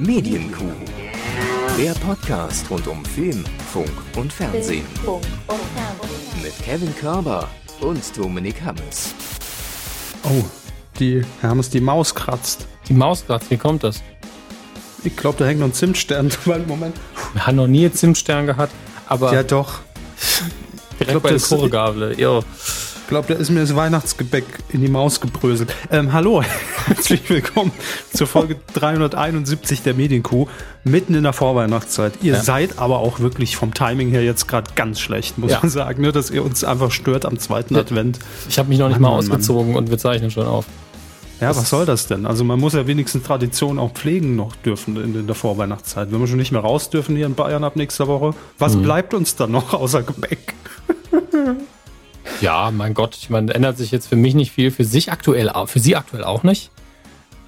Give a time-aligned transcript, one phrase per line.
[0.00, 0.64] Medienkuh.
[1.76, 4.86] Der Podcast rund um Film, Funk und Fernsehen.
[6.42, 7.46] Mit Kevin Körber
[7.82, 9.14] und Dominik Hammes.
[10.24, 10.42] Oh,
[10.98, 12.66] die Hermes, die Maus kratzt.
[12.88, 14.02] Die Maus kratzt, wie kommt das?
[15.04, 16.30] Ich glaube, da hängt noch ein Zimtstern.
[16.66, 16.96] Moment.
[17.34, 18.72] Wir haben noch nie einen Zimtstern gehabt,
[19.06, 19.80] aber Ja, doch.
[20.94, 22.18] direkt glaub, bei der Chorgabel.
[22.18, 22.40] Ja.
[23.10, 25.74] Ich glaube, da ist mir das Weihnachtsgebäck in die Maus gebröselt.
[25.90, 26.44] Ähm, hallo,
[26.86, 27.72] herzlich willkommen
[28.14, 30.46] zur Folge 371 der Medienkuh,
[30.84, 32.12] mitten in der Vorweihnachtszeit.
[32.22, 32.40] Ihr Ja.
[32.40, 35.58] seid aber auch wirklich vom Timing her jetzt gerade ganz schlecht, muss Ja.
[35.60, 37.80] man sagen, ne, dass ihr uns einfach stört am zweiten Ja.
[37.80, 38.20] Advent.
[38.48, 39.36] Ich habe mich noch nicht Mann, mal Mann, Mann.
[39.38, 40.66] ausgezogen und wir zeichnen schon auf.
[41.40, 42.26] Ja, Das- was soll das denn?
[42.26, 46.12] Also man muss ja wenigstens Tradition auch pflegen noch dürfen in, in der Vorweihnachtszeit.
[46.12, 48.82] Wenn wir schon nicht mehr raus dürfen hier in Bayern ab nächster Woche, was Mhm.
[48.82, 50.54] bleibt uns dann noch außer Gebäck?
[52.40, 55.48] Ja, mein Gott, ich meine, ändert sich jetzt für mich nicht viel, für sich aktuell
[55.48, 56.70] auch, für Sie aktuell auch nicht.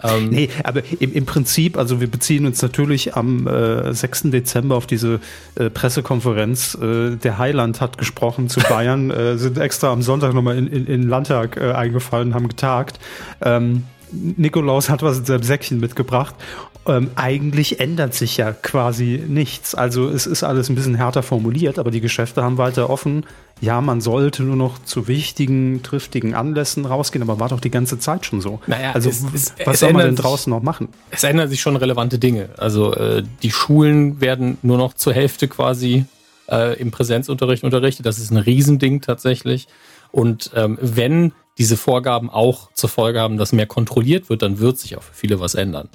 [0.02, 4.24] Ähm, Nee, aber im, im Prinzip, also wir beziehen uns natürlich am äh, 6.
[4.24, 5.20] Dezember auf diese
[5.54, 6.74] äh, Pressekonferenz.
[6.74, 10.86] Äh, der Heiland hat gesprochen zu Bayern, äh, sind extra am Sonntag nochmal in, in,
[10.86, 12.98] in den Landtag äh, eingefallen, haben getagt.
[13.40, 16.34] Ähm, Nikolaus hat was in seinem Säckchen mitgebracht.
[16.86, 19.74] Ähm, eigentlich ändert sich ja quasi nichts.
[19.74, 23.24] Also es ist alles ein bisschen härter formuliert, aber die Geschäfte haben weiter offen.
[23.60, 28.00] Ja, man sollte nur noch zu wichtigen, triftigen Anlässen rausgehen, aber war doch die ganze
[28.00, 28.58] Zeit schon so.
[28.66, 30.88] Naja, also es- es- was es soll man denn sich- draußen noch machen?
[31.12, 32.48] es ändern sich schon relevante Dinge.
[32.58, 36.04] Also äh, die Schulen werden nur noch zur Hälfte quasi
[36.50, 38.04] äh, im Präsenzunterricht unterrichtet.
[38.06, 39.68] Das ist ein Riesending tatsächlich.
[40.10, 44.78] Und ähm, wenn diese Vorgaben auch zur Folge haben, dass mehr kontrolliert wird, dann wird
[44.78, 45.88] sich auch für viele was ändern.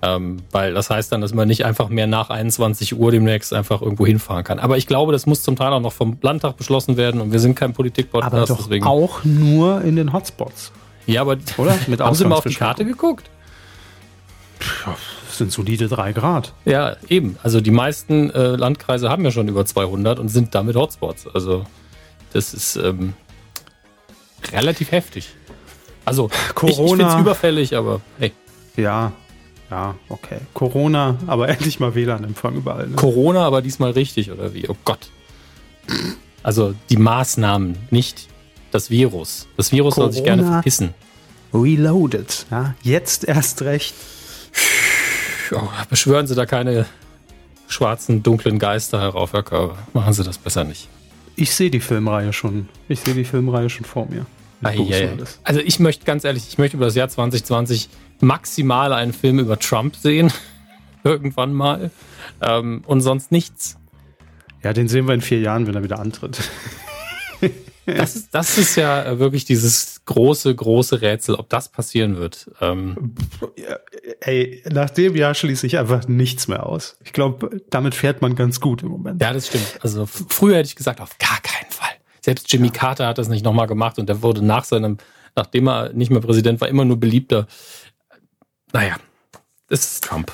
[0.00, 3.82] Ähm, weil das heißt dann, dass man nicht einfach mehr nach 21 Uhr demnächst einfach
[3.82, 4.60] irgendwo hinfahren kann.
[4.60, 7.40] Aber ich glaube, das muss zum Teil auch noch vom Landtag beschlossen werden und wir
[7.40, 8.86] sind kein Aber Politik-Podcast, doch deswegen.
[8.86, 10.72] auch nur in den Hotspots.
[11.06, 11.76] Ja, aber Oder?
[11.88, 12.54] Mit haben Sie mal auf die.
[12.54, 13.28] Karte geguckt?
[15.26, 16.52] Das sind solide drei Grad.
[16.64, 17.36] Ja, eben.
[17.42, 21.26] Also die meisten äh, Landkreise haben ja schon über 200 und sind damit Hotspots.
[21.32, 21.64] Also
[22.32, 23.14] das ist ähm,
[24.52, 25.28] relativ heftig.
[26.04, 27.04] Also ich, ich Corona.
[27.04, 28.32] finde es überfällig, aber hey,
[28.76, 29.12] Ja,
[29.70, 30.38] ja, okay.
[30.54, 32.86] Corona, aber endlich mal WLAN-Empfang überall.
[32.88, 32.96] Ne?
[32.96, 34.68] Corona aber diesmal richtig oder wie?
[34.68, 35.10] Oh Gott.
[36.42, 38.28] Also die Maßnahmen, nicht
[38.70, 39.46] das Virus.
[39.56, 40.56] Das Virus soll sich gerne Corona.
[40.58, 40.94] verpissen.
[41.52, 42.46] Reloaded.
[42.50, 43.94] Ja, jetzt erst recht.
[45.50, 46.84] Oh, beschwören Sie da keine
[47.68, 49.78] schwarzen, dunklen Geister herauf, Herr Körber.
[49.94, 50.88] Machen Sie das besser nicht.
[51.38, 52.68] Ich sehe die Filmreihe schon.
[52.88, 54.26] Ich sehe die Filmreihe schon vor mir.
[54.72, 55.38] Ich alles.
[55.44, 57.88] Also ich möchte ganz ehrlich, ich möchte über das Jahr 2020
[58.20, 60.32] maximal einen Film über Trump sehen.
[61.04, 61.92] Irgendwann mal.
[62.40, 63.78] Ähm, und sonst nichts.
[64.64, 66.40] Ja, den sehen wir in vier Jahren, wenn er wieder antritt.
[67.96, 72.50] Das ist, das ist ja äh, wirklich dieses große, große Rätsel, ob das passieren wird.
[72.60, 73.14] Ähm,
[74.20, 76.96] Ey, nach dem Jahr schließe ich einfach nichts mehr aus.
[77.04, 79.22] Ich glaube, damit fährt man ganz gut im Moment.
[79.22, 79.78] ja, das stimmt.
[79.82, 81.88] Also früher hätte ich gesagt, auf gar keinen Fall.
[82.20, 84.98] Selbst Jimmy Carter hat das nicht nochmal gemacht und der wurde nach seinem,
[85.34, 87.46] nachdem er nicht mehr Präsident war, immer nur beliebter.
[88.72, 88.96] Naja,
[89.68, 90.32] das ist Trump.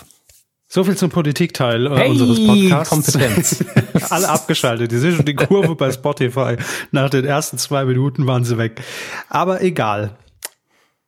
[0.75, 2.91] So viel zum Politikteil äh, Hey, unseres Podcasts.
[2.91, 3.65] Kompetenz.
[4.11, 4.91] Alle abgeschaltet.
[4.91, 6.57] Die sehen schon die Kurve bei Spotify.
[6.91, 8.83] Nach den ersten zwei Minuten waren sie weg.
[9.29, 10.17] Aber egal.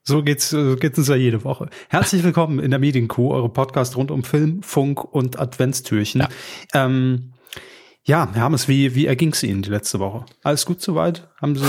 [0.04, 1.68] So geht's, so geht's uns ja jede Woche.
[1.88, 6.20] Herzlich willkommen in der Medienkuh, eure Podcast rund um Film, Funk und Adventstürchen.
[6.20, 6.28] Ja,
[6.72, 7.32] ähm,
[8.04, 10.26] ja Herr Hammes, wie, wie erging's Ihnen die letzte Woche?
[10.44, 11.26] Alles gut soweit?
[11.42, 11.64] Haben Sie,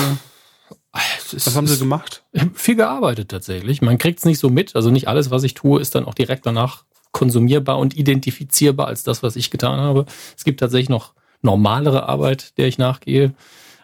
[1.33, 2.23] was haben Sie gemacht?
[2.53, 3.81] viel gearbeitet tatsächlich.
[3.81, 4.75] Man kriegt es nicht so mit.
[4.75, 9.03] Also nicht alles, was ich tue, ist dann auch direkt danach konsumierbar und identifizierbar als
[9.03, 10.05] das, was ich getan habe.
[10.35, 13.33] Es gibt tatsächlich noch normalere Arbeit, der ich nachgehe.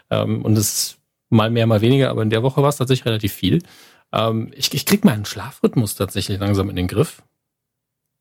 [0.10, 0.98] Ähm, und es ist
[1.30, 3.64] mal mehr, mal weniger, aber in der Woche war es tatsächlich relativ viel.
[4.12, 7.24] Ähm, ich, ich kriege meinen Schlafrhythmus tatsächlich langsam in den Griff.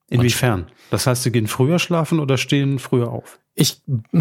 [0.08, 0.66] Inwiefern?
[0.91, 3.38] Das heißt, Sie gehen früher schlafen oder stehen früher auf?
[3.54, 3.80] Ich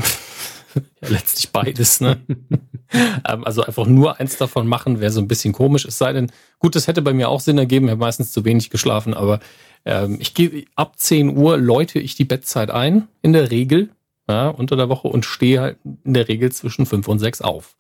[0.75, 2.22] ja, letztlich beides, ne?
[3.28, 5.86] ähm, also einfach nur eins davon machen, wäre so ein bisschen komisch.
[5.86, 8.46] Es sei denn, gut, das hätte bei mir auch Sinn ergeben, ich habe meistens zu
[8.46, 9.40] wenig geschlafen, aber
[9.86, 13.90] ähm, ich gehe ab 10 Uhr läute ich die Bettzeit ein, in der Regel,
[14.28, 17.76] ja, unter der Woche und stehe halt in der Regel zwischen 5 und 6 auf.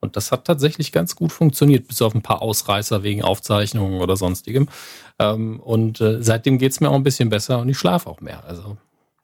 [0.00, 4.16] Und das hat tatsächlich ganz gut funktioniert, bis auf ein paar Ausreißer wegen Aufzeichnungen oder
[4.16, 4.68] sonstigem.
[5.18, 8.44] Ähm, und äh, seitdem geht's mir auch ein bisschen besser und ich schlafe auch mehr.
[8.44, 8.76] Also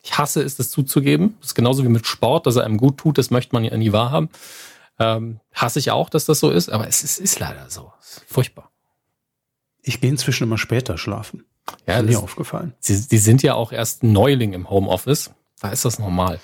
[0.02, 1.37] ich hasse es, das zuzugeben.
[1.40, 3.76] Das ist genauso wie mit Sport, dass er einem gut tut, das möchte man ja
[3.76, 4.31] nie wahrhaben.
[4.99, 7.93] Ähm, hasse ich auch, dass das so ist, aber es ist, ist leider so.
[8.00, 8.70] Es ist furchtbar.
[9.82, 11.44] Ich gehe inzwischen immer später schlafen.
[11.86, 12.74] Ja, ist mir das, aufgefallen.
[12.80, 15.30] sie, die sind ja auch erst Neuling im Homeoffice.
[15.60, 16.40] Da ist das normal.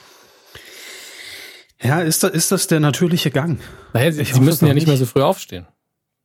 [1.80, 3.60] Ja, ist das, ist das der natürliche Gang?
[3.92, 5.66] Naja, sie, sie müssen ja nicht mehr so früh aufstehen.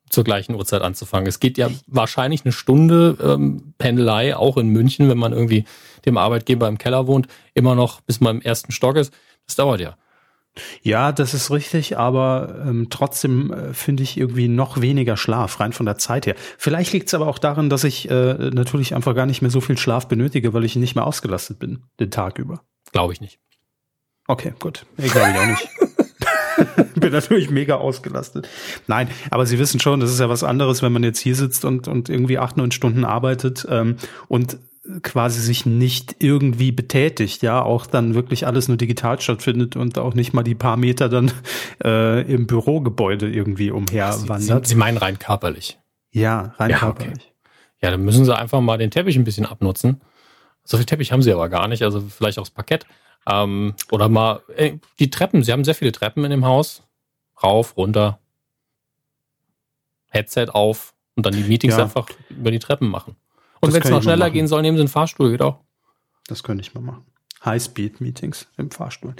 [0.09, 1.27] zur gleichen Uhrzeit anzufangen.
[1.27, 5.65] Es geht ja wahrscheinlich eine Stunde ähm, Pendelei, auch in München, wenn man irgendwie
[6.05, 9.13] dem Arbeitgeber im Keller wohnt, immer noch bis man im ersten Stock ist.
[9.47, 9.97] Das dauert ja.
[10.81, 15.73] Ja, das ist richtig, aber ähm, trotzdem äh, finde ich irgendwie noch weniger Schlaf, rein
[15.73, 16.35] von der Zeit her.
[16.57, 19.61] Vielleicht liegt es aber auch daran, dass ich äh, natürlich einfach gar nicht mehr so
[19.61, 22.61] viel Schlaf benötige, weil ich nicht mehr ausgelastet bin, den Tag über.
[22.91, 23.39] Glaube ich nicht.
[24.27, 24.85] Okay, gut.
[24.97, 25.69] Ich glaube ich auch nicht.
[27.03, 28.47] bin natürlich mega ausgelastet.
[28.87, 31.65] Nein, aber Sie wissen schon, das ist ja was anderes, wenn man jetzt hier sitzt
[31.65, 33.97] und, und irgendwie acht, neun Stunden arbeitet ähm,
[34.27, 34.57] und
[35.01, 40.13] quasi sich nicht irgendwie betätigt, ja, auch dann wirklich alles nur digital stattfindet und auch
[40.13, 41.31] nicht mal die paar Meter dann
[41.83, 44.65] äh, im Bürogebäude irgendwie umherwandert.
[44.65, 45.79] Sie, Sie meinen rein körperlich?
[46.11, 47.13] Ja, rein ja, körperlich.
[47.13, 47.33] Okay.
[47.81, 50.01] Ja, dann müssen Sie einfach mal den Teppich ein bisschen abnutzen.
[50.63, 52.85] So viel Teppich haben Sie aber gar nicht, also vielleicht auch das Parkett.
[53.27, 55.43] Ähm, oder mal äh, die Treppen.
[55.43, 56.83] Sie haben sehr viele Treppen in dem Haus.
[57.41, 58.19] Rauf, runter.
[60.09, 61.83] Headset auf und dann die Meetings ja.
[61.83, 63.15] einfach über die Treppen machen.
[63.63, 65.59] Und wenn es noch schneller gehen soll, nehmen Sie einen Fahrstuhl, geht auch.
[66.27, 67.05] Das könnte ich mal machen.
[67.45, 69.15] High-Speed-Meetings im Fahrstuhl.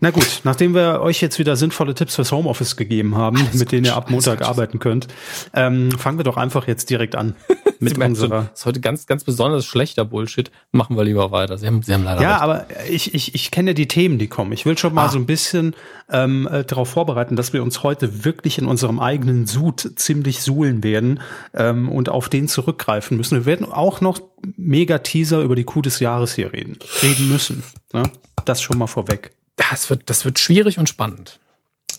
[0.00, 3.72] Na gut, nachdem wir euch jetzt wieder sinnvolle Tipps fürs Homeoffice gegeben haben, alles mit
[3.72, 5.08] denen ihr ab Montag arbeiten könnt,
[5.54, 7.34] ähm, fangen wir doch einfach jetzt direkt an
[7.80, 8.48] mit unserer.
[8.50, 10.50] Das ist heute ganz, ganz besonders schlechter Bullshit.
[10.72, 11.58] Machen wir lieber weiter.
[11.58, 12.22] Sie haben, Sie haben leider.
[12.22, 12.42] Ja, recht.
[12.42, 14.52] aber ich, ich, ich kenne die Themen, die kommen.
[14.52, 15.08] Ich will schon mal ah.
[15.08, 15.74] so ein bisschen
[16.10, 20.82] ähm, äh, darauf vorbereiten, dass wir uns heute wirklich in unserem eigenen Sud ziemlich suhlen
[20.82, 21.20] werden
[21.54, 23.36] ähm, und auf den zurückgreifen müssen.
[23.38, 24.20] Wir werden auch noch
[24.56, 27.62] mega Teaser über die Kuh des Jahres hier reden, reden müssen.
[27.92, 28.04] Ne?
[28.44, 29.32] Das schon mal vorweg.
[29.56, 31.40] Das wird, das wird schwierig und spannend.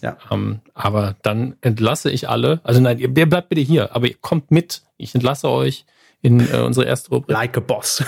[0.01, 0.17] Ja.
[0.31, 2.59] Ähm, aber dann entlasse ich alle.
[2.63, 4.83] Also nein, ihr, ihr bleibt bitte hier, aber ihr kommt mit.
[4.97, 5.85] Ich entlasse euch
[6.21, 7.31] in äh, unsere erste Rubrik.
[7.31, 8.03] Like a Boss.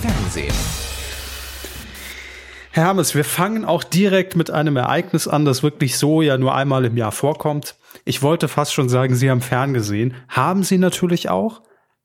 [0.00, 0.54] Fernsehen.
[2.72, 6.54] Herr Hermes, wir fangen auch direkt mit einem Ereignis an, das wirklich so ja nur
[6.54, 7.74] einmal im Jahr vorkommt.
[8.04, 10.14] Ich wollte fast schon sagen, Sie haben ferngesehen.
[10.28, 11.62] Haben Sie natürlich auch.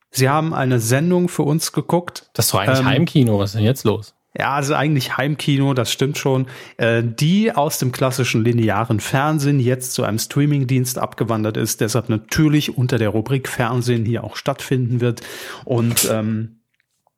[0.10, 2.32] Sie haben eine Sendung für uns geguckt.
[2.34, 3.38] Das ist doch eigentlich ähm, Heimkino.
[3.38, 4.15] Was ist denn jetzt los?
[4.38, 6.48] Ja, also eigentlich Heimkino, das stimmt schon.
[6.78, 12.78] Äh, die aus dem klassischen linearen Fernsehen jetzt zu einem Streamingdienst abgewandert ist, deshalb natürlich
[12.78, 15.22] unter der Rubrik Fernsehen hier auch stattfinden wird.
[15.64, 16.60] Und ähm,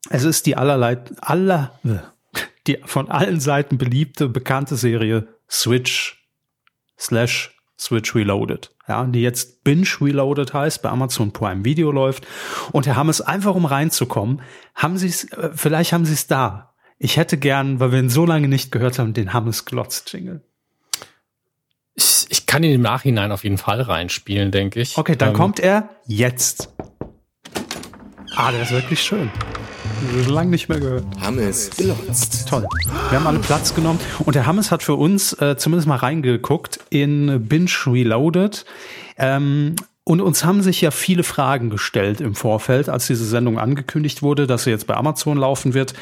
[0.09, 1.79] es ist die allerlei, aller,
[2.67, 6.23] die von allen Seiten beliebte, bekannte Serie Switch
[6.99, 12.25] slash Switch Reloaded, ja, die jetzt Binge Reloaded heißt, bei Amazon Prime Video läuft.
[12.71, 14.41] Und Herr Hammes, einfach um reinzukommen,
[14.73, 16.66] haben Sie es, äh, vielleicht haben Sie es da.
[16.99, 20.41] Ich hätte gern, weil wir ihn so lange nicht gehört haben, den Hammes Glotz Jingle.
[21.93, 24.97] Ich, ich kann ihn im Nachhinein auf jeden Fall reinspielen, denke ich.
[24.97, 26.73] Okay, dann ähm, kommt er jetzt.
[28.35, 29.29] Ah, der ist wirklich schön.
[30.23, 31.05] So lange nicht mehr gehört.
[31.19, 32.47] Hammes glotzt.
[32.47, 32.67] Toll.
[33.09, 33.99] Wir haben alle Platz genommen.
[34.19, 38.65] Und der Hammes hat für uns äh, zumindest mal reingeguckt in Binge Reloaded.
[39.17, 44.21] Ähm, und uns haben sich ja viele Fragen gestellt im Vorfeld, als diese Sendung angekündigt
[44.21, 45.93] wurde, dass sie jetzt bei Amazon laufen wird.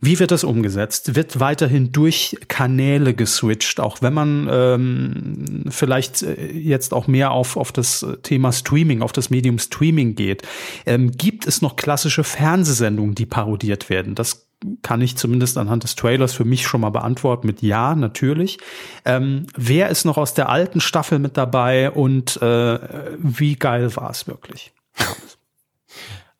[0.00, 1.14] Wie wird das umgesetzt?
[1.14, 7.56] Wird weiterhin durch Kanäle geswitcht, auch wenn man ähm, vielleicht äh, jetzt auch mehr auf,
[7.56, 10.42] auf das Thema Streaming, auf das Medium Streaming geht?
[10.86, 14.14] Ähm, gibt es noch klassische Fernsehsendungen, die parodiert werden?
[14.14, 14.46] Das
[14.82, 18.58] kann ich zumindest anhand des Trailers für mich schon mal beantworten mit Ja, natürlich.
[19.04, 22.78] Ähm, wer ist noch aus der alten Staffel mit dabei und äh,
[23.18, 24.72] wie geil war es wirklich?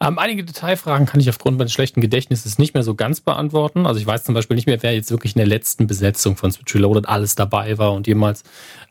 [0.03, 3.87] Ähm, einige Detailfragen kann ich aufgrund meines schlechten Gedächtnisses nicht mehr so ganz beantworten.
[3.87, 6.51] Also ich weiß zum Beispiel nicht mehr, wer jetzt wirklich in der letzten Besetzung von
[6.51, 8.43] Switch Reloaded alles dabei war und jemals.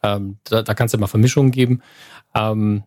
[0.04, 1.82] Ähm, da, da kann es ja mal Vermischungen geben.
[2.36, 2.84] Ähm,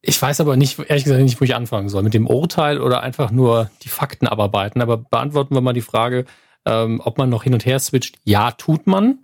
[0.00, 2.02] ich weiß aber nicht, ehrlich gesagt nicht, wo ich anfangen soll.
[2.02, 4.80] Mit dem Urteil oder einfach nur die Fakten abarbeiten.
[4.80, 6.24] Aber beantworten wir mal die Frage,
[6.64, 8.18] ähm, ob man noch hin und her switcht.
[8.24, 9.18] Ja, tut man.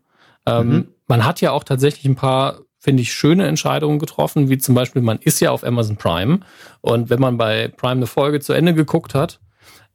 [0.46, 0.88] Ähm, mhm.
[1.06, 5.02] Man hat ja auch tatsächlich ein paar finde ich, schöne Entscheidungen getroffen, wie zum Beispiel,
[5.02, 6.40] man ist ja auf Amazon Prime
[6.80, 9.40] und wenn man bei Prime eine Folge zu Ende geguckt hat,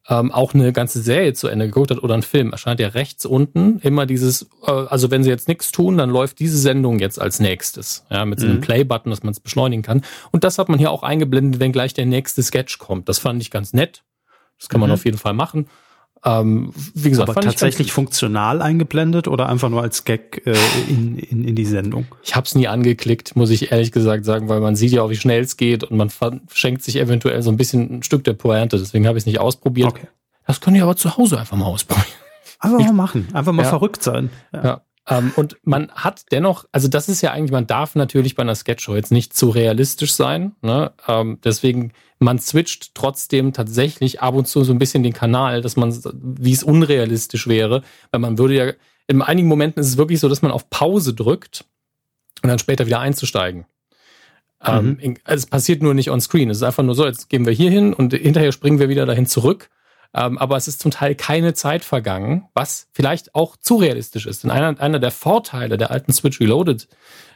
[0.09, 3.25] ähm, auch eine ganze Serie zu Ende geguckt hat oder ein Film, erscheint ja rechts
[3.25, 7.19] unten immer dieses, äh, also wenn sie jetzt nichts tun, dann läuft diese Sendung jetzt
[7.19, 8.61] als nächstes, ja, mit so einem mhm.
[8.61, 10.03] Play-Button, dass man es beschleunigen kann.
[10.29, 13.09] Und das hat man hier auch eingeblendet, wenn gleich der nächste Sketch kommt.
[13.09, 14.03] Das fand ich ganz nett.
[14.59, 14.93] Das kann man mhm.
[14.93, 15.65] auf jeden Fall machen.
[16.25, 20.55] Ähm, wie gesagt, aber tatsächlich funktional eingeblendet oder einfach nur als Gag äh,
[20.87, 22.05] in, in, in die Sendung?
[22.23, 25.09] Ich habe es nie angeklickt, muss ich ehrlich gesagt sagen, weil man sieht ja auch,
[25.09, 26.09] wie schnell es geht und man
[26.53, 28.77] schenkt sich eventuell so ein bisschen ein Stück der Pointe.
[28.77, 29.89] Deswegen habe ich es nicht ausprobiert.
[29.89, 30.07] Okay.
[30.47, 32.07] Das können ich aber zu Hause einfach mal ausprobieren.
[32.59, 33.69] Einfach mal machen, einfach mal ja.
[33.69, 34.29] verrückt sein.
[34.53, 34.63] Ja.
[34.63, 34.81] ja.
[35.07, 38.55] Ähm, und man hat dennoch, also das ist ja eigentlich, man darf natürlich bei einer
[38.55, 40.55] Sketchshow jetzt nicht zu realistisch sein.
[40.61, 40.93] Ne?
[41.07, 41.91] Ähm, deswegen
[42.23, 46.53] man switcht trotzdem tatsächlich ab und zu so ein bisschen den Kanal, dass man, wie
[46.53, 48.73] es unrealistisch wäre, weil man würde ja,
[49.07, 51.65] in einigen Momenten ist es wirklich so, dass man auf Pause drückt
[52.41, 53.65] und dann später wieder einzusteigen.
[54.65, 55.17] Ähm, mhm.
[55.25, 56.49] also es passiert nur nicht on screen.
[56.49, 59.05] Es ist einfach nur so, jetzt gehen wir hier hin und hinterher springen wir wieder
[59.05, 59.69] dahin zurück.
[60.15, 64.43] Ähm, aber es ist zum Teil keine Zeit vergangen, was vielleicht auch zu realistisch ist.
[64.43, 66.87] Denn einer, einer der Vorteile der alten Switch Reloaded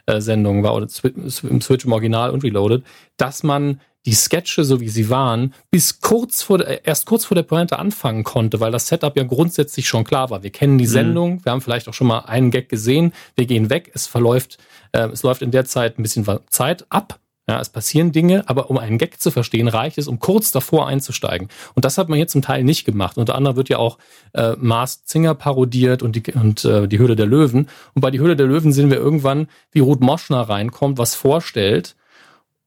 [0.06, 2.84] äh, war, oder im Switch im Original und Reloaded,
[3.16, 7.34] dass man die Sketche, so wie sie waren, bis kurz vor der, erst kurz vor
[7.34, 10.42] der Pointe anfangen konnte, weil das Setup ja grundsätzlich schon klar war.
[10.42, 10.90] Wir kennen die mhm.
[10.90, 11.44] Sendung, mhm.
[11.44, 14.58] wir haben vielleicht auch schon mal einen Gag gesehen, wir gehen weg, es verläuft,
[14.92, 18.68] äh, es läuft in der Zeit ein bisschen Zeit ab ja, es passieren Dinge, aber
[18.68, 21.48] um einen Gag zu verstehen, reicht es, um kurz davor einzusteigen.
[21.74, 23.16] Und das hat man hier zum Teil nicht gemacht.
[23.16, 23.96] Unter anderem wird ja auch
[24.34, 27.68] äh, Mars Zinger parodiert und, die, und äh, die Höhle der Löwen.
[27.94, 31.96] Und bei die Höhle der Löwen sehen wir irgendwann, wie Ruth Moschner reinkommt, was vorstellt.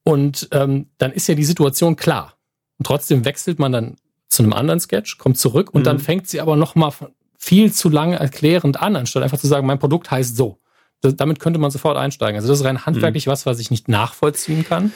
[0.03, 2.33] Und ähm, dann ist ja die Situation klar.
[2.79, 3.97] Und trotzdem wechselt man dann
[4.29, 5.85] zu einem anderen Sketch, kommt zurück und mhm.
[5.85, 6.91] dann fängt sie aber noch mal
[7.37, 10.60] viel zu lange erklärend an, anstatt einfach zu sagen, mein Produkt heißt so
[11.01, 12.35] das, damit könnte man sofort einsteigen.
[12.35, 13.31] Also das ist rein handwerklich mhm.
[13.31, 14.93] was, was ich nicht nachvollziehen kann.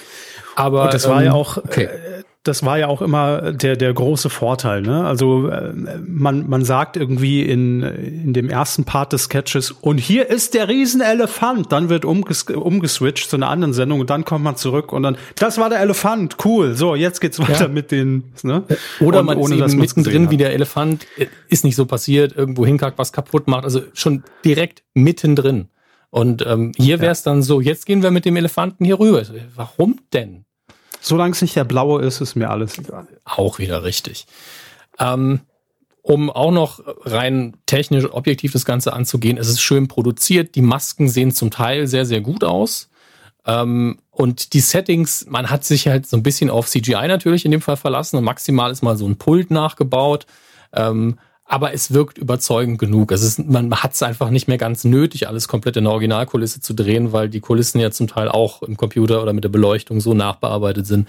[0.56, 1.86] Aber Und das war ähm, ja auch, okay.
[1.86, 4.84] Äh, das war ja auch immer der der große Vorteil.
[4.84, 5.04] Ne?
[5.04, 5.74] Also äh,
[6.06, 10.70] man man sagt irgendwie in in dem ersten Part des Sketches und hier ist der
[10.70, 11.72] Riesenelefant.
[11.72, 15.18] Dann wird umges umgeswitcht zu einer anderen Sendung und dann kommt man zurück und dann
[15.36, 16.38] das war der Elefant.
[16.46, 16.76] Cool.
[16.76, 17.68] So jetzt geht's weiter ja.
[17.68, 18.32] mit den.
[18.44, 18.64] Ne?
[19.00, 22.36] Oder und man ohne, ist eben mittendrin wie der Elefant äh, ist nicht so passiert.
[22.36, 23.64] Irgendwo hinkackt, was kaputt macht.
[23.64, 25.68] Also schon direkt mittendrin.
[26.10, 29.24] Und ähm, hier wäre es dann so, jetzt gehen wir mit dem Elefanten hier rüber.
[29.56, 30.46] Warum denn?
[31.02, 33.08] Solange es nicht der blaue ist, ist mir alles egal.
[33.26, 34.26] Auch wieder richtig.
[35.00, 35.42] Ähm,
[36.02, 40.56] um auch noch rein technisch objektiv das Ganze anzugehen, es ist schön produziert.
[40.56, 42.90] Die Masken sehen zum Teil sehr, sehr gut aus.
[43.46, 47.52] Ähm, und die Settings, man hat sich halt so ein bisschen auf CGI natürlich in
[47.52, 50.26] dem Fall verlassen und maximal ist mal so ein Pult nachgebaut.
[50.74, 53.12] Ähm, aber es wirkt überzeugend genug.
[53.12, 56.60] Es ist, man hat es einfach nicht mehr ganz nötig, alles komplett in der Originalkulisse
[56.60, 60.02] zu drehen, weil die Kulissen ja zum Teil auch im Computer oder mit der Beleuchtung
[60.02, 61.08] so nachbearbeitet sind,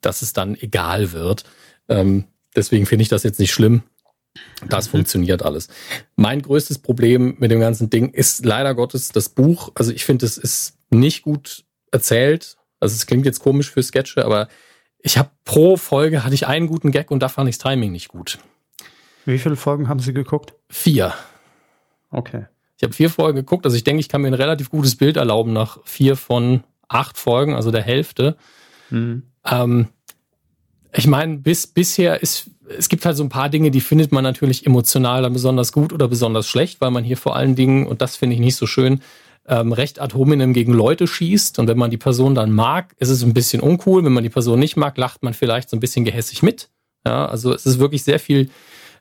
[0.00, 1.44] dass es dann egal wird.
[1.88, 2.24] Ähm,
[2.56, 3.84] deswegen finde ich das jetzt nicht schlimm.
[4.68, 4.90] Das mhm.
[4.90, 5.68] funktioniert alles.
[6.16, 9.70] Mein größtes Problem mit dem ganzen Ding ist leider Gottes das Buch.
[9.76, 12.56] Also ich finde, es ist nicht gut erzählt.
[12.80, 14.48] Also es klingt jetzt komisch für Sketche, aber
[14.98, 17.92] ich habe pro Folge hatte ich einen guten Gag und da fand ich das Timing
[17.92, 18.38] nicht gut.
[19.26, 20.54] Wie viele Folgen haben Sie geguckt?
[20.68, 21.12] Vier.
[22.10, 22.46] Okay.
[22.76, 23.64] Ich habe vier Folgen geguckt.
[23.64, 27.18] Also ich denke, ich kann mir ein relativ gutes Bild erlauben nach vier von acht
[27.18, 28.36] Folgen, also der Hälfte.
[28.90, 29.24] Mhm.
[29.44, 29.88] Ähm,
[30.92, 34.24] ich meine, bis bisher ist es gibt halt so ein paar Dinge, die findet man
[34.24, 38.02] natürlich emotional dann besonders gut oder besonders schlecht, weil man hier vor allen Dingen, und
[38.02, 39.00] das finde ich nicht so schön,
[39.46, 41.58] ähm, recht ad hominem gegen Leute schießt.
[41.58, 44.04] Und wenn man die Person dann mag, ist es ein bisschen uncool.
[44.04, 46.68] Wenn man die Person nicht mag, lacht man vielleicht so ein bisschen gehässig mit.
[47.06, 48.50] Ja, also es ist wirklich sehr viel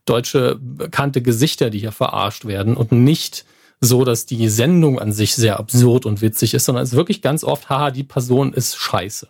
[0.06, 3.46] deutsche bekannte Gesichter, die hier verarscht werden und nicht
[3.82, 7.22] so, dass die Sendung an sich sehr absurd und witzig ist, sondern es ist wirklich
[7.22, 9.28] ganz oft, haha, die Person ist scheiße.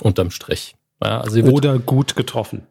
[0.00, 0.74] Unterm Strich.
[1.02, 2.66] Ja, also Oder gut getroffen.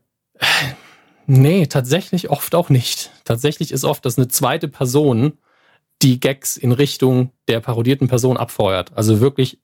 [1.27, 3.11] Nee, tatsächlich oft auch nicht.
[3.23, 5.37] Tatsächlich ist oft, dass eine zweite Person
[6.01, 8.91] die Gags in Richtung der parodierten Person abfeuert.
[8.95, 9.59] Also wirklich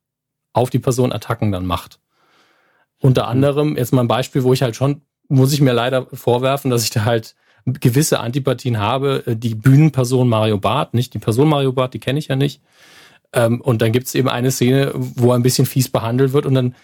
[0.54, 2.00] auf die Person Attacken dann macht.
[3.00, 3.30] Unter hm.
[3.30, 6.84] anderem, jetzt mal ein Beispiel, wo ich halt schon, muss ich mir leider vorwerfen, dass
[6.84, 7.36] ich da halt
[7.68, 9.24] gewisse Antipathien habe.
[9.26, 12.62] Äh, die Bühnenperson Mario Barth, nicht die Person Mario Barth, die kenne ich ja nicht.
[13.34, 16.46] Ähm, und dann gibt es eben eine Szene, wo er ein bisschen fies behandelt wird.
[16.46, 16.76] Und dann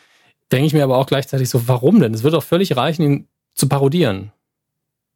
[0.52, 2.13] denke ich mir aber auch gleichzeitig so, warum denn?
[2.13, 4.32] Es wird doch völlig reichen, ihn zu parodieren.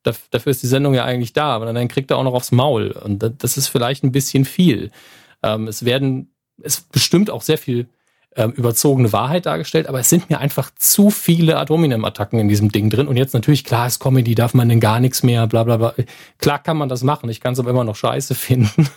[0.04, 2.92] Dafür ist die Sendung ja eigentlich da, aber dann kriegt er auch noch aufs Maul.
[2.92, 4.92] Und das ist vielleicht ein bisschen viel.
[5.44, 7.90] Ähm, es werden, es bestimmt auch sehr viel
[8.38, 12.72] ähm, überzogene Wahrheit dargestellt, aber es sind mir einfach zu viele Ad hominem-Attacken in diesem
[12.72, 13.08] Ding drin.
[13.08, 15.96] Und jetzt natürlich, klar ist Comedy, darf man denn gar nichts mehr, bla bla bla.
[16.38, 18.88] Klar kann man das machen, ich kann es aber immer noch scheiße finden.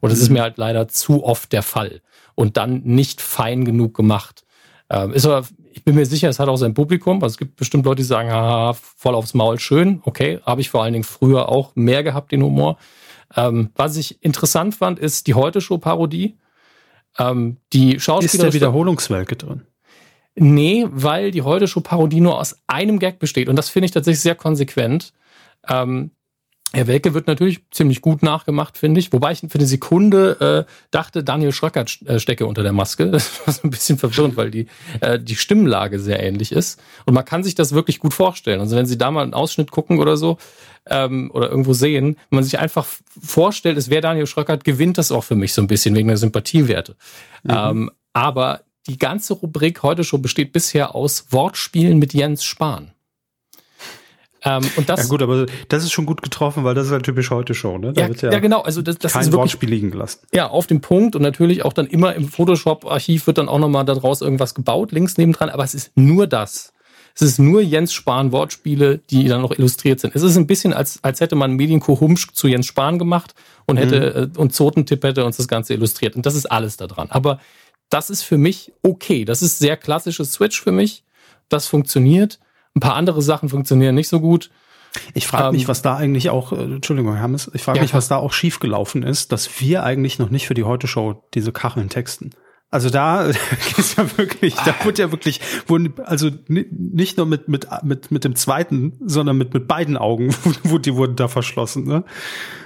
[0.00, 2.02] Und das ist mir halt leider zu oft der Fall.
[2.34, 4.44] Und dann nicht fein genug gemacht.
[4.90, 7.22] Ähm, ist aber, ich bin mir sicher, es hat auch sein Publikum.
[7.22, 10.02] Also es gibt bestimmt Leute, die sagen, haha, voll aufs Maul, schön.
[10.04, 12.76] Okay, habe ich vor allen Dingen früher auch mehr gehabt, den Humor.
[13.36, 16.36] Ähm, was ich interessant fand, ist die Heute-Show-Parodie.
[17.18, 18.32] Ähm, die Schauspieler.
[18.32, 19.62] Ist der Wiederholungswelke drin?
[20.36, 23.48] Nee, weil die Heute-Show-Parodie nur aus einem Gag besteht.
[23.48, 25.12] Und das finde ich tatsächlich sehr konsequent.
[25.68, 26.12] Ähm,
[26.72, 29.12] Herr Welke wird natürlich ziemlich gut nachgemacht, finde ich.
[29.12, 33.10] Wobei ich für eine Sekunde äh, dachte, Daniel Schröckert äh, stecke unter der Maske.
[33.20, 34.66] Das war so ein bisschen verwirrend, weil die,
[35.00, 36.80] äh, die Stimmlage sehr ähnlich ist.
[37.06, 38.60] Und man kann sich das wirklich gut vorstellen.
[38.60, 40.38] Also wenn Sie da mal einen Ausschnitt gucken oder so,
[40.88, 42.86] ähm, oder irgendwo sehen, wenn man sich einfach
[43.20, 46.16] vorstellt, es wäre Daniel Schröckert, gewinnt das auch für mich so ein bisschen wegen der
[46.16, 46.96] Sympathiewerte.
[47.42, 47.50] Mhm.
[47.50, 52.92] Ähm, aber die ganze Rubrik heute schon besteht bisher aus Wortspielen mit Jens Spahn.
[54.42, 57.04] Ähm, und das, ja gut, aber das ist schon gut getroffen, weil das ist halt
[57.04, 57.92] typisch heute Show, ne?
[57.92, 58.62] Da ja, ja, ja, genau.
[58.62, 60.20] Also das, das kein ist wirklich, Wortspiel liegen gelassen.
[60.32, 63.84] Ja, auf dem Punkt und natürlich auch dann immer im Photoshop-Archiv wird dann auch nochmal
[63.84, 66.72] daraus irgendwas gebaut, links nebendran, aber es ist nur das.
[67.14, 70.14] Es ist nur Jens Spahn Wortspiele, die dann noch illustriert sind.
[70.14, 73.34] Es ist ein bisschen, als, als hätte man Medienco Humsch zu Jens Spahn gemacht
[73.66, 74.40] und hätte, mhm.
[74.40, 76.16] und Zotentipp hätte uns das Ganze illustriert.
[76.16, 77.08] Und das ist alles da dran.
[77.10, 77.40] Aber
[77.90, 79.24] das ist für mich okay.
[79.24, 81.04] Das ist sehr klassisches Switch für mich.
[81.48, 82.38] Das funktioniert.
[82.74, 84.50] Ein paar andere Sachen funktionieren nicht so gut.
[85.14, 87.94] Ich frage ähm, mich, was da eigentlich auch, äh, Entschuldigung, Hermes, ich frage ja, mich,
[87.94, 91.88] was da auch schiefgelaufen ist, dass wir eigentlich noch nicht für die Heute-Show diese Kacheln
[91.88, 92.30] texten.
[92.72, 93.22] Also da
[93.76, 98.24] ist ja wirklich, da wurde ja wirklich, wurden, also nicht nur mit, mit, mit, mit
[98.24, 100.34] dem zweiten, sondern mit, mit beiden Augen,
[100.84, 102.04] die wurden da verschlossen, ne?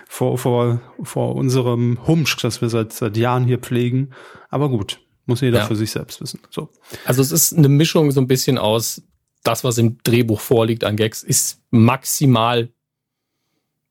[0.06, 4.11] Vor, vor, vor unserem Humsch, das wir seit, seit Jahren hier pflegen.
[4.49, 5.64] Aber gut, muss jeder ja.
[5.64, 6.40] für sich selbst wissen.
[6.50, 6.68] So.
[7.04, 9.02] Also es ist eine Mischung so ein bisschen aus
[9.44, 12.70] das, was im Drehbuch vorliegt an Gags, ist maximal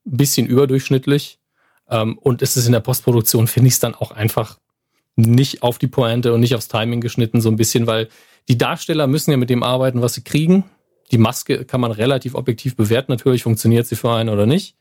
[0.05, 1.39] ein bisschen überdurchschnittlich.
[1.89, 4.59] Ähm, und es ist in der Postproduktion, finde ich es dann auch einfach
[5.15, 8.09] nicht auf die Pointe und nicht aufs Timing geschnitten, so ein bisschen, weil
[8.49, 10.65] die Darsteller müssen ja mit dem arbeiten, was sie kriegen.
[11.11, 13.11] Die Maske kann man relativ objektiv bewerten.
[13.11, 14.75] Natürlich funktioniert sie für einen oder nicht.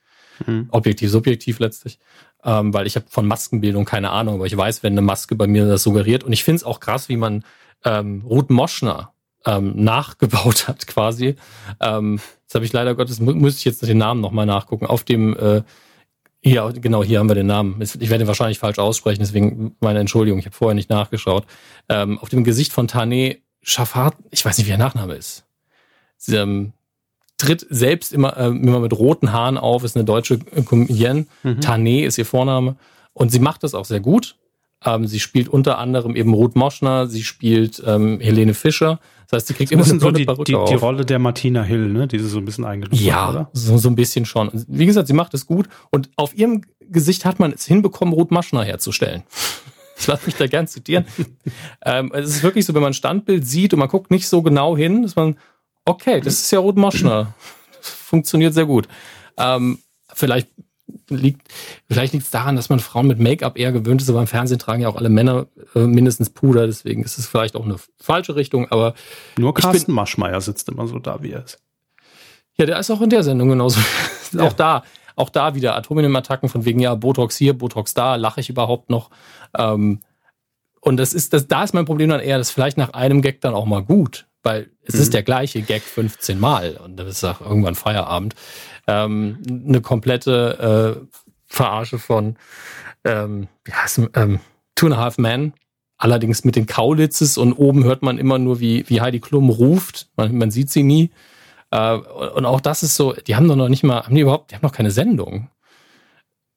[0.47, 0.69] Mhm.
[0.71, 1.99] Objektiv, subjektiv letztlich.
[2.43, 5.47] Ähm, weil ich habe von Maskenbildung keine Ahnung, aber ich weiß, wenn eine Maske bei
[5.47, 6.25] mir das suggeriert.
[6.25, 7.45] Und ich finde es auch krass, wie man
[7.85, 9.13] ähm, Ruth Moschner
[9.47, 11.37] ähm, nachgebaut hat quasi.
[11.81, 14.87] Ähm, jetzt habe ich leider Gottes, mu muss ich jetzt den Namen nochmal nachgucken.
[14.87, 15.63] Auf dem, äh,
[16.41, 17.81] hier, genau, hier haben wir den Namen.
[17.81, 21.45] Ich werde ihn wahrscheinlich falsch aussprechen, deswegen meine Entschuldigung, ich habe vorher nicht nachgeschaut.
[21.89, 25.45] Ähm, auf dem Gesicht von Tane Schafat, ich weiß nicht, wie der Nachname ist.
[26.17, 26.73] Sie, ähm,
[27.43, 31.27] tritt selbst immer, äh, immer mit roten Haaren auf, ist eine deutsche Comedienne.
[31.43, 31.61] Mhm.
[31.61, 32.77] Tane ist ihr Vorname.
[33.15, 34.37] Und sie macht das auch sehr gut.
[34.85, 39.01] Ähm, sie spielt unter anderem eben Ruth Moschner, sie spielt ähm, Helene Fischer.
[39.33, 42.07] Das heißt, sie kriegt immer so die, die, die, Rolle der Martina Hill, ne?
[42.07, 43.51] Die sie so ein bisschen eingenommen ja, oder?
[43.55, 44.51] So, so ein bisschen schon.
[44.69, 48.31] Wie gesagt, sie macht es gut und auf ihrem Gesicht hat man es hinbekommen, Ruth
[48.31, 49.25] Moschner herzustellen.
[49.99, 51.05] Ich lasse mich da gern zitieren.
[51.85, 54.43] ähm, es ist wirklich so, wenn man ein Standbild sieht und man guckt nicht so
[54.43, 55.39] genau hin, dass man,
[55.85, 57.35] okay, das ist ja Ruth Moschner.
[57.81, 58.89] Funktioniert sehr gut.
[59.37, 59.79] Ähm,
[60.13, 60.49] vielleicht
[61.17, 61.49] liegt,
[61.89, 64.59] vielleicht liegt es daran, dass man Frauen mit Make-up eher gewöhnt ist, aber im Fernsehen
[64.59, 68.37] tragen ja auch alle Männer äh, mindestens Puder, deswegen ist es vielleicht auch eine falsche
[68.37, 68.95] Richtung, aber.
[69.39, 71.59] Nur Carsten bin, Maschmeyer sitzt immer so da, wie er ist.
[72.57, 73.81] Ja, der ist auch in der Sendung genauso.
[74.35, 74.45] Ja.
[74.45, 74.83] auch da,
[75.15, 79.11] auch da wieder Atomium-Attacken von wegen, ja, Botox hier, Botox da, lache ich überhaupt noch.
[79.55, 80.01] Ähm,
[80.81, 83.43] und das ist, das, da ist mein Problem dann eher, dass vielleicht nach einem Gag
[83.43, 85.01] dann auch mal gut, weil es mhm.
[85.03, 88.35] ist der gleiche Gag 15 Mal und das ist auch irgendwann Feierabend
[88.87, 91.17] ähm, eine komplette äh,
[91.47, 92.37] Verarsche von
[93.05, 94.41] ähm, wie heißt, ähm,
[94.75, 95.53] Two and a Half Men.
[95.99, 100.09] Allerdings mit den Kaulitzes und oben hört man immer nur, wie, wie Heidi Klum ruft.
[100.17, 101.11] Man, man sieht sie nie.
[101.71, 104.51] Äh, und auch das ist so, die haben doch noch nicht mal, haben die überhaupt,
[104.51, 105.49] die haben noch keine Sendung.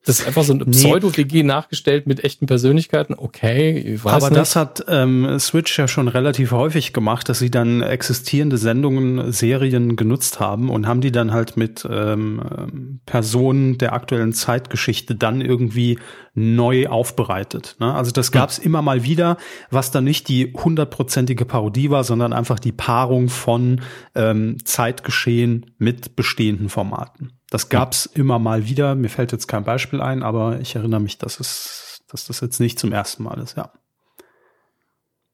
[0.05, 3.15] Das ist einfach so eine Pseudo-WG nachgestellt mit echten Persönlichkeiten.
[3.17, 4.39] Okay, ich weiß Aber nicht.
[4.39, 9.95] das hat ähm, Switch ja schon relativ häufig gemacht, dass sie dann existierende Sendungen, Serien
[9.95, 15.97] genutzt haben und haben die dann halt mit ähm, Personen der aktuellen Zeitgeschichte dann irgendwie
[16.35, 17.77] neu aufbereitet.
[17.79, 17.93] Ne?
[17.93, 18.65] Also das gab es hm.
[18.65, 19.37] immer mal wieder,
[19.71, 23.81] was dann nicht die hundertprozentige Parodie war, sondern einfach die Paarung von
[24.13, 27.31] ähm, Zeitgeschehen mit bestehenden Formaten.
[27.49, 28.21] Das gab's ja.
[28.21, 28.95] immer mal wieder.
[28.95, 32.60] Mir fällt jetzt kein Beispiel ein, aber ich erinnere mich, dass es, dass das jetzt
[32.60, 33.71] nicht zum ersten Mal ist, ja.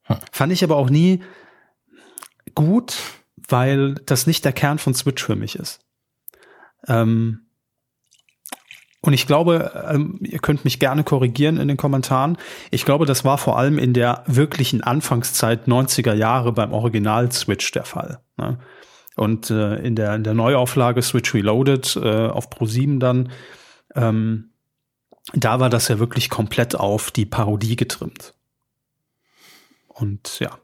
[0.04, 0.16] Hm.
[0.30, 1.22] Fand ich aber auch nie
[2.54, 2.96] gut,
[3.48, 5.80] weil das nicht der Kern von Switch für mich ist.
[6.86, 7.46] Ähm,
[9.04, 12.38] und ich glaube, ähm, ihr könnt mich gerne korrigieren in den Kommentaren.
[12.70, 17.72] Ich glaube, das war vor allem in der wirklichen Anfangszeit 90er Jahre beim Original Switch
[17.72, 18.20] der Fall.
[18.36, 18.58] Ne?
[19.16, 23.30] Und äh, in, der, in der Neuauflage Switch Reloaded äh, auf Pro7 dann,
[23.94, 24.52] ähm,
[25.34, 28.34] da war das ja wirklich komplett auf die Parodie getrimmt.
[29.88, 30.58] Und ja,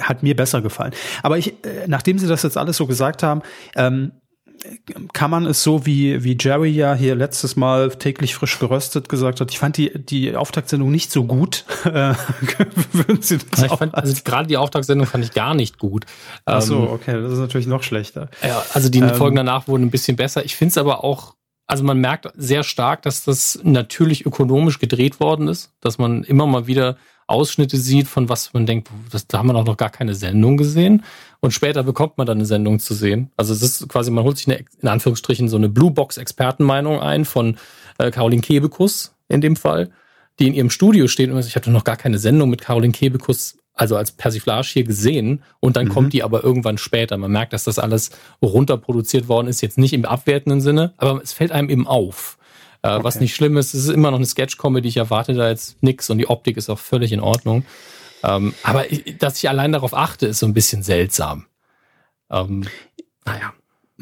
[0.00, 0.92] hat mir besser gefallen.
[1.22, 3.42] Aber ich, äh, nachdem Sie das jetzt alles so gesagt haben,
[3.76, 4.12] ähm,
[5.12, 9.40] kann man es so, wie, wie Jerry ja hier letztes Mal täglich frisch geröstet gesagt
[9.40, 11.64] hat, ich fand die, die Auftaktsendung nicht so gut.
[11.84, 16.04] Würden Sie das ja, fand, also gerade die Auftaktsendung fand ich gar nicht gut.
[16.44, 18.28] Ach so, ähm, okay, das ist natürlich noch schlechter.
[18.42, 20.44] Ja, also die ähm, Folgen danach wurden ein bisschen besser.
[20.44, 25.20] Ich finde es aber auch, also man merkt sehr stark, dass das natürlich ökonomisch gedreht
[25.20, 26.96] worden ist, dass man immer mal wieder
[27.30, 31.04] Ausschnitte sieht, von was man denkt, das, da haben wir noch gar keine Sendung gesehen.
[31.40, 33.30] Und später bekommt man dann eine Sendung zu sehen.
[33.36, 37.00] Also es ist quasi, man holt sich eine, in Anführungsstrichen so eine Blue Box Expertenmeinung
[37.00, 37.56] ein von
[37.98, 39.90] äh, Caroline Kebekus in dem Fall,
[40.38, 43.56] die in ihrem Studio steht und ich hatte noch gar keine Sendung mit Caroline Kebekus
[43.74, 45.90] also als Persiflage hier gesehen und dann mhm.
[45.90, 47.16] kommt die aber irgendwann später.
[47.16, 48.10] Man merkt, dass das alles
[48.42, 52.36] runterproduziert worden ist, jetzt nicht im abwertenden Sinne, aber es fällt einem eben auf.
[52.82, 53.04] Äh, okay.
[53.04, 56.08] Was nicht schlimm ist, es ist immer noch eine Sketch-Comedy, ich erwarte da jetzt nichts
[56.10, 57.64] und die Optik ist auch völlig in Ordnung.
[58.22, 61.46] Ähm, aber ich, dass ich allein darauf achte, ist so ein bisschen seltsam.
[62.30, 62.64] Ähm,
[63.24, 63.52] naja.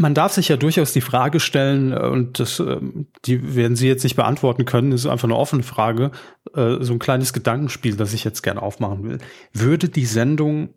[0.01, 3.88] Man darf sich ja durchaus die Frage stellen, äh, und das, ähm, die werden Sie
[3.88, 6.12] jetzt nicht beantworten können, ist einfach eine offene Frage,
[6.55, 9.19] äh, so ein kleines Gedankenspiel, das ich jetzt gerne aufmachen will.
[9.53, 10.69] Würde die Sendung,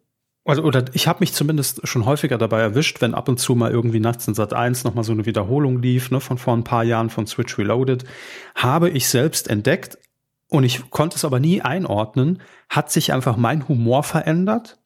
[0.44, 3.72] also, oder ich habe mich zumindest schon häufiger dabei erwischt, wenn ab und zu mal
[3.72, 6.84] irgendwie nachts in Sat 1 nochmal so eine Wiederholung lief, ne, von vor ein paar
[6.84, 8.06] Jahren von Switch Reloaded,
[8.56, 9.98] habe ich selbst entdeckt,
[10.52, 14.80] und ich konnte es aber nie einordnen, hat sich einfach mein Humor verändert?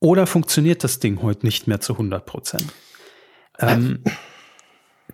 [0.00, 2.72] Oder funktioniert das Ding heute nicht mehr zu 100 Prozent?
[3.60, 4.02] Ähm,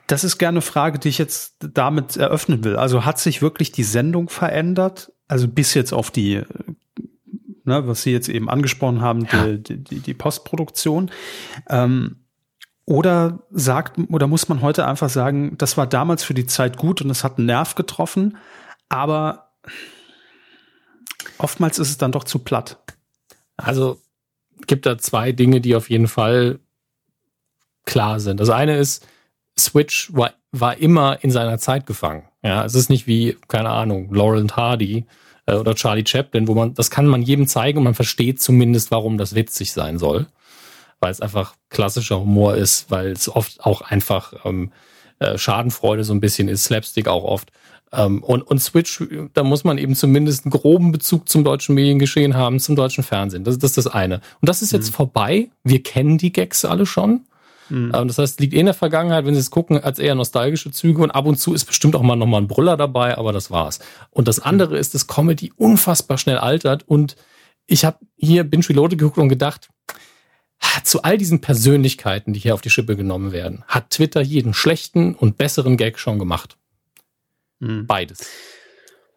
[0.06, 2.76] das ist gerne eine Frage, die ich jetzt damit eröffnen will.
[2.76, 5.12] Also hat sich wirklich die Sendung verändert?
[5.28, 6.42] Also bis jetzt auf die,
[7.66, 9.46] ne, was Sie jetzt eben angesprochen haben, ja.
[9.48, 11.10] die, die, die, Postproduktion.
[11.68, 12.16] Ähm,
[12.84, 17.02] oder sagt, oder muss man heute einfach sagen, das war damals für die Zeit gut
[17.02, 18.36] und es hat einen Nerv getroffen,
[18.88, 19.50] aber
[21.38, 22.78] oftmals ist es dann doch zu platt.
[23.56, 24.00] Also
[24.66, 26.60] gibt da zwei Dinge, die auf jeden Fall
[27.84, 28.38] klar sind.
[28.38, 29.06] Das eine ist,
[29.58, 32.28] Switch war, war immer in seiner Zeit gefangen.
[32.42, 35.06] Ja, es ist nicht wie, keine Ahnung, Laurel und Hardy
[35.46, 38.90] äh, oder Charlie Chaplin, wo man, das kann man jedem zeigen und man versteht zumindest,
[38.90, 40.26] warum das witzig sein soll.
[41.00, 44.72] Weil es einfach klassischer Humor ist, weil es oft auch einfach ähm,
[45.18, 47.50] äh, Schadenfreude so ein bisschen ist, Slapstick auch oft.
[47.92, 49.02] Ähm, und, und Switch,
[49.34, 53.44] da muss man eben zumindest einen groben Bezug zum deutschen Mediengeschehen haben, zum deutschen Fernsehen.
[53.44, 54.16] Das, das ist das eine.
[54.40, 54.94] Und das ist jetzt mhm.
[54.94, 55.48] vorbei.
[55.64, 57.26] Wir kennen die Gags alle schon.
[57.68, 57.92] Mhm.
[57.94, 60.70] Ähm, das heißt, liegt eh in der Vergangenheit, wenn Sie es gucken, als eher nostalgische
[60.70, 63.50] Züge und ab und zu ist bestimmt auch mal nochmal ein Brüller dabei, aber das
[63.50, 63.80] war's.
[64.10, 67.16] Und das andere ist, dass Comedy unfassbar schnell altert und
[67.66, 69.68] ich habe hier Binge Reloaded geguckt und gedacht,
[70.84, 75.14] zu all diesen Persönlichkeiten, die hier auf die Schippe genommen werden, hat Twitter jeden schlechten
[75.14, 76.56] und besseren Gag schon gemacht.
[77.58, 77.86] Mhm.
[77.86, 78.30] Beides.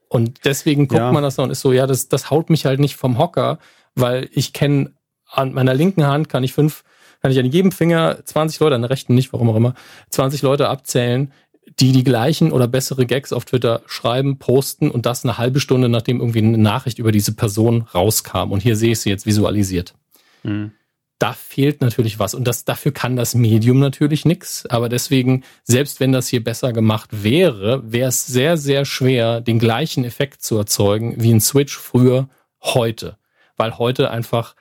[0.10, 1.12] Und deswegen guckt ja.
[1.12, 3.60] man das und ist so, ja, das, das haut mich halt nicht vom Hocker,
[3.96, 4.94] weil ich kenne
[5.28, 6.84] an meiner linken Hand kann ich fünf,
[7.22, 9.74] kann ich an jedem Finger 20 Leute, an der rechten nicht, warum auch immer,
[10.10, 11.32] 20 Leute abzählen,
[11.80, 15.90] die die gleichen oder bessere Gags auf Twitter schreiben, posten und das eine halbe Stunde,
[15.90, 18.52] nachdem irgendwie eine Nachricht über diese Person rauskam.
[18.52, 19.94] Und hier sehe ich sie jetzt visualisiert.
[20.44, 20.72] Mhm
[21.20, 22.34] da fehlt natürlich was.
[22.34, 24.66] Und das, dafür kann das Medium natürlich nichts.
[24.66, 29.60] Aber deswegen, selbst wenn das hier besser gemacht wäre, wäre es sehr, sehr schwer, den
[29.60, 32.30] gleichen Effekt zu erzeugen wie ein Switch früher
[32.62, 33.18] heute.
[33.58, 34.56] Weil heute einfach,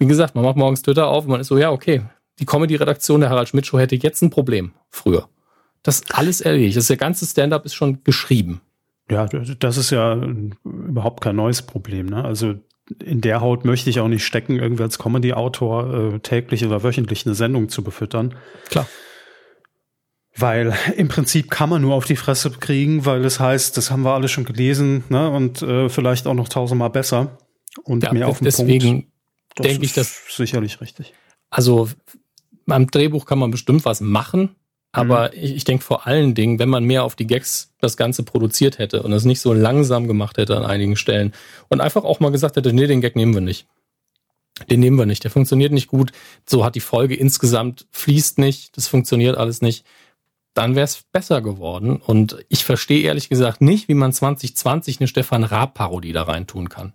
[0.00, 2.02] wie gesagt, man macht morgens Twitter auf und man ist so, ja, okay,
[2.38, 4.72] die Comedy-Redaktion der Harald Schmidt Show hätte jetzt ein Problem.
[4.88, 5.28] Früher.
[5.82, 6.76] Das ist alles erledigt.
[6.76, 8.62] Das der ganze Stand-up ist schon geschrieben.
[9.10, 10.14] Ja, das ist ja
[10.64, 12.06] überhaupt kein neues Problem.
[12.06, 12.24] Ne?
[12.24, 12.54] Also
[13.04, 17.26] in der Haut möchte ich auch nicht stecken, irgendwie als Comedy-Autor äh, täglich oder wöchentlich
[17.26, 18.34] eine Sendung zu befüttern.
[18.70, 18.86] Klar.
[20.36, 24.02] Weil im Prinzip kann man nur auf die Fresse kriegen, weil es heißt, das haben
[24.02, 25.28] wir alle schon gelesen, ne?
[25.28, 27.36] Und äh, vielleicht auch noch tausendmal besser
[27.82, 29.09] und ja, mehr auf den deswegen Punkt.
[29.58, 31.14] Denke ich, dass sicherlich richtig.
[31.50, 31.88] Also
[32.66, 34.56] beim Drehbuch kann man bestimmt was machen,
[34.92, 35.42] aber mhm.
[35.42, 38.78] ich, ich denke vor allen Dingen, wenn man mehr auf die Gags das Ganze produziert
[38.78, 41.32] hätte und es nicht so langsam gemacht hätte an einigen Stellen
[41.68, 43.66] und einfach auch mal gesagt hätte, nee, den Gag nehmen wir nicht.
[44.68, 46.12] Den nehmen wir nicht, der funktioniert nicht gut.
[46.46, 49.86] So hat die Folge insgesamt fließt nicht, das funktioniert alles nicht.
[50.52, 51.96] Dann wäre es besser geworden.
[51.96, 56.92] Und ich verstehe ehrlich gesagt nicht, wie man 2020 eine Stefan Raab-Parodie da reintun kann.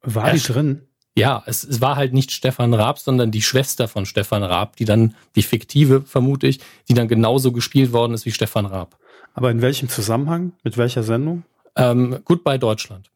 [0.00, 0.86] War die drin?
[1.16, 4.84] Ja, es, es war halt nicht Stefan Raab, sondern die Schwester von Stefan Raab, die
[4.84, 8.96] dann, die fiktive, vermute ich, die dann genauso gespielt worden ist wie Stefan Raab.
[9.32, 10.52] Aber in welchem Zusammenhang?
[10.62, 11.44] Mit welcher Sendung?
[11.76, 13.10] Ähm, Goodbye Deutschland.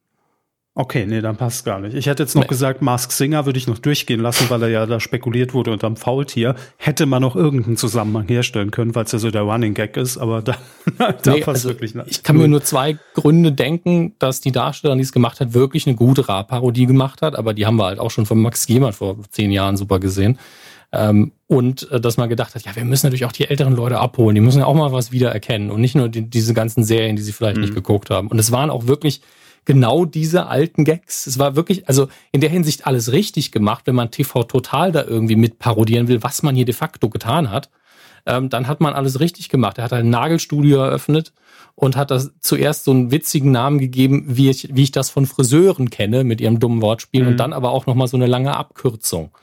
[0.80, 1.96] Okay, nee, dann passt gar nicht.
[1.96, 2.48] Ich hätte jetzt noch nee.
[2.48, 5.96] gesagt, Mask Singer würde ich noch durchgehen lassen, weil er ja da spekuliert wurde unterm
[5.96, 6.54] Faultier.
[6.76, 10.18] Hätte man noch irgendeinen Zusammenhang herstellen können, weil es ja so der Running Gag ist,
[10.18, 10.54] aber da,
[10.98, 12.08] da nee, passt also wirklich nicht.
[12.08, 15.84] Ich kann mir nur zwei Gründe denken, dass die Darstellerin, die es gemacht hat, wirklich
[15.88, 18.92] eine gute Ra-Parodie gemacht hat, aber die haben wir halt auch schon von Max Gehmann
[18.92, 20.38] vor zehn Jahren super gesehen.
[20.92, 23.98] Ähm, und äh, dass man gedacht hat, ja, wir müssen natürlich auch die älteren Leute
[23.98, 27.16] abholen, die müssen ja auch mal was wiedererkennen und nicht nur die, diese ganzen Serien,
[27.16, 27.62] die sie vielleicht mhm.
[27.62, 28.28] nicht geguckt haben.
[28.28, 29.22] Und es waren auch wirklich
[29.68, 31.26] genau diese alten Gags.
[31.26, 35.04] Es war wirklich, also in der Hinsicht alles richtig gemacht, wenn man TV Total da
[35.04, 37.68] irgendwie mit parodieren will, was man hier de facto getan hat.
[38.24, 39.76] Ähm, dann hat man alles richtig gemacht.
[39.76, 41.34] Er hat ein Nagelstudio eröffnet
[41.74, 45.26] und hat das zuerst so einen witzigen Namen gegeben, wie ich, wie ich das von
[45.26, 47.28] Friseuren kenne, mit ihrem dummen Wortspiel mhm.
[47.28, 49.36] und dann aber auch nochmal so eine lange Abkürzung.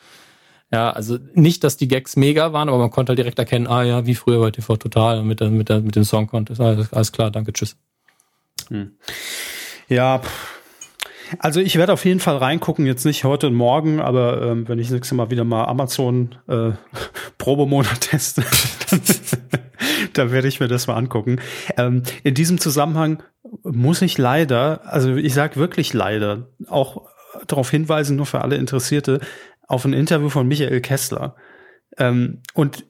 [0.72, 3.84] Ja, also nicht, dass die Gags mega waren, aber man konnte halt direkt erkennen, ah
[3.84, 6.60] ja, wie früher bei TV Total mit, der, mit, der, mit dem Song Contest.
[6.60, 7.78] Alles, alles klar, danke, tschüss.
[8.70, 8.94] Hm.
[9.88, 10.22] Ja,
[11.40, 14.80] Also ich werde auf jeden Fall reingucken, jetzt nicht heute und morgen, aber ähm, wenn
[14.80, 16.72] ich nächstes Mal wieder mal Amazon äh,
[17.38, 18.44] Probemonat teste,
[20.14, 21.40] dann, werde ich mir das mal angucken.
[21.78, 23.24] Ähm, in diesem Zusammenhang
[23.64, 27.08] muss ich leider, also ich sage wirklich leider, auch
[27.48, 29.20] darauf hinweisen, nur für alle Interessierte,
[29.68, 31.36] auf ein Interview von Michael Kessler.
[31.98, 32.86] Ähm, und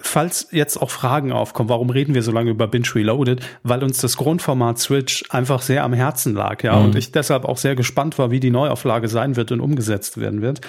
[0.00, 3.40] falls jetzt auch Fragen aufkommen, warum reden wir so lange über Binge Reloaded?
[3.62, 6.86] Weil uns das Grundformat Switch einfach sehr am Herzen lag, ja, mhm.
[6.86, 10.42] und ich deshalb auch sehr gespannt war, wie die Neuauflage sein wird und umgesetzt werden
[10.42, 10.60] wird.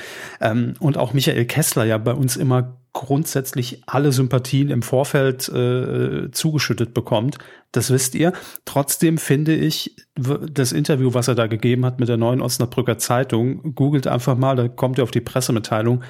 [0.42, 6.32] Ähm, und auch Michael Kessler ja bei uns immer grundsätzlich alle Sympathien im Vorfeld äh,
[6.32, 7.38] zugeschüttet bekommt.
[7.72, 8.34] Das wisst ihr.
[8.66, 13.76] Trotzdem finde ich das Interview, was er da gegeben hat mit der neuen Osnabrücker Zeitung,
[13.76, 16.04] googelt einfach mal, da kommt ihr auf die Pressemitteilung.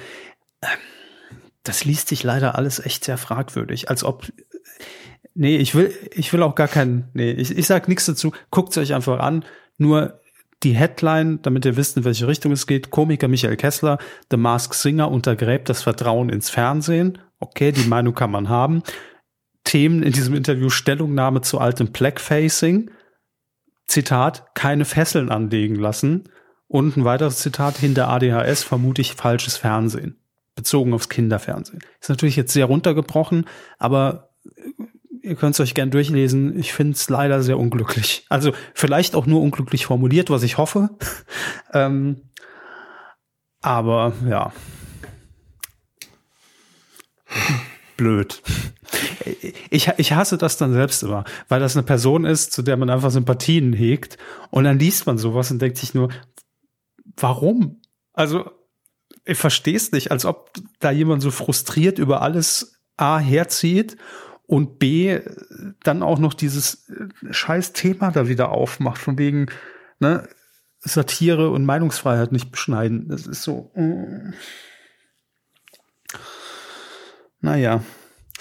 [0.62, 0.68] Ähm,
[1.62, 4.26] das liest sich leider alles echt sehr fragwürdig, als ob
[5.34, 8.32] Nee, ich will ich will auch gar keinen nee, ich, ich sag nichts dazu.
[8.50, 9.44] Guckt's euch einfach an,
[9.78, 10.20] nur
[10.62, 12.90] die Headline, damit ihr wisst, in welche Richtung es geht.
[12.90, 13.98] Komiker Michael Kessler,
[14.30, 17.18] The Mask Singer untergräbt das Vertrauen ins Fernsehen.
[17.38, 18.82] Okay, die Meinung kann man haben.
[19.64, 22.90] Themen in diesem Interview Stellungnahme zu altem Blackfacing.
[23.86, 26.28] Zitat, keine Fesseln anlegen lassen.
[26.66, 30.20] Und ein weiteres Zitat, hinter ADHS vermute ich falsches Fernsehen
[30.54, 31.80] bezogen aufs Kinderfernsehen.
[32.00, 33.46] Ist natürlich jetzt sehr runtergebrochen,
[33.78, 34.82] aber äh,
[35.22, 36.58] ihr könnt es euch gern durchlesen.
[36.58, 38.24] Ich finde es leider sehr unglücklich.
[38.28, 40.90] Also vielleicht auch nur unglücklich formuliert, was ich hoffe.
[41.72, 42.30] ähm,
[43.60, 44.52] aber ja.
[47.96, 48.42] Blöd.
[49.68, 52.90] Ich, ich hasse das dann selbst immer, weil das eine Person ist, zu der man
[52.90, 54.16] einfach Sympathien hegt
[54.50, 56.08] und dann liest man sowas und denkt sich nur,
[57.16, 57.80] warum?
[58.12, 58.50] Also
[59.24, 63.96] ich verstehe es nicht, als ob da jemand so frustriert über alles A herzieht
[64.46, 65.20] und B
[65.82, 69.46] dann auch noch dieses äh, scheiß Thema da wieder aufmacht, von wegen
[70.00, 70.28] ne,
[70.80, 73.08] Satire und Meinungsfreiheit nicht beschneiden.
[73.08, 73.70] Das ist so.
[73.74, 74.32] Mm.
[77.40, 77.82] Naja,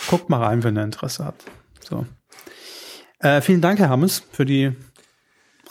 [0.09, 1.43] guckt mal rein, wenn ihr Interesse habt.
[1.81, 2.05] So.
[3.19, 4.75] Äh, vielen Dank, Herr Hammes, für die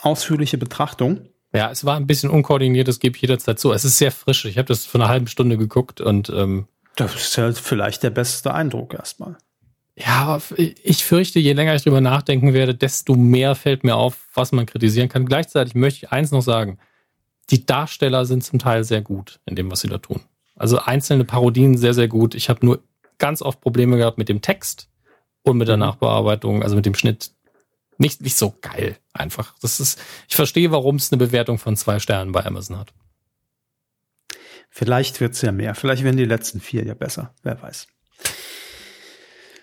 [0.01, 1.27] ausführliche Betrachtung.
[1.53, 3.71] Ja, es war ein bisschen unkoordiniert, das gebe ich jederzeit zu.
[3.71, 4.45] Es ist sehr frisch.
[4.45, 8.09] Ich habe das vor einer halben Stunde geguckt und ähm, das ist ja vielleicht der
[8.09, 9.37] beste Eindruck erstmal.
[9.95, 14.27] Ja, aber ich fürchte, je länger ich drüber nachdenken werde, desto mehr fällt mir auf,
[14.33, 15.25] was man kritisieren kann.
[15.25, 16.77] Gleichzeitig möchte ich eins noch sagen.
[17.49, 20.21] Die Darsteller sind zum Teil sehr gut in dem, was sie da tun.
[20.55, 22.35] Also einzelne Parodien sehr, sehr gut.
[22.35, 22.83] Ich habe nur
[23.17, 24.89] ganz oft Probleme gehabt mit dem Text
[25.43, 25.81] und mit der mhm.
[25.81, 27.31] Nachbearbeitung, also mit dem Schnitt
[27.99, 29.55] nicht, nicht so geil einfach.
[29.61, 32.93] Das ist, ich verstehe, warum es eine Bewertung von zwei Sternen bei Amazon hat.
[34.69, 35.75] Vielleicht wird's ja mehr.
[35.75, 37.33] Vielleicht werden die letzten vier ja besser.
[37.43, 37.87] Wer weiß.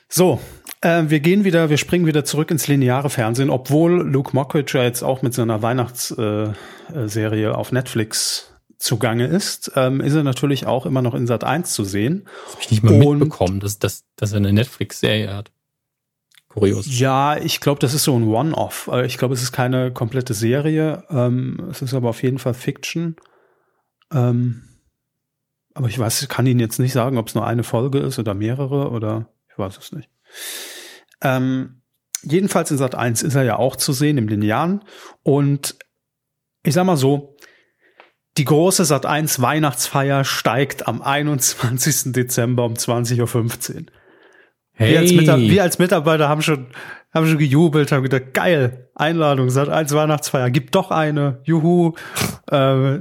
[0.09, 0.41] So,
[0.83, 4.85] äh, wir gehen wieder, wir springen wieder zurück ins lineare Fernsehen, obwohl Luke Mockridge ja
[4.85, 10.85] jetzt auch mit seiner Weihnachtsserie äh, auf Netflix zugange ist, ähm, ist er natürlich auch
[10.85, 12.25] immer noch in Sat 1 zu sehen.
[12.25, 15.51] Das habe ich nicht mal Und mitbekommen, dass, dass, dass er eine Netflix-Serie hat
[16.57, 16.87] kurios.
[16.99, 18.89] Ja, ich glaube, das ist so ein One-Off.
[18.93, 21.05] Äh, ich glaube, es ist keine komplette Serie.
[21.11, 23.17] Ähm, es ist aber auf jeden Fall Fiction.
[24.13, 24.63] Ähm,
[25.75, 28.19] aber ich weiß, ich kann Ihnen jetzt nicht sagen, ob es nur eine Folge ist
[28.19, 30.09] oder mehrere oder ich weiß es nicht.
[31.21, 31.83] Ähm,
[32.23, 34.83] jedenfalls in Sat 1 ist er ja auch zu sehen im Linearen.
[35.23, 35.77] Und
[36.63, 37.37] ich sag mal so,
[38.39, 42.13] die große Sat 1 Weihnachtsfeier steigt am 21.
[42.13, 43.87] Dezember um 20.15 Uhr.
[44.79, 44.93] Hey.
[44.93, 46.67] Wir, als wir als Mitarbeiter haben schon,
[47.13, 51.95] haben schon gejubelt, haben gedacht, geil, Einladung, seit eins Weihnachtsfeier, gibt doch eine, juhu.
[52.51, 52.99] äh,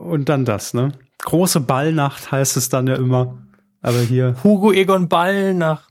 [0.00, 0.92] und dann das, ne?
[1.18, 3.38] Große Ballnacht heißt es dann ja immer.
[3.80, 4.34] Aber hier.
[4.42, 5.88] Hugo Egon Ballnacht.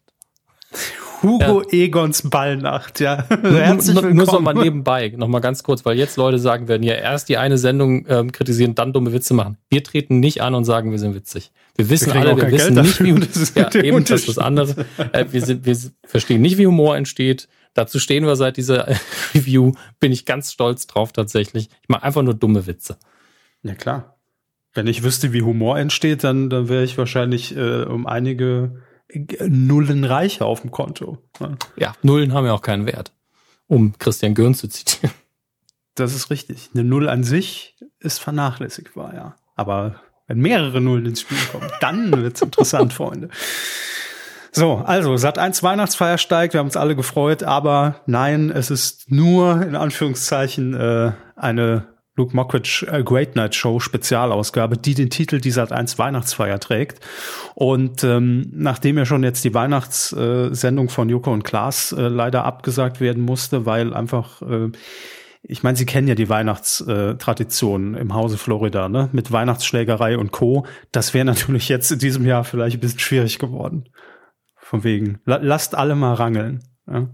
[1.24, 1.86] Hugo ja.
[1.86, 3.26] Egons Ballnacht, ja.
[3.30, 4.16] Herzlich willkommen.
[4.18, 7.30] Nur so mal nebenbei, noch mal ganz kurz, weil jetzt Leute sagen werden, ja, erst
[7.30, 9.58] die eine Sendung ähm, kritisieren, dann dumme Witze machen.
[9.70, 11.52] Wir treten nicht an und sagen, wir sind witzig.
[11.78, 14.30] Wir wissen wir alle, wir wissen Geld nicht, wie das ist ja, eben das ist
[14.30, 14.86] das andere.
[15.14, 17.48] Äh, wir, sind, wir verstehen nicht, wie Humor entsteht.
[17.76, 18.88] Dazu stehen wir seit dieser
[19.36, 19.74] Review.
[20.00, 21.70] Bin ich ganz stolz drauf tatsächlich.
[21.84, 22.98] Ich mache einfach nur dumme Witze.
[23.62, 24.18] Ja klar.
[24.74, 28.82] Wenn ich wüsste, wie Humor entsteht, dann, dann wäre ich wahrscheinlich äh, um einige
[29.48, 31.20] Nullen reicher auf dem Konto.
[31.40, 31.58] Ne?
[31.78, 33.12] Ja, Nullen haben ja auch keinen Wert,
[33.68, 35.14] um Christian Gürn zu zitieren.
[35.96, 36.70] Das ist richtig.
[36.74, 39.36] Eine Null an sich ist vernachlässigbar, ja.
[39.56, 43.30] Aber wenn mehrere Nullen ins Spiel kommen, dann wird's interessant, Freunde.
[44.52, 49.12] So, also Sat 1 Weihnachtsfeier steigt, wir haben uns alle gefreut, aber nein, es ist
[49.12, 51.88] nur in Anführungszeichen äh, eine
[52.18, 57.00] Luke Mockridge äh, Great Night Show Spezialausgabe, die den Titel die Sat 1 Weihnachtsfeier trägt.
[57.54, 62.44] Und ähm, nachdem ja schon jetzt die Weihnachtssendung äh, von Joko und Klaas äh, leider
[62.44, 64.72] abgesagt werden musste, weil einfach äh,
[65.44, 69.10] ich meine, Sie kennen ja die Weihnachtstradition im Hause Florida, ne?
[69.12, 70.66] Mit Weihnachtsschlägerei und Co.
[70.92, 73.90] Das wäre natürlich jetzt in diesem Jahr vielleicht ein bisschen schwierig geworden.
[74.58, 76.64] Von wegen, la lasst alle mal rangeln.
[76.88, 77.08] Ja?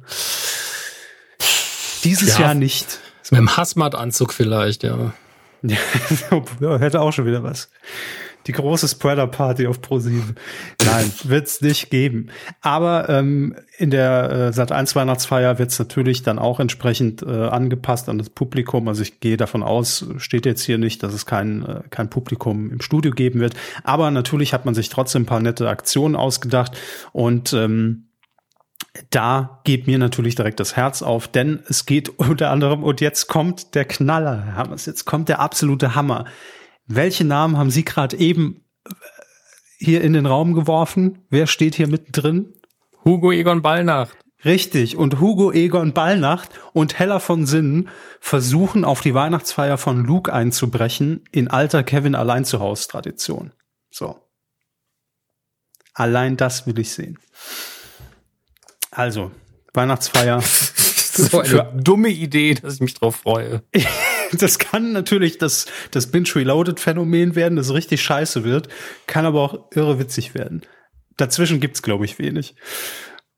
[2.03, 2.99] Dieses ja, Jahr nicht.
[3.31, 5.13] Mit dem Hasmat-Anzug vielleicht, ja.
[5.61, 5.77] ja.
[6.79, 7.69] Hätte auch schon wieder was.
[8.47, 10.35] Die große Spreader-Party auf ProSieben.
[10.85, 12.27] Nein, wird's nicht geben.
[12.61, 18.17] Aber ähm, in der äh, Sat1 Weihnachtsfeier wird's natürlich dann auch entsprechend äh, angepasst an
[18.17, 18.87] das Publikum.
[18.87, 22.71] Also ich gehe davon aus, steht jetzt hier nicht, dass es kein, äh, kein Publikum
[22.71, 23.55] im Studio geben wird.
[23.83, 26.77] Aber natürlich hat man sich trotzdem ein paar nette Aktionen ausgedacht
[27.11, 28.07] und ähm,
[29.09, 33.27] da geht mir natürlich direkt das Herz auf, denn es geht unter anderem, und jetzt
[33.27, 36.25] kommt der Knaller, Herr Hammers, jetzt kommt der absolute Hammer.
[36.85, 38.91] Welche Namen haben Sie gerade eben äh,
[39.77, 41.19] hier in den Raum geworfen?
[41.29, 42.53] Wer steht hier mittendrin?
[43.05, 44.17] Hugo Egon Ballnacht.
[44.45, 44.97] Richtig.
[44.97, 51.23] Und Hugo Egon Ballnacht und Hella von Sinnen versuchen auf die Weihnachtsfeier von Luke einzubrechen
[51.31, 53.53] in alter Kevin allein zu Hause Tradition.
[53.89, 54.19] So.
[55.93, 57.19] Allein das will ich sehen.
[58.91, 59.31] Also,
[59.73, 60.41] Weihnachtsfeier.
[60.41, 63.63] so eine dumme Idee, dass ich mich drauf freue.
[64.39, 68.67] das kann natürlich das, das Binge-Reloaded-Phänomen werden, das richtig scheiße wird,
[69.07, 70.63] kann aber auch irre witzig werden.
[71.17, 72.55] Dazwischen gibt's, glaube ich, wenig.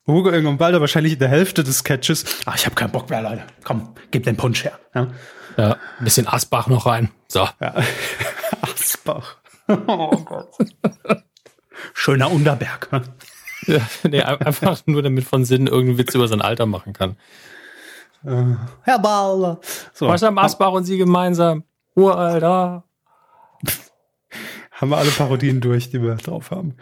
[0.08, 2.26] Hugo irgendwann bald wahrscheinlich in der Hälfte des Sketches.
[2.46, 3.44] Ach, ich habe keinen Bock mehr, Leute.
[3.64, 4.80] Komm, gib den Punsch her.
[4.94, 5.08] Ja,
[5.58, 7.10] ja ein bisschen Asbach noch rein.
[7.28, 7.48] So.
[7.60, 7.76] Ja.
[8.62, 9.38] Asbach.
[9.68, 10.50] Oh Gott.
[11.94, 12.90] Schöner Unterberg.
[13.66, 17.18] Ja, nee, einfach nur damit von Sinn irgendeinen Witz über sein Alter machen kann.
[18.26, 19.60] Äh, Herr Ball.
[19.94, 20.08] So.
[20.08, 21.64] Was haben Asbach und Sie gemeinsam?
[21.96, 22.84] Uralter.
[24.72, 26.76] haben wir alle Parodien durch, die wir drauf haben.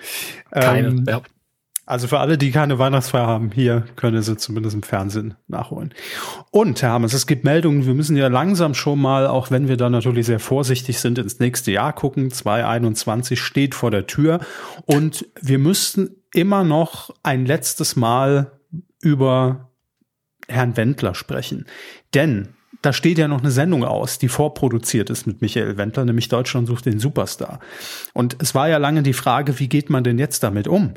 [0.52, 0.88] Keine.
[0.88, 1.22] Ähm, ja.
[1.86, 5.94] Also für alle, die keine Weihnachtsfeier haben, hier können sie zumindest im Fernsehen nachholen.
[6.50, 9.76] Und, Herr Hammes, es gibt Meldungen, wir müssen ja langsam schon mal, auch wenn wir
[9.76, 12.32] da natürlich sehr vorsichtig sind, ins nächste Jahr gucken.
[12.32, 14.40] 2021 steht vor der Tür.
[14.86, 18.54] Und wir müssten immer noch ein letztes Mal
[19.02, 19.73] über
[20.48, 21.66] Herrn Wendler sprechen.
[22.14, 22.50] Denn
[22.82, 26.68] da steht ja noch eine Sendung aus, die vorproduziert ist mit Michael Wendler, nämlich Deutschland
[26.68, 27.60] sucht den Superstar.
[28.14, 30.96] Und es war ja lange die Frage, wie geht man denn jetzt damit um?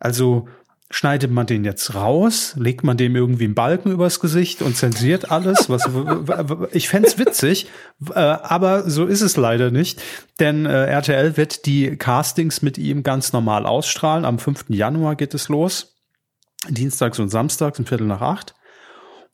[0.00, 0.48] Also
[0.90, 5.30] schneidet man den jetzt raus, legt man dem irgendwie einen Balken übers Gesicht und zensiert
[5.30, 5.70] alles?
[5.70, 5.88] Was,
[6.72, 7.68] ich fände witzig,
[8.10, 10.02] äh, aber so ist es leider nicht,
[10.40, 14.24] denn äh, RTL wird die Castings mit ihm ganz normal ausstrahlen.
[14.24, 14.66] Am 5.
[14.68, 15.94] Januar geht es los,
[16.68, 18.54] dienstags und samstags um Viertel nach acht.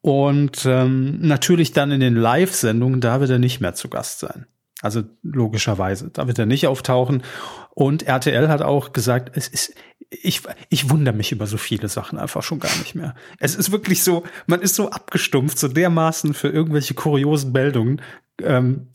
[0.09, 4.47] Und ähm, natürlich dann in den Live-Sendungen, da wird er nicht mehr zu Gast sein.
[4.81, 7.23] Also logischerweise, da wird er nicht auftauchen.
[7.69, 9.75] Und RTL hat auch gesagt, es ist,
[10.09, 10.41] ich,
[10.71, 13.15] ich wundere mich über so viele Sachen einfach schon gar nicht mehr.
[13.39, 18.01] Es ist wirklich so, man ist so abgestumpft, so dermaßen für irgendwelche kuriosen Meldungen.
[18.43, 18.89] Ähm,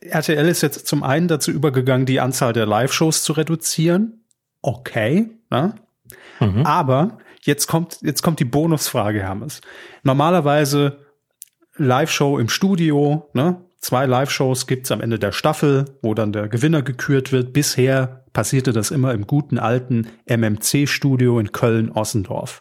[0.00, 4.22] RTL ist jetzt zum einen dazu übergegangen, die Anzahl der Live-Shows zu reduzieren.
[4.60, 5.74] Okay, ne?
[6.38, 6.64] Mhm.
[6.64, 9.60] aber Jetzt kommt, jetzt kommt die Bonusfrage, Hermes.
[10.02, 10.98] Normalerweise
[11.76, 13.64] Live-Show im Studio, ne?
[13.80, 17.52] Zwei Live-Shows gibt's am Ende der Staffel, wo dann der Gewinner gekürt wird.
[17.52, 22.60] Bisher passierte das immer im guten alten MMC-Studio in Köln-Ossendorf.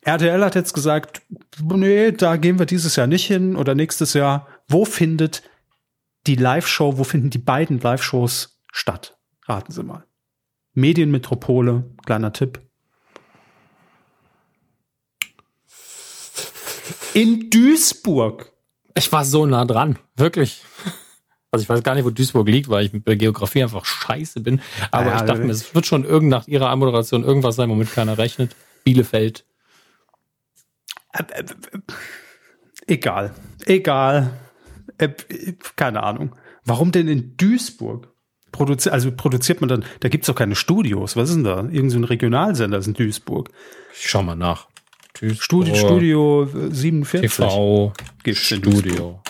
[0.00, 1.20] RTL hat jetzt gesagt,
[1.62, 4.48] nee, da gehen wir dieses Jahr nicht hin oder nächstes Jahr.
[4.66, 5.42] Wo findet
[6.26, 9.18] die Live-Show, wo finden die beiden Live-Shows statt?
[9.46, 10.04] Raten Sie mal.
[10.72, 12.60] Medienmetropole, kleiner Tipp,
[17.14, 18.52] In Duisburg.
[18.96, 20.62] Ich war so nah dran, wirklich.
[21.50, 24.40] Also ich weiß gar nicht, wo Duisburg liegt, weil ich mit der Geografie einfach scheiße
[24.40, 24.60] bin.
[24.90, 27.92] Aber ja, ich dachte mir, es wird schon irgend nach ihrer Anmoderation irgendwas sein, womit
[27.92, 28.56] keiner rechnet.
[28.82, 29.44] Bielefeld.
[31.12, 31.44] Äh, äh, äh,
[32.88, 33.34] egal.
[33.66, 34.32] Egal.
[35.76, 36.34] keine Ahnung.
[36.64, 38.12] Warum denn in Duisburg?
[38.50, 41.14] Produzi also produziert man dann, da gibt's doch keine Studios.
[41.14, 41.68] Was ist denn da?
[41.70, 43.50] Irgend so ein Regionalsender ist in Duisburg.
[43.94, 44.66] Ich schau mal nach.
[45.38, 47.30] Studio, Studio 47.
[47.30, 49.22] TV gibt's Studio.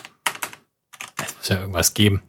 [1.16, 2.22] Es muss ja irgendwas geben.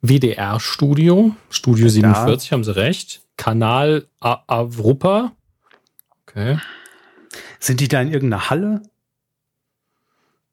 [0.00, 2.54] WDR Studio, Studio 47, da.
[2.54, 3.22] haben Sie recht.
[3.36, 5.32] Kanal Avrupa.
[6.26, 6.58] Okay.
[7.60, 8.82] Sind die da in irgendeiner Halle?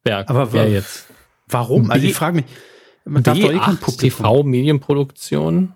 [0.03, 1.07] Wer, Aber wer jetzt?
[1.47, 1.89] Warum?
[1.89, 2.45] Also ich frage mich,
[3.05, 5.73] man darf doch eh kein TV Medienproduktion.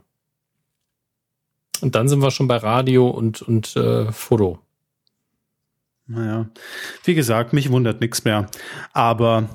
[1.81, 4.59] Und dann sind wir schon bei Radio und, und äh, Foto.
[6.05, 6.47] Naja,
[7.05, 8.49] wie gesagt, mich wundert nichts mehr.
[8.91, 9.49] Aber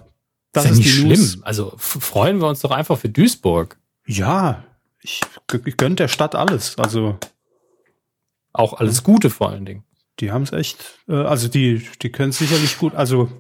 [0.53, 1.09] das ist, ja ist nicht schlimm.
[1.09, 1.43] News.
[1.43, 3.79] Also freuen wir uns doch einfach für Duisburg.
[4.07, 4.65] Ja,
[5.03, 5.21] ich,
[5.65, 6.79] ich gönne der Stadt alles.
[6.79, 7.19] Also
[8.53, 9.85] auch alles Gute vor allen Dingen.
[10.21, 12.95] Die haben es echt, äh, also die, die können es sicherlich gut.
[12.95, 13.31] Also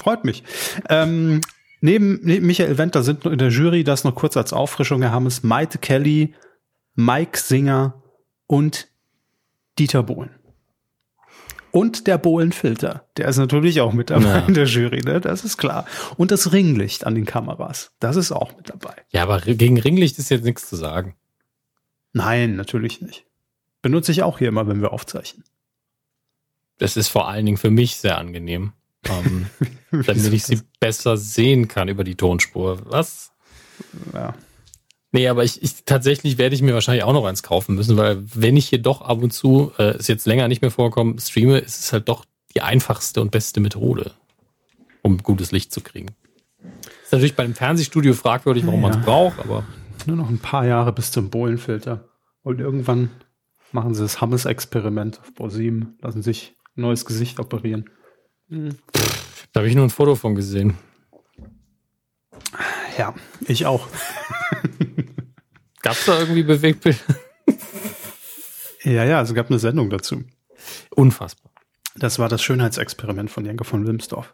[0.00, 0.42] Freut mich.
[0.88, 1.40] Ähm,
[1.80, 5.26] neben, neben Michael Wendler sind in der Jury, das noch kurz als Auffrischung, wir haben
[5.26, 6.34] es Maite Kelly,
[6.94, 8.02] Mike Singer
[8.46, 8.88] und
[9.78, 10.30] Dieter Bohlen.
[11.72, 14.38] Und der Bohlenfilter, der ist natürlich auch mit dabei ja.
[14.46, 15.20] in der Jury, ne?
[15.20, 15.86] das ist klar.
[16.16, 18.94] Und das Ringlicht an den Kameras, das ist auch mit dabei.
[19.10, 21.14] Ja, aber gegen Ringlicht ist jetzt nichts zu sagen.
[22.12, 23.24] Nein, natürlich nicht.
[23.82, 25.44] Benutze ich auch hier immer, wenn wir aufzeichnen.
[26.78, 28.72] Das ist vor allen Dingen für mich sehr angenehm,
[29.04, 29.46] ähm,
[29.90, 32.80] damit ich sie besser sehen kann über die Tonspur.
[32.86, 33.32] Was?
[34.12, 34.34] Ja.
[35.12, 38.22] Nee, aber ich, ich tatsächlich werde ich mir wahrscheinlich auch noch eins kaufen müssen, weil
[38.34, 41.58] wenn ich hier doch ab und zu, äh, ist jetzt länger nicht mehr vorkommen, streame,
[41.58, 44.12] ist es halt doch die einfachste und beste Methode,
[45.02, 46.08] um gutes Licht zu kriegen.
[47.02, 48.88] Ist natürlich bei einem Fernsehstudio fragwürdig, warum ja.
[48.88, 49.64] man es braucht, aber.
[50.06, 52.08] Nur noch ein paar Jahre bis zum Bohlenfilter.
[52.42, 53.10] Und irgendwann
[53.72, 57.90] machen sie das Hammes-Experiment auf ProSieben, lassen sich ein neues Gesicht operieren.
[58.48, 58.76] Hm.
[59.52, 60.74] Da habe ich nur ein Foto von gesehen.
[62.96, 63.14] Ja,
[63.46, 63.88] ich auch.
[65.82, 66.98] Gab es da irgendwie Bewegtbild?
[68.84, 70.24] ja, ja, es gab eine Sendung dazu.
[70.90, 71.50] Unfassbar.
[71.96, 74.32] Das war das Schönheitsexperiment von Janke von Wilmsdorf.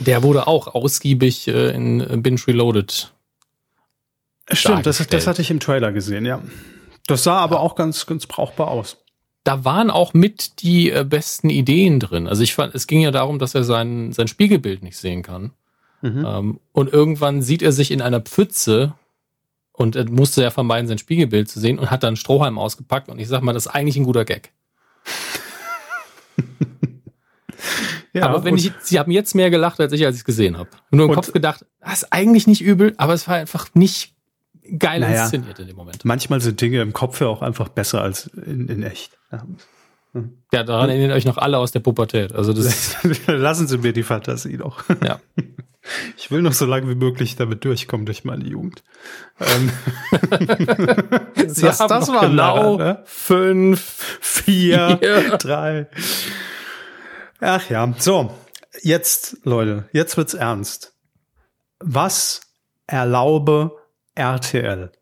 [0.00, 3.12] Der wurde auch ausgiebig äh, in Binge Reloaded.
[4.50, 6.42] Stimmt, das, das hatte ich im Trailer gesehen, ja.
[7.06, 8.98] Das sah aber auch ganz, ganz brauchbar aus.
[9.44, 12.26] Da waren auch mit die äh, besten Ideen drin.
[12.26, 15.52] Also ich fand, es ging ja darum, dass er sein, sein Spiegelbild nicht sehen kann.
[16.02, 16.24] Mhm.
[16.26, 18.94] Ähm, und irgendwann sieht er sich in einer Pfütze
[19.78, 23.08] und er musste ja vermeiden, sein Spiegelbild zu sehen und hat dann Strohhalm ausgepackt.
[23.08, 24.50] Und ich sag mal, das ist eigentlich ein guter Gag.
[28.12, 30.58] ja, aber wenn ich, sie haben jetzt mehr gelacht, als ich, als ich es gesehen
[30.58, 30.68] habe.
[30.90, 34.16] Nur im Kopf gedacht, das ist eigentlich nicht übel, aber es war einfach nicht
[34.78, 36.04] geil naja, inszeniert in dem Moment.
[36.04, 39.16] Manchmal sind Dinge im Kopf ja auch einfach besser als in, in echt.
[39.30, 39.46] Ja.
[40.52, 42.34] Ja, daran erinnern euch noch alle aus der Pubertät.
[42.34, 42.96] Also das
[43.26, 44.84] Lassen Sie mir die Fantasie noch.
[45.04, 45.20] Ja.
[46.18, 48.82] Ich will noch so lange wie möglich damit durchkommen durch meine Jugend.
[49.40, 49.72] Ähm.
[51.46, 53.02] Sie das, haben das war genau lange, ne?
[53.06, 55.86] fünf, vier, vier, drei.
[57.40, 58.34] Ach ja, so.
[58.82, 60.92] Jetzt, Leute, jetzt wird's ernst.
[61.80, 62.42] Was
[62.86, 63.72] erlaube
[64.14, 64.92] RTL?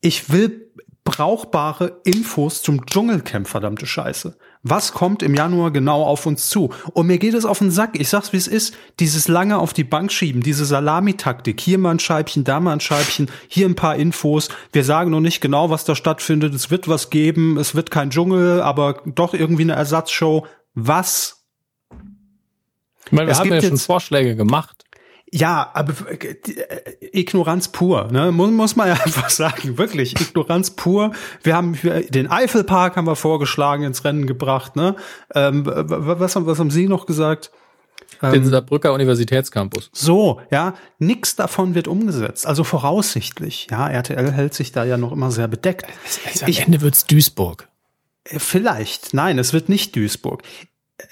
[0.00, 0.68] Ich will
[1.08, 4.36] brauchbare Infos zum Dschungelcamp, verdammte Scheiße.
[4.62, 6.70] Was kommt im Januar genau auf uns zu?
[6.92, 7.98] Und mir geht es auf den Sack.
[7.98, 8.74] Ich sag's, wie es ist.
[9.00, 11.60] Dieses lange auf die Bank schieben, diese Salamitaktik.
[11.60, 14.50] Hier mal ein Scheibchen, da mal ein Scheibchen, hier ein paar Infos.
[14.72, 16.54] Wir sagen noch nicht genau, was da stattfindet.
[16.54, 17.56] Es wird was geben.
[17.56, 20.46] Es wird kein Dschungel, aber doch irgendwie eine Ersatzshow.
[20.74, 21.46] Was?
[23.06, 24.84] Ich meine, wir es haben ja schon Vorschläge gemacht.
[25.30, 26.36] Ja, aber äh,
[27.12, 28.32] Ignoranz pur, ne?
[28.32, 31.12] Muss, muss man ja einfach sagen, wirklich Ignoranz pur.
[31.42, 34.96] Wir haben den Eifelpark haben wir vorgeschlagen, ins Rennen gebracht, ne?
[35.34, 37.50] Ähm, was, haben, was haben Sie noch gesagt?
[38.22, 39.90] Den ähm, Saarbrücker Universitätscampus.
[39.92, 42.46] So, ja, nix davon wird umgesetzt.
[42.46, 45.86] Also voraussichtlich, ja, RTL hält sich da ja noch immer sehr bedeckt.
[46.26, 47.68] Also am ich, Ende wird's Duisburg.
[48.24, 50.42] Äh, vielleicht, nein, es wird nicht Duisburg.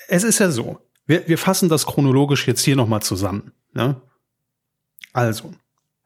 [0.09, 3.53] Es ist ja so, wir, wir fassen das chronologisch jetzt hier nochmal zusammen.
[3.73, 4.01] Ne?
[5.17, 5.55] Also,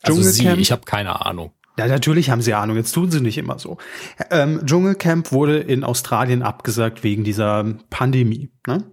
[0.03, 1.53] also Sie, ich habe keine Ahnung.
[1.77, 2.77] Ja, natürlich haben sie Ahnung.
[2.77, 3.79] Jetzt tun sie nicht immer so.
[4.31, 8.51] Ähm, Dschungelcamp wurde in Australien abgesagt wegen dieser Pandemie.
[8.67, 8.85] Ne?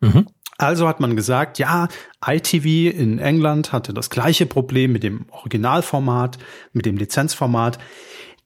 [0.00, 0.26] Mhm.
[0.58, 1.88] Also hat man gesagt, ja,
[2.24, 6.38] ITV in England hatte das gleiche Problem mit dem Originalformat,
[6.72, 7.78] mit dem Lizenzformat.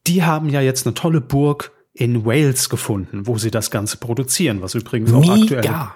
[0.06, 4.62] Die haben ja jetzt eine tolle Burg in Wales gefunden, wo sie das Ganze produzieren,
[4.62, 5.34] was übrigens auch Mega.
[5.42, 5.90] aktuell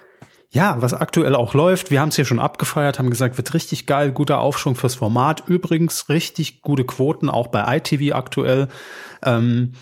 [0.53, 3.87] ja, was aktuell auch läuft, wir haben es hier schon abgefeiert, haben gesagt, wird richtig
[3.87, 5.45] geil, guter Aufschwung fürs Format.
[5.47, 8.69] Übrigens richtig gute Quoten, auch bei ITV aktuell.
[9.23, 9.73] Ähm,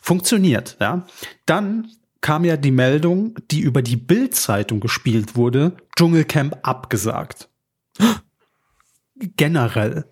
[0.00, 1.04] funktioniert, ja.
[1.44, 1.88] Dann
[2.22, 7.50] kam ja die Meldung, die über die Bild-Zeitung gespielt wurde, Dschungelcamp abgesagt.
[9.36, 10.06] Generell.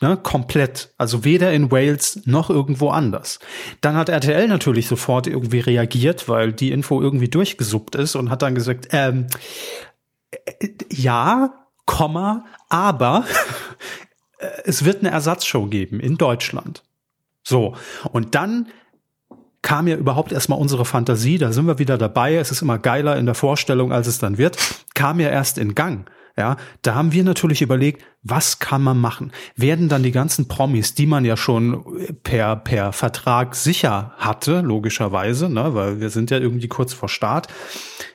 [0.00, 0.94] Ne, komplett.
[0.96, 3.40] Also weder in Wales noch irgendwo anders.
[3.80, 8.42] Dann hat RTL natürlich sofort irgendwie reagiert, weil die Info irgendwie durchgesuppt ist und hat
[8.42, 9.26] dann gesagt, ähm,
[10.30, 11.52] äh, ja,
[11.84, 13.24] Komma, aber
[14.64, 16.84] es wird eine Ersatzshow geben in Deutschland.
[17.42, 17.74] So.
[18.12, 18.68] Und dann
[19.62, 23.16] kam ja überhaupt erstmal unsere Fantasie, da sind wir wieder dabei, es ist immer geiler
[23.16, 24.56] in der Vorstellung, als es dann wird,
[24.94, 26.08] kam ja erst in Gang.
[26.38, 29.32] Ja, da haben wir natürlich überlegt, was kann man machen?
[29.56, 31.84] Werden dann die ganzen Promis, die man ja schon
[32.22, 37.48] per, per Vertrag sicher hatte, logischerweise, ne, weil wir sind ja irgendwie kurz vor Start,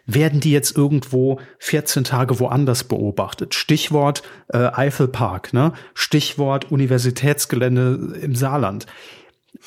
[0.06, 3.56] werden die jetzt irgendwo 14 Tage woanders beobachtet?
[3.56, 5.74] Stichwort äh, Eifelpark, ne?
[5.94, 8.86] Stichwort Universitätsgelände im Saarland.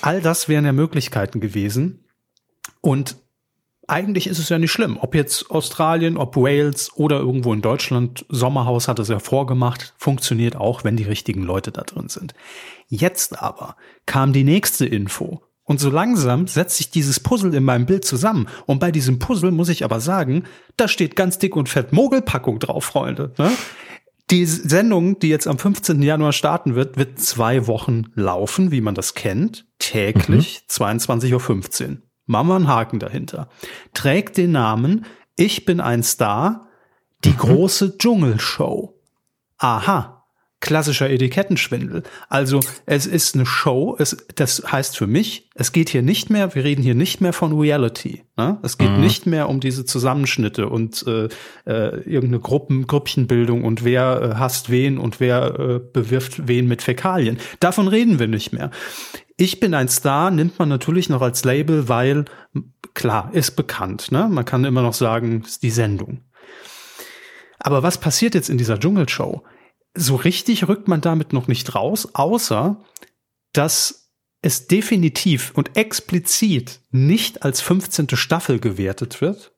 [0.00, 2.06] All das wären ja Möglichkeiten gewesen.
[2.80, 3.16] Und
[3.88, 4.98] eigentlich ist es ja nicht schlimm.
[5.00, 10.56] Ob jetzt Australien, ob Wales oder irgendwo in Deutschland, Sommerhaus hat es ja vorgemacht, funktioniert
[10.56, 12.34] auch, wenn die richtigen Leute da drin sind.
[12.88, 13.76] Jetzt aber
[14.06, 15.42] kam die nächste Info.
[15.64, 18.48] Und so langsam setzt sich dieses Puzzle in meinem Bild zusammen.
[18.66, 20.44] Und bei diesem Puzzle muss ich aber sagen,
[20.76, 23.32] da steht ganz dick und fett Mogelpackung drauf, Freunde.
[23.36, 23.50] Ne?
[24.30, 26.02] Die Sendung, die jetzt am 15.
[26.02, 29.66] Januar starten wird, wird zwei Wochen laufen, wie man das kennt.
[29.78, 30.84] Täglich, mhm.
[30.84, 31.96] 22.15 Uhr.
[32.26, 33.48] Machen wir einen Haken dahinter.
[33.94, 35.06] Trägt den Namen
[35.36, 36.68] Ich bin ein Star,
[37.24, 37.38] die mhm.
[37.38, 39.00] große Dschungelshow.
[39.58, 40.16] Aha
[40.60, 42.02] klassischer Etikettenschwindel.
[42.28, 46.54] Also es ist eine Show, es, das heißt für mich, es geht hier nicht mehr,
[46.54, 48.24] wir reden hier nicht mehr von Reality.
[48.36, 48.58] Ne?
[48.62, 49.00] Es geht mhm.
[49.00, 51.28] nicht mehr um diese Zusammenschnitte und äh,
[51.66, 56.82] äh, irgendeine Gruppen, Grüppchenbildung und wer äh, hasst wen und wer äh, bewirft wen mit
[56.82, 57.38] Fäkalien.
[57.60, 58.70] Davon reden wir nicht mehr.
[59.36, 62.24] Ich bin ein Star nimmt man natürlich noch als Label, weil
[62.94, 64.10] klar, ist bekannt.
[64.10, 64.28] Ne?
[64.30, 66.22] Man kann immer noch sagen, ist die Sendung.
[67.58, 69.42] Aber was passiert jetzt in dieser Dschungelshow?
[69.96, 72.82] so richtig rückt man damit noch nicht raus, außer
[73.52, 74.10] dass
[74.42, 78.08] es definitiv und explizit nicht als 15.
[78.14, 79.52] Staffel gewertet wird,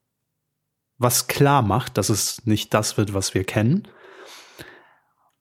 [0.97, 3.89] was klar macht, dass es nicht das wird, was wir kennen.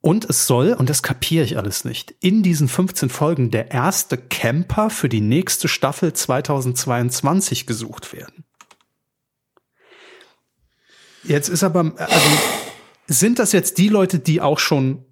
[0.07, 4.17] Und es soll, und das kapiere ich alles nicht, in diesen 15 Folgen der erste
[4.17, 8.45] Camper für die nächste Staffel 2022 gesucht werden.
[11.25, 12.29] Jetzt ist aber, also
[13.07, 15.03] sind das jetzt die Leute, die auch schon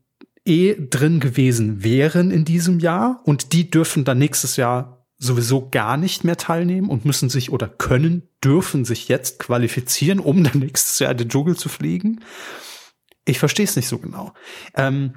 [0.46, 5.98] eh drin gewesen wären in diesem Jahr und die dürfen dann nächstes Jahr sowieso gar
[5.98, 11.00] nicht mehr teilnehmen und müssen sich oder können, dürfen sich jetzt qualifizieren, um dann nächstes
[11.00, 12.22] Jahr in den Dschungel zu fliegen?
[13.26, 14.34] Ich verstehe es nicht so genau.
[14.76, 15.16] Ähm,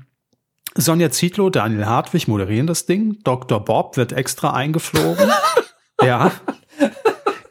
[0.74, 3.18] Sonja Zietlow, Daniel Hartwig moderieren das Ding.
[3.24, 3.64] Dr.
[3.64, 5.30] Bob wird extra eingeflogen.
[6.02, 6.32] ja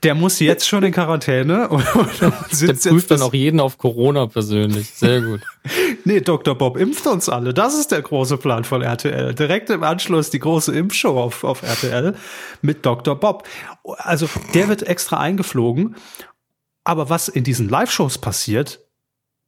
[0.04, 1.68] der muss jetzt schon in Quarantäne.
[1.78, 4.90] Und, und der prüft dann auch jeden auf Corona persönlich.
[4.92, 5.42] Sehr gut.
[6.06, 6.56] nee, Dr.
[6.56, 7.54] Bob impft uns alle.
[7.54, 9.34] Das ist der große Plan von RTL.
[9.34, 12.16] Direkt im Anschluss die große Impfshow auf, auf RTL
[12.62, 13.16] mit Dr.
[13.16, 13.48] Bob.
[13.98, 15.96] Also der wird extra eingeflogen.
[16.84, 18.80] Aber was in diesen Live-Shows passiert,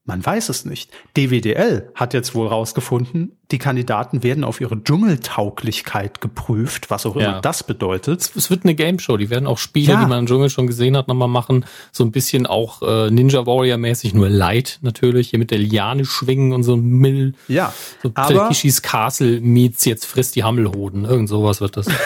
[0.09, 0.91] man weiß es nicht.
[1.15, 7.23] DWDL hat jetzt wohl rausgefunden, die Kandidaten werden auf ihre Dschungeltauglichkeit geprüft, was auch immer
[7.23, 7.41] ja.
[7.41, 8.31] das bedeutet.
[8.35, 9.17] Es wird eine Game Show.
[9.17, 10.01] Die werden auch Spiele, ja.
[10.01, 11.65] die man im Dschungel schon gesehen hat, nochmal machen.
[11.91, 15.31] So ein bisschen auch äh, Ninja Warrior mäßig, nur light natürlich.
[15.31, 17.33] Hier mit der Liane schwingen und so ein Mill.
[17.47, 17.73] Ja.
[18.03, 21.05] So aber Kishis Castle meets jetzt frisst die Hammelhoden.
[21.05, 21.87] Irgend sowas wird das.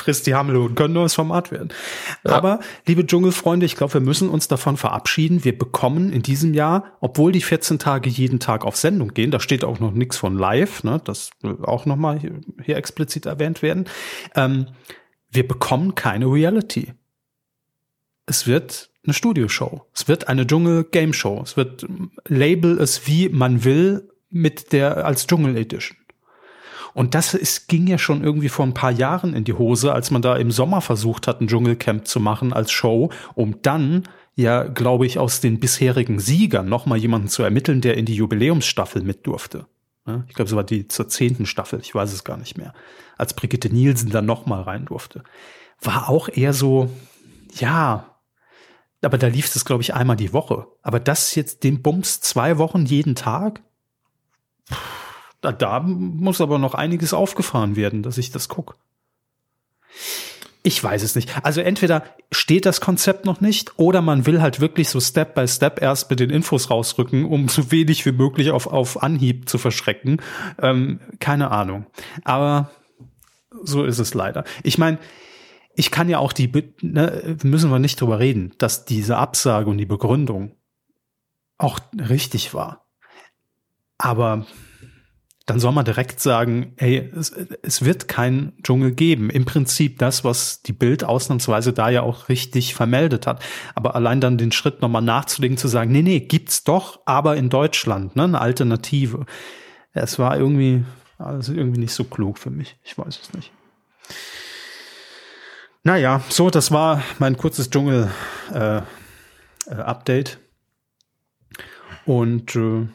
[0.00, 1.68] frisst die Hammel und können neues Format werden.
[2.24, 2.32] Ja.
[2.32, 5.44] Aber, liebe Dschungelfreunde, ich glaube, wir müssen uns davon verabschieden.
[5.44, 9.40] Wir bekommen in diesem Jahr, obwohl die 14 Tage jeden Tag auf Sendung gehen, da
[9.40, 10.49] steht auch noch nichts von live,
[10.84, 11.30] ne, das
[11.62, 13.86] auch nochmal hier, explizit erwähnt werden,
[14.34, 14.66] ähm,
[15.30, 16.92] wir bekommen keine Reality.
[18.26, 19.86] Es wird eine Studioshow.
[19.94, 21.40] Es wird eine Dschungel-Game-Show.
[21.42, 21.86] Es wird
[22.26, 25.96] Label es wie man will mit der als Dschungel Edition.
[26.92, 30.10] Und das ist, ging ja schon irgendwie vor ein paar Jahren in die Hose, als
[30.10, 34.64] man da im Sommer versucht hat, ein Dschungelcamp zu machen als Show, um dann ja,
[34.64, 39.26] glaube ich, aus den bisherigen Siegern nochmal jemanden zu ermitteln, der in die Jubiläumsstaffel mit
[39.26, 39.66] durfte.
[40.28, 42.72] Ich glaube, es war die zur zehnten Staffel, ich weiß es gar nicht mehr.
[43.16, 45.22] Als Brigitte Nielsen dann nochmal rein durfte.
[45.80, 46.90] War auch eher so,
[47.54, 48.10] ja,
[49.02, 50.66] aber da lief es, glaube ich, einmal die Woche.
[50.82, 53.62] Aber das jetzt den Bums zwei Wochen jeden Tag?
[55.40, 58.74] Da, da muss aber noch einiges aufgefahren werden, dass ich das gucke.
[60.62, 61.42] Ich weiß es nicht.
[61.42, 65.48] Also entweder steht das Konzept noch nicht oder man will halt wirklich so Step by
[65.48, 69.56] Step erst mit den Infos rausrücken, um so wenig wie möglich auf, auf Anhieb zu
[69.56, 70.20] verschrecken.
[70.60, 71.86] Ähm, keine Ahnung.
[72.24, 72.70] Aber
[73.62, 74.44] so ist es leider.
[74.62, 74.98] Ich meine,
[75.74, 76.50] ich kann ja auch die,
[76.82, 80.56] ne, müssen wir nicht drüber reden, dass diese Absage und die Begründung
[81.56, 82.86] auch richtig war.
[83.96, 84.46] Aber
[85.50, 87.32] dann soll man direkt sagen, ey, es,
[87.62, 89.30] es wird kein Dschungel geben.
[89.30, 93.42] Im Prinzip das, was die Bild ausnahmsweise da ja auch richtig vermeldet hat.
[93.74, 97.48] Aber allein dann den Schritt nochmal nachzulegen, zu sagen, nee, nee, gibt's doch, aber in
[97.48, 99.26] Deutschland, ne, eine Alternative.
[99.92, 100.84] Es war irgendwie,
[101.18, 102.76] also irgendwie nicht so klug für mich.
[102.84, 103.50] Ich weiß es nicht.
[105.82, 110.28] Naja, so, das war mein kurzes Dschungel-Update.
[110.28, 110.36] Äh, äh,
[112.04, 112.86] Und äh,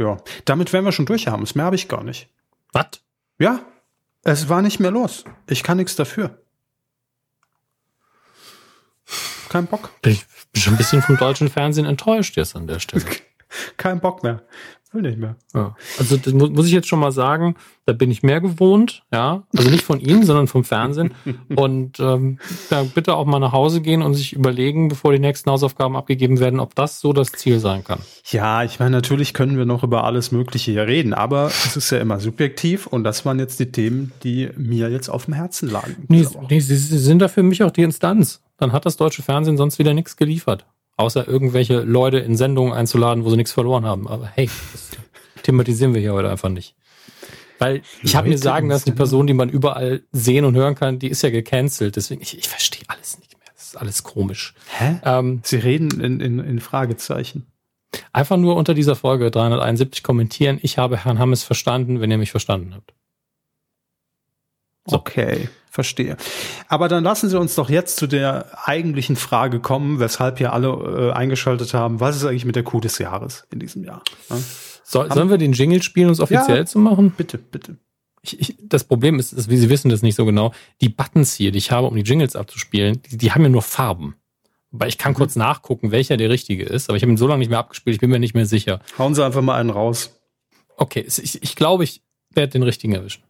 [0.00, 1.42] ja, damit werden wir schon durch haben.
[1.42, 2.28] Das mehr habe ich gar nicht.
[2.72, 2.86] Was?
[3.38, 3.60] Ja,
[4.22, 5.24] es war nicht mehr los.
[5.46, 6.42] Ich kann nichts dafür.
[9.48, 9.90] Kein Bock.
[10.02, 13.04] Bin ich bin schon ein bisschen vom deutschen Fernsehen enttäuscht jetzt an der Stelle.
[13.76, 14.42] Kein Bock mehr.
[14.92, 15.36] Will nicht mehr.
[15.54, 15.76] Ja.
[15.98, 17.54] Also das mu muss ich jetzt schon mal sagen,
[17.86, 19.44] da bin ich mehr gewohnt, ja.
[19.56, 21.14] Also nicht von Ihnen, sondern vom Fernsehen.
[21.56, 22.38] Und ähm,
[22.94, 26.60] bitte auch mal nach Hause gehen und sich überlegen, bevor die nächsten Hausaufgaben abgegeben werden,
[26.60, 28.00] ob das so das Ziel sein kann.
[28.26, 31.90] Ja, ich meine, natürlich können wir noch über alles Mögliche hier reden, aber es ist
[31.90, 35.68] ja immer subjektiv und das waren jetzt die Themen, die mir jetzt auf dem Herzen
[35.68, 36.04] lagen.
[36.08, 38.42] Nee, nee sie, sie sind da für mich auch die Instanz.
[38.56, 40.66] Dann hat das deutsche Fernsehen sonst wieder nichts geliefert
[41.00, 44.06] außer irgendwelche Leute in Sendungen einzuladen, wo sie nichts verloren haben.
[44.06, 44.90] Aber hey, das
[45.42, 46.76] thematisieren wir hier heute einfach nicht.
[47.58, 50.98] Weil ich habe mir sagen lassen, die Person, die man überall sehen und hören kann,
[50.98, 51.96] die ist ja gecancelt.
[51.96, 53.48] Deswegen, ich, ich verstehe alles nicht mehr.
[53.54, 54.54] Das ist alles komisch.
[54.78, 55.00] Hä?
[55.04, 57.46] Ähm, Sie reden in, in, in Fragezeichen.
[58.12, 60.58] Einfach nur unter dieser Folge 371 kommentieren.
[60.62, 62.94] Ich habe Herrn Hammes verstanden, wenn ihr mich verstanden habt.
[64.86, 64.96] So.
[64.96, 66.16] Okay, verstehe.
[66.68, 70.68] Aber dann lassen Sie uns doch jetzt zu der eigentlichen Frage kommen, weshalb hier alle
[70.68, 72.00] äh, eingeschaltet haben.
[72.00, 74.02] Was ist eigentlich mit der Kuh des Jahres in diesem Jahr?
[74.28, 74.36] Ja?
[74.84, 77.12] So, sollen wir den Jingle spielen, um es offiziell ja, zu machen?
[77.16, 77.76] Bitte, bitte.
[78.22, 81.34] Ich, ich, das Problem ist, ist, wie Sie wissen das nicht so genau, die Buttons
[81.34, 84.16] hier, die ich habe, um die Jingles abzuspielen, die, die haben ja nur Farben.
[84.72, 85.16] Weil ich kann mhm.
[85.16, 87.94] kurz nachgucken, welcher der richtige ist, aber ich habe ihn so lange nicht mehr abgespielt,
[87.94, 88.80] ich bin mir nicht mehr sicher.
[88.98, 90.20] Hauen Sie einfach mal einen raus.
[90.76, 92.02] Okay, ich, ich glaube, ich
[92.34, 93.22] werde den richtigen erwischen.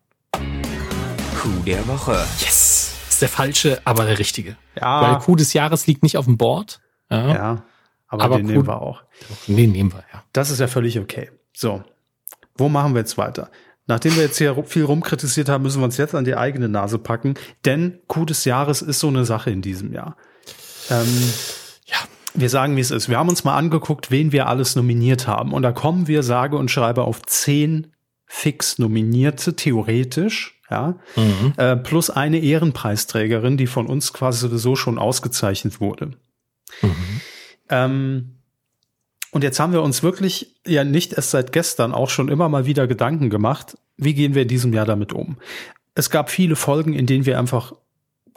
[1.41, 2.13] Coup der Woche.
[2.41, 2.95] Yes!
[3.09, 4.57] Ist der falsche, aber der richtige.
[4.79, 5.01] Ja.
[5.01, 6.83] Weil Coup des Jahres liegt nicht auf dem Board.
[7.09, 7.65] Ja, ja
[8.09, 9.03] aber, aber den Coup, nehmen wir auch.
[9.47, 10.23] Den nehmen wir, ja.
[10.35, 11.31] Das ist ja völlig okay.
[11.55, 11.83] So,
[12.59, 13.51] wo machen wir jetzt weiter?
[13.87, 16.99] Nachdem wir jetzt hier viel rumkritisiert haben, müssen wir uns jetzt an die eigene Nase
[16.99, 17.33] packen,
[17.65, 20.19] denn Coup des Jahres ist so eine Sache in diesem Jahr.
[20.91, 21.33] Ähm,
[21.87, 21.97] ja.
[22.35, 23.09] Wir sagen, wie es ist.
[23.09, 25.55] Wir haben uns mal angeguckt, wen wir alles nominiert haben.
[25.55, 27.95] Und da kommen wir, sage und schreibe, auf zehn
[28.27, 31.53] fix Nominierte, theoretisch, ja, mhm.
[31.57, 36.13] äh, plus eine Ehrenpreisträgerin, die von uns quasi sowieso schon ausgezeichnet wurde.
[36.83, 37.21] Mhm.
[37.69, 38.31] Ähm,
[39.33, 42.67] und jetzt haben wir uns wirklich ja nicht erst seit gestern auch schon immer mal
[42.67, 45.37] wieder Gedanken gemacht, wie gehen wir in diesem Jahr damit um?
[45.95, 47.75] Es gab viele Folgen, in denen wir einfach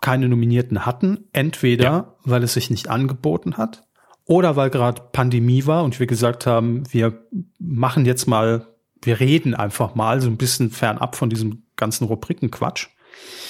[0.02, 2.14] keine Nominierten hatten, entweder ja.
[2.26, 3.84] weil es sich nicht angeboten hat
[4.26, 7.26] oder weil gerade Pandemie war und wir gesagt haben, wir
[7.60, 8.68] machen jetzt mal,
[9.02, 12.88] wir reden einfach mal so ein bisschen fernab von diesem ganzen Rubrikenquatsch.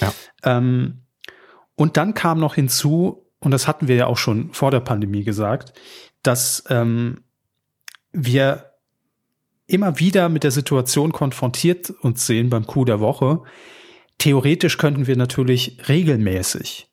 [0.01, 0.13] Ja.
[0.43, 1.01] Ähm,
[1.75, 5.23] und dann kam noch hinzu, und das hatten wir ja auch schon vor der Pandemie
[5.23, 5.73] gesagt,
[6.21, 7.23] dass ähm,
[8.11, 8.73] wir
[9.67, 13.41] immer wieder mit der Situation konfrontiert uns sehen beim Coup der Woche.
[14.17, 16.89] Theoretisch könnten wir natürlich regelmäßig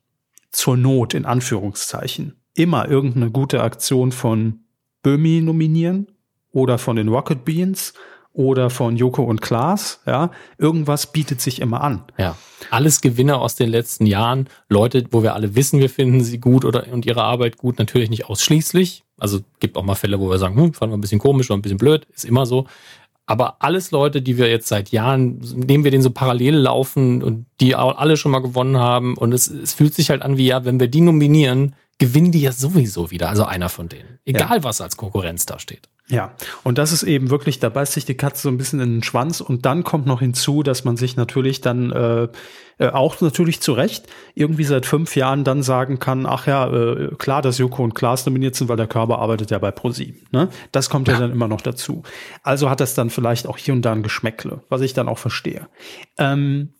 [0.51, 4.65] zur Not in Anführungszeichen immer irgendeine gute Aktion von
[5.03, 6.09] Böhmi nominieren
[6.53, 7.95] oder von den Rocket Beans
[8.33, 12.05] oder von Joko und Klaas, ja, irgendwas bietet sich immer an.
[12.17, 12.37] Ja.
[12.71, 16.65] Alles Gewinner aus den letzten Jahren, Leute, wo wir alle wissen, wir finden sie gut
[16.65, 19.03] oder und ihre Arbeit gut, natürlich nicht ausschließlich.
[19.19, 21.59] Also gibt auch mal Fälle, wo wir sagen, hm, fanden wir ein bisschen komisch oder
[21.59, 22.67] ein bisschen blöd, ist immer so.
[23.27, 27.47] Aber alles Leute, die wir jetzt seit Jahren, nehmen wir den so parallel laufen und
[27.61, 30.47] die auch alle schon mal gewonnen haben und es, es fühlt sich halt an wie,
[30.47, 34.19] ja, wenn wir die nominieren, gewinnen die ja sowieso wieder, also einer von denen.
[34.25, 34.65] Egal, ja.
[34.65, 35.89] was als Konkurrenz da steht.
[36.11, 36.33] Ja,
[36.65, 39.03] und das ist eben wirklich, da beißt sich die Katze so ein bisschen in den
[39.05, 42.29] Schwanz und dann kommt noch hinzu, dass man sich natürlich dann äh,
[42.79, 47.15] äh, auch natürlich zu Recht irgendwie seit fünf Jahren dann sagen kann, ach ja, äh,
[47.17, 50.27] klar, dass Joko und Klaas nominiert sind, weil der Körper arbeitet ja bei ProSieben.
[50.33, 50.49] Ne?
[50.73, 51.15] Das kommt ja.
[51.15, 52.03] ja dann immer noch dazu.
[52.43, 55.19] Also hat das dann vielleicht auch hier und da ein Geschmäckle, was ich dann auch
[55.19, 55.69] verstehe.
[56.19, 56.73] Ähm,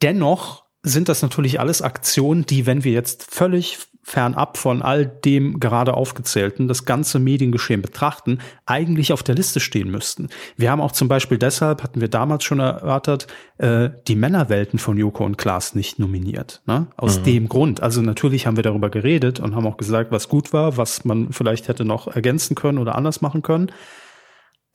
[0.00, 3.78] dennoch sind das natürlich alles Aktionen, die, wenn wir jetzt völlig
[4.08, 9.90] fernab von all dem gerade aufgezählten, das ganze Mediengeschehen betrachten, eigentlich auf der Liste stehen
[9.90, 10.28] müssten.
[10.56, 13.26] Wir haben auch zum Beispiel deshalb, hatten wir damals schon erörtert,
[13.58, 16.62] äh, die Männerwelten von Joko und Klaas nicht nominiert.
[16.66, 16.86] Ne?
[16.96, 17.24] Aus mhm.
[17.24, 17.82] dem Grund.
[17.82, 21.32] Also natürlich haben wir darüber geredet und haben auch gesagt, was gut war, was man
[21.32, 23.70] vielleicht hätte noch ergänzen können oder anders machen können.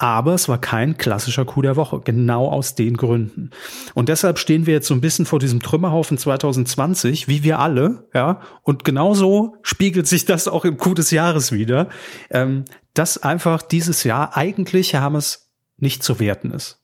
[0.04, 3.52] Aber es war kein klassischer Coup der Woche, genau aus den Gründen.
[3.94, 8.10] Und deshalb stehen wir jetzt so ein bisschen vor diesem Trümmerhaufen 2020, wie wir alle,
[8.14, 8.42] ja.
[8.64, 11.88] Und genauso spiegelt sich das auch im Coup des Jahres wieder,
[12.32, 16.82] ähm, dass einfach dieses Jahr eigentlich, Herr Hammers, nicht zu werten ist.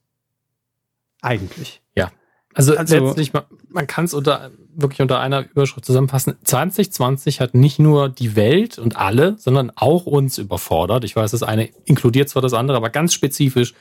[1.22, 1.82] Eigentlich.
[1.96, 2.14] Ja.
[2.54, 4.50] Also, also letztlich, man, man kann es unter
[4.82, 6.36] wirklich unter einer Überschrift zusammenfassen.
[6.44, 11.04] 2020 hat nicht nur die Welt und alle, sondern auch uns überfordert.
[11.04, 13.74] Ich weiß, das eine inkludiert zwar das andere, aber ganz spezifisch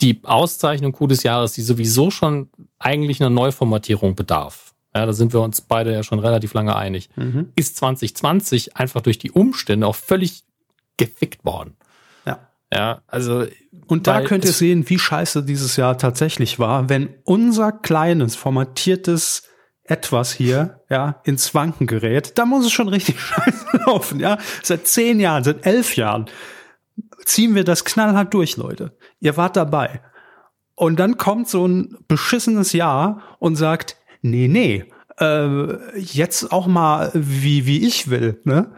[0.00, 4.74] die Auszeichnung Coup des Jahres, die sowieso schon eigentlich einer Neuformatierung bedarf.
[4.94, 7.10] Ja, da sind wir uns beide ja schon relativ lange einig.
[7.16, 7.52] Mhm.
[7.56, 10.44] Ist 2020 einfach durch die Umstände auch völlig
[10.96, 11.76] gefickt worden.
[12.24, 12.48] Ja.
[12.72, 13.44] Ja, also.
[13.86, 19.42] Und da könnt ihr sehen, wie scheiße dieses Jahr tatsächlich war, wenn unser kleines, formatiertes
[19.84, 24.38] etwas hier, ja, ins Wanken gerät, da muss es schon richtig scheiße laufen, ja.
[24.62, 26.26] Seit zehn Jahren, seit elf Jahren.
[27.24, 28.96] ziehen wir das knallhart durch, Leute.
[29.20, 30.00] Ihr wart dabei.
[30.74, 34.86] Und dann kommt so ein beschissenes Jahr und sagt, nee, nee,
[35.20, 38.72] äh, jetzt auch mal wie, wie ich will, ne?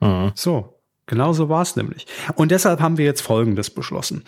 [0.00, 0.32] Mhm.
[0.34, 2.06] So, genau so war es nämlich.
[2.34, 4.24] Und deshalb haben wir jetzt Folgendes beschlossen.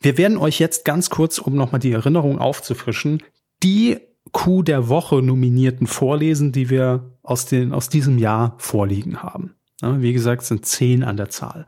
[0.00, 3.22] Wir werden euch jetzt ganz kurz, um nochmal die Erinnerung aufzufrischen,
[3.62, 3.98] die
[4.32, 9.54] Coup der Woche nominierten vorlesen, die wir aus, den, aus diesem Jahr vorliegen haben.
[9.82, 11.66] Ja, wie gesagt, sind zehn an der Zahl.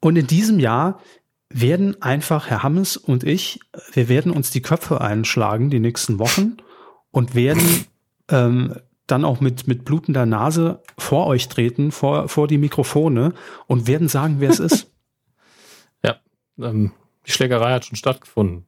[0.00, 1.00] Und in diesem Jahr
[1.48, 3.60] werden einfach Herr Hammes und ich,
[3.92, 6.56] wir werden uns die Köpfe einschlagen die nächsten Wochen
[7.10, 7.86] und werden
[8.30, 8.74] ähm,
[9.06, 13.32] dann auch mit, mit blutender Nase vor euch treten, vor, vor die Mikrofone
[13.66, 14.92] und werden sagen, wer es ist.
[16.04, 16.16] Ja,
[16.58, 16.92] ähm,
[17.26, 18.65] die Schlägerei hat schon stattgefunden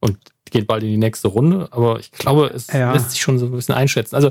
[0.00, 0.18] und
[0.50, 2.92] geht bald in die nächste Runde, aber ich glaube, es ja.
[2.92, 4.14] lässt sich schon so ein bisschen einschätzen.
[4.14, 4.30] Also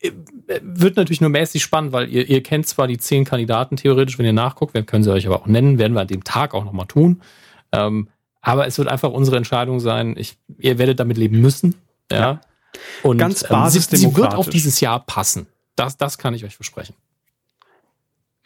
[0.00, 0.12] äh,
[0.60, 4.26] wird natürlich nur mäßig spannend, weil ihr, ihr kennt zwar die zehn Kandidaten theoretisch, wenn
[4.26, 6.64] ihr nachguckt, wir können sie euch aber auch nennen, werden wir an dem Tag auch
[6.64, 7.22] nochmal tun.
[7.72, 8.08] Ähm,
[8.40, 10.14] aber es wird einfach unsere Entscheidung sein.
[10.16, 11.74] Ich, ihr werdet damit leben müssen.
[12.12, 12.18] Ja.
[12.18, 12.40] ja.
[13.02, 15.48] Und Ganz ähm, sie, sie wird auf dieses Jahr passen.
[15.74, 16.94] Das, das kann ich euch versprechen.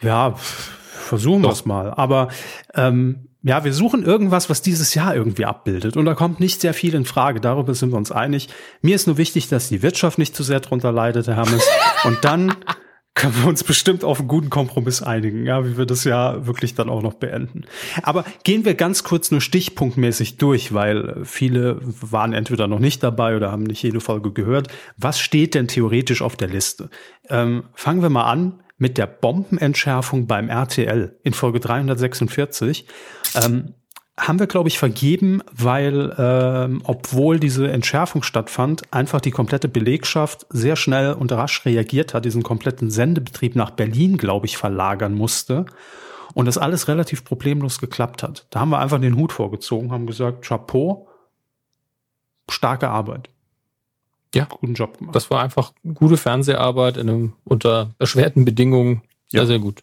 [0.01, 1.91] Ja, versuchen wir es mal.
[1.91, 2.29] Aber
[2.75, 5.97] ähm, ja, wir suchen irgendwas, was dieses Jahr irgendwie abbildet.
[5.97, 7.41] Und da kommt nicht sehr viel in Frage.
[7.41, 8.49] Darüber sind wir uns einig.
[8.83, 11.67] Mir ist nur wichtig, dass die Wirtschaft nicht zu sehr drunter leidet, Herr Hammes.
[12.05, 12.55] Und dann
[13.15, 16.75] können wir uns bestimmt auf einen guten Kompromiss einigen, ja, wie wir das Jahr wirklich
[16.75, 17.63] dann auch noch beenden.
[18.03, 23.37] Aber gehen wir ganz kurz nur stichpunktmäßig durch, weil viele waren entweder noch nicht dabei
[23.37, 24.69] oder haben nicht jede Folge gehört.
[24.99, 26.91] Was steht denn theoretisch auf der Liste?
[27.29, 32.87] Ähm, fangen wir mal an mit der Bombenentschärfung beim RTL in Folge 346.
[33.37, 33.75] Ähm,
[34.19, 40.47] haben wir, glaube ich, vergeben, weil ähm, obwohl diese Entschärfung stattfand, einfach die komplette Belegschaft
[40.49, 45.67] sehr schnell und rasch reagiert hat, diesen kompletten Sendebetrieb nach Berlin, glaube ich, verlagern musste.
[46.33, 48.47] Und das alles relativ problemlos geklappt hat.
[48.51, 51.09] Da haben wir einfach den Hut vorgezogen, haben gesagt, Chapeau,
[52.49, 53.29] starke Arbeit.
[54.35, 55.15] Ja, guten Job gemacht.
[55.15, 59.03] Das war einfach gute Fernseharbeit in einem, unter erschwerten Bedingungen.
[59.29, 59.47] Sehr, ja.
[59.47, 59.83] sehr gut.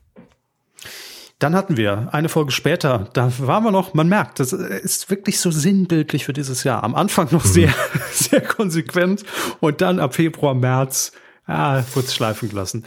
[1.40, 5.40] Dann hatten wir eine Folge später, da waren wir noch, man merkt, das ist wirklich
[5.40, 6.84] so sinnbildlich für dieses Jahr.
[6.84, 7.50] Am Anfang noch mhm.
[7.50, 7.74] sehr,
[8.12, 9.24] sehr konsequent
[9.60, 11.12] und dann ab Februar, März,
[11.46, 12.86] ah, kurz schleifen gelassen.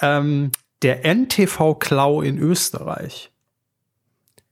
[0.00, 0.50] Ähm,
[0.82, 3.30] der NTV-Klau in Österreich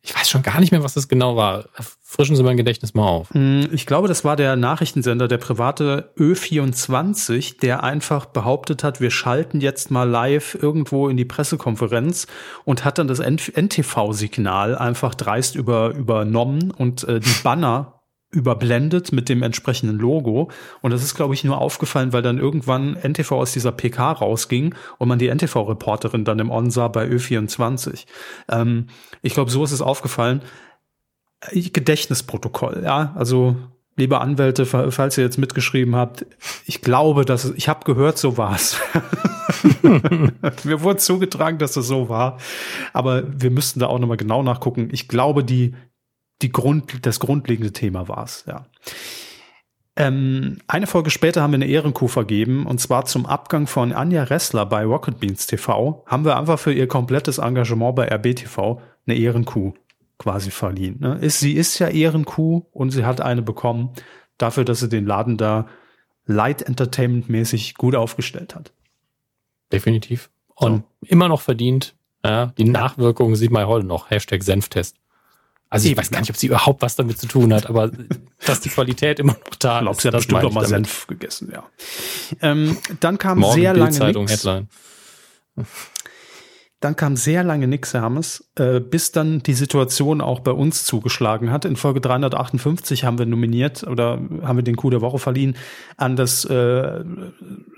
[0.09, 1.67] ich weiß schon gar nicht mehr, was das genau war.
[2.01, 3.29] Frischen Sie mein Gedächtnis mal auf.
[3.35, 9.11] Mm, ich glaube, das war der Nachrichtensender, der private Ö24, der einfach behauptet hat, wir
[9.11, 12.27] schalten jetzt mal live irgendwo in die Pressekonferenz
[12.65, 17.98] und hat dann das NTV-Signal einfach dreist über, übernommen und äh, die Banner
[18.31, 20.51] überblendet mit dem entsprechenden Logo.
[20.83, 24.75] Und das ist, glaube ich, nur aufgefallen, weil dann irgendwann NTV aus dieser PK rausging
[24.99, 28.05] und man die NTV-Reporterin dann im On sah bei Ö24.
[28.51, 28.89] Ähm,
[29.23, 30.43] ich glaube, so ist es aufgefallen.
[31.41, 33.57] Äh, Gedächtnisprotokoll, ja, also
[33.97, 36.25] liebe Anwälte, falls ihr jetzt mitgeschrieben habt,
[36.67, 38.79] ich glaube, dass es, ich habe gehört, so war's.
[39.83, 42.39] Mir wurde zugetragen, dass es so war,
[42.93, 44.89] aber wir müssten da auch nochmal genau nachgucken.
[44.93, 45.75] Ich glaube, die
[46.43, 48.67] die Grund, das grundlegende Thema war es, ja.
[49.97, 54.23] Ähm, eine Folge später haben wir eine Ehrenkuh vergeben und zwar zum Abgang von Anja
[54.23, 59.17] Ressler bei Rocket Beans TV haben wir einfach für ihr komplettes Engagement bei RBTV eine
[59.17, 59.75] Ehrenkuh
[60.19, 60.99] quasi verliehen.
[61.01, 61.19] Ne?
[61.21, 63.91] Ist, sie ist ja Ehrenkuh und sie hat eine bekommen
[64.37, 65.67] dafür, dass sie den Laden da
[66.27, 68.73] Light Entertainment mäßig gut aufgestellt hat.
[69.73, 70.31] Definitiv.
[70.55, 71.07] Und so.
[71.09, 71.97] immer noch verdient.
[72.25, 74.11] Ja, die Nachwirkungen sieht man heute noch.
[74.11, 74.97] Hashtag Senftest.
[75.71, 77.91] Also ich Eben, weiß gar nicht, ob sie überhaupt was damit zu tun hat, aber
[78.47, 80.01] dass die Qualität immer noch da ist.
[80.01, 80.67] Sie hat bestimmt auch mal.
[80.67, 81.65] Senf gegessen, ja.
[82.41, 84.33] Ähm, dann kam Morgen sehr lange nix.
[84.33, 84.69] Headline.
[86.81, 91.51] Dann kam sehr lange nix, Hermes, äh, bis dann die Situation auch bei uns zugeschlagen
[91.51, 91.65] hat.
[91.65, 95.57] In Folge 358 haben wir nominiert oder haben wir den Coup der Woche verliehen
[95.97, 97.05] an das äh,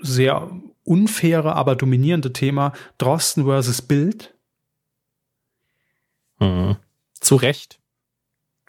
[0.01, 0.51] sehr
[0.83, 4.35] unfaire, aber dominierende Thema Drosten versus Bild.
[6.39, 6.77] Mhm.
[7.19, 7.80] Zu Recht.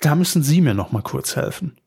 [0.03, 1.78] Da müssen Sie mir noch mal kurz helfen.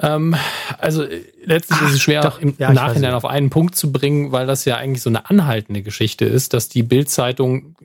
[0.00, 0.34] Ähm,
[0.78, 3.92] also äh, letztlich Ach, ist es schwer, doch, im ja, Nachhinein auf einen Punkt zu
[3.92, 7.76] bringen, weil das ja eigentlich so eine anhaltende Geschichte ist, dass die Bild-Zeitung,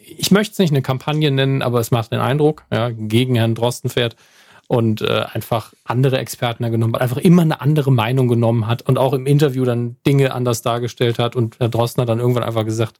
[0.00, 3.54] ich möchte es nicht eine Kampagne nennen, aber es macht den Eindruck, ja, gegen Herrn
[3.54, 4.16] Drosten fährt
[4.66, 8.82] und äh, einfach andere Experten da genommen hat, einfach immer eine andere Meinung genommen hat
[8.82, 12.44] und auch im Interview dann Dinge anders dargestellt hat und Herr Drosten hat dann irgendwann
[12.44, 12.98] einfach gesagt,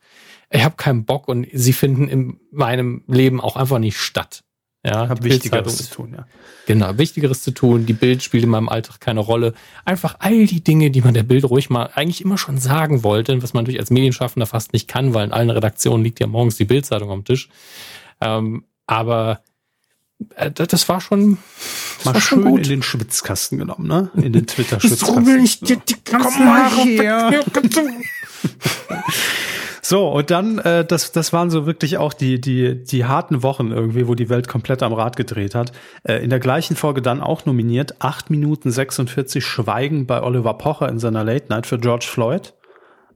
[0.51, 4.45] ich habe keinen Bock und sie finden in meinem Leben auch einfach nicht statt.
[4.85, 6.27] Ja, Hab Wichtigeres zu tun, ja.
[6.67, 7.87] Genau, Wichtigeres zu tun.
[7.87, 9.55] Die Bild spielt in meinem Alltag keine Rolle.
[9.85, 13.43] Einfach all die Dinge, die man der Bild ruhig mal eigentlich immer schon sagen wollte,
[13.43, 16.57] was man natürlich als Medienschaffender fast nicht kann, weil in allen Redaktionen liegt ja morgens
[16.57, 17.49] die Bildzeitung am Tisch.
[18.21, 19.43] Ähm, aber
[20.37, 21.39] äh, das war schon
[21.97, 24.11] das mal war schön schon in den Schwitzkasten genommen, ne?
[24.15, 25.25] In den Twitter-Schwitzkasten.
[25.25, 27.45] So will ich dir die ganzen Haare her.
[29.89, 33.71] So, und dann, äh, das, das waren so wirklich auch die, die, die harten Wochen
[33.71, 35.73] irgendwie, wo die Welt komplett am Rad gedreht hat.
[36.03, 40.91] Äh, in der gleichen Folge dann auch nominiert, 8 Minuten 46 Schweigen bei Oliver Pocher
[40.91, 42.53] in seiner Late Night für George Floyd.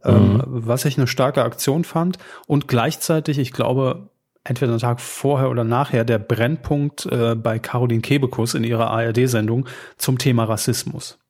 [0.02, 0.42] Ähm, mhm.
[0.46, 2.16] was ich eine starke Aktion fand.
[2.46, 4.08] Und gleichzeitig, ich glaube,
[4.42, 9.68] entweder einen Tag vorher oder nachher der Brennpunkt äh, bei Caroline Kebekus in ihrer ARD-Sendung
[9.98, 11.21] zum Thema Rassismus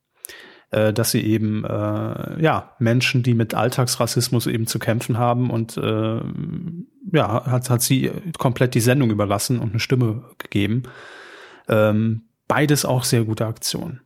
[0.73, 5.77] äh, dass sie eben äh, ja Menschen, die mit Alltagsrassismus eben zu kämpfen haben und
[5.77, 6.19] äh,
[7.11, 10.83] ja hat hat sie komplett die Sendung überlassen und eine Stimme gegeben.
[11.69, 14.01] Ähm, beides auch sehr gute Aktionen.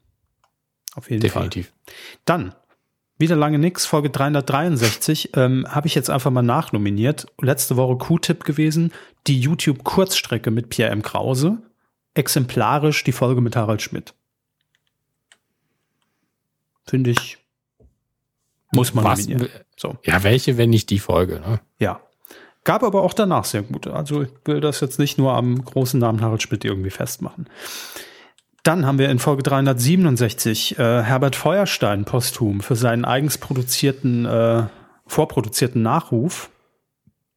[0.96, 1.68] Auf jeden Definitiv.
[1.68, 1.96] Fall.
[2.26, 2.56] Dann
[3.20, 7.28] wieder lange nix, Folge 363, ähm, habe ich jetzt einfach mal nachnominiert.
[7.42, 8.92] Letzte Woche Q-Tipp gewesen,
[9.26, 11.02] die YouTube-Kurzstrecke mit Pierre M.
[11.02, 11.58] Krause,
[12.14, 14.14] exemplarisch die Folge mit Harald Schmidt.
[16.88, 17.38] Finde ich,
[18.72, 19.50] muss man Was, nominieren.
[19.76, 19.98] So.
[20.04, 21.60] Ja, welche, wenn nicht die Folge, ne?
[21.80, 22.02] Ja.
[22.64, 23.94] Gab aber auch danach sehr gute.
[23.94, 27.50] Also ich will das jetzt nicht nur am großen Namen Harald Schmidt irgendwie festmachen.
[28.64, 34.64] Dann haben wir in Folge 367 äh, Herbert Feuerstein posthum für seinen eigens produzierten, äh,
[35.06, 36.50] vorproduzierten Nachruf.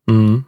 [0.07, 0.47] Mhm.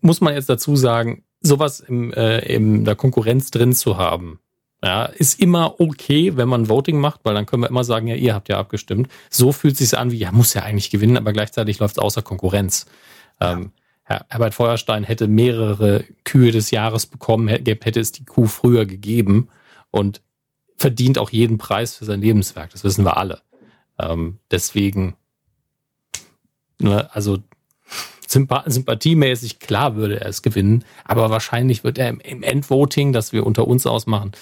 [0.00, 4.40] Muss man jetzt dazu sagen, sowas im, äh, in der Konkurrenz drin zu haben,
[4.86, 8.14] ja, ist immer okay, wenn man Voting macht, weil dann können wir immer sagen, ja,
[8.14, 9.10] ihr habt ja abgestimmt.
[9.30, 12.22] So fühlt sich an wie, ja, muss ja eigentlich gewinnen, aber gleichzeitig läuft es außer
[12.22, 12.86] Konkurrenz.
[13.40, 13.54] Ja.
[13.54, 13.72] Ähm,
[14.04, 19.48] Herbert Feuerstein hätte mehrere Kühe des Jahres bekommen, hätte es die Kuh früher gegeben
[19.90, 20.22] und
[20.76, 22.70] verdient auch jeden Preis für sein Lebenswerk.
[22.70, 23.42] Das wissen wir alle.
[23.98, 25.16] Ähm, deswegen,
[26.78, 27.38] ne, also
[28.26, 33.46] sympathiemäßig klar würde er es gewinnen, aber wahrscheinlich wird er im, im Endvoting, das wir
[33.46, 34.32] unter uns ausmachen,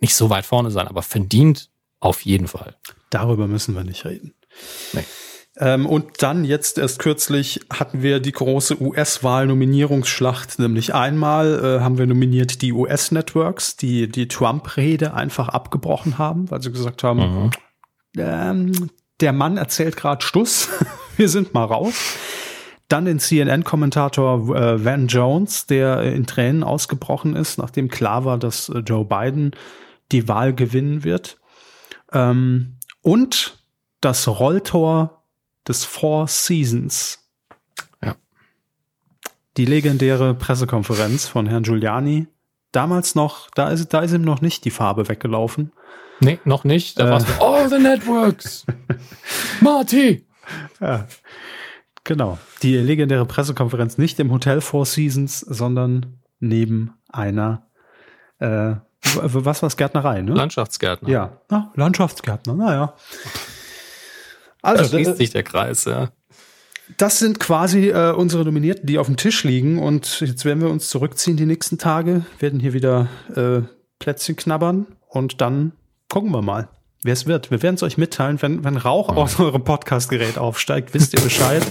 [0.00, 1.70] nicht so weit vorne sein, aber verdient
[2.00, 2.76] auf jeden Fall.
[3.10, 4.34] Darüber müssen wir nicht reden.
[4.92, 5.04] Nee.
[5.56, 11.96] Ähm, und dann jetzt erst kürzlich hatten wir die große US-Wahl-Nominierungsschlacht, nämlich einmal äh, haben
[11.96, 17.50] wir nominiert die US-Networks, die die Trump-Rede einfach abgebrochen haben, weil sie gesagt haben, mhm.
[18.18, 20.68] ähm, der Mann erzählt gerade Stuss,
[21.16, 21.94] wir sind mal raus.
[22.94, 28.68] Dann den CNN-Kommentator äh, Van Jones, der in Tränen ausgebrochen ist, nachdem klar war, dass
[28.68, 29.50] äh, Joe Biden
[30.12, 31.40] die Wahl gewinnen wird.
[32.12, 33.58] Ähm, und
[34.00, 35.24] das Rolltor
[35.66, 37.28] des Four Seasons.
[38.00, 38.14] Ja.
[39.56, 42.28] Die legendäre Pressekonferenz von Herrn Giuliani.
[42.70, 45.72] Damals noch, da ist, da ist ihm noch nicht die Farbe weggelaufen.
[46.20, 47.00] Nee, noch nicht.
[47.00, 48.64] Da äh, war es All the Networks.
[49.60, 50.24] Marty.
[50.80, 51.08] Ja.
[52.04, 52.38] Genau.
[52.62, 57.66] Die legendäre Pressekonferenz nicht im Hotel Four Seasons, sondern neben einer
[58.38, 58.74] äh,
[59.04, 59.76] was war es?
[59.76, 60.32] Gärtnerei, ne?
[60.32, 61.08] Landschaftsgärtner.
[61.08, 62.94] Ja, ah, Landschaftsgärtner, naja.
[64.62, 66.10] Also, da schließt sich der Kreis, ja.
[66.96, 69.78] Das sind quasi äh, unsere Nominierten, die auf dem Tisch liegen.
[69.78, 73.62] Und jetzt werden wir uns zurückziehen die nächsten Tage, werden hier wieder äh,
[73.98, 75.72] Plätzchen knabbern und dann
[76.08, 76.68] gucken wir mal,
[77.04, 77.50] wer es wird.
[77.50, 79.18] Wir werden es euch mitteilen, wenn, wenn Rauch mhm.
[79.18, 81.64] aus eurem Podcastgerät aufsteigt, wisst ihr Bescheid.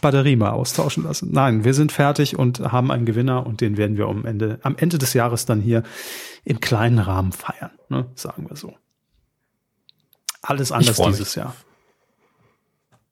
[0.00, 1.30] Batterie mal austauschen lassen.
[1.32, 4.76] Nein, wir sind fertig und haben einen Gewinner und den werden wir am Ende, am
[4.76, 5.82] Ende des Jahres dann hier
[6.44, 8.74] im kleinen Rahmen feiern, ne, sagen wir so.
[10.42, 11.34] Alles anders dieses mich.
[11.36, 11.56] Jahr.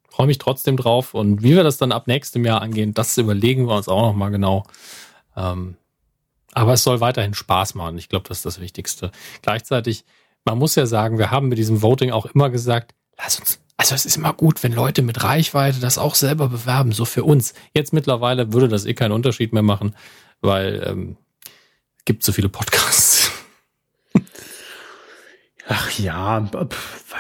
[0.09, 3.67] Freue mich trotzdem drauf und wie wir das dann ab nächstem Jahr angehen, das überlegen
[3.67, 4.65] wir uns auch noch mal genau.
[5.37, 5.77] Ähm,
[6.53, 7.99] aber es soll weiterhin Spaß machen.
[7.99, 9.11] Ich glaube, das ist das Wichtigste.
[9.43, 10.05] Gleichzeitig,
[10.45, 13.95] man muss ja sagen, wir haben mit diesem Voting auch immer gesagt, lass uns also
[13.95, 17.55] es ist immer gut, wenn Leute mit Reichweite das auch selber bewerben, so für uns.
[17.75, 19.97] Jetzt mittlerweile würde das eh keinen Unterschied mehr machen,
[20.41, 21.17] weil ähm,
[22.05, 23.33] gibt so viele Podcasts.
[25.69, 26.49] Ach ja,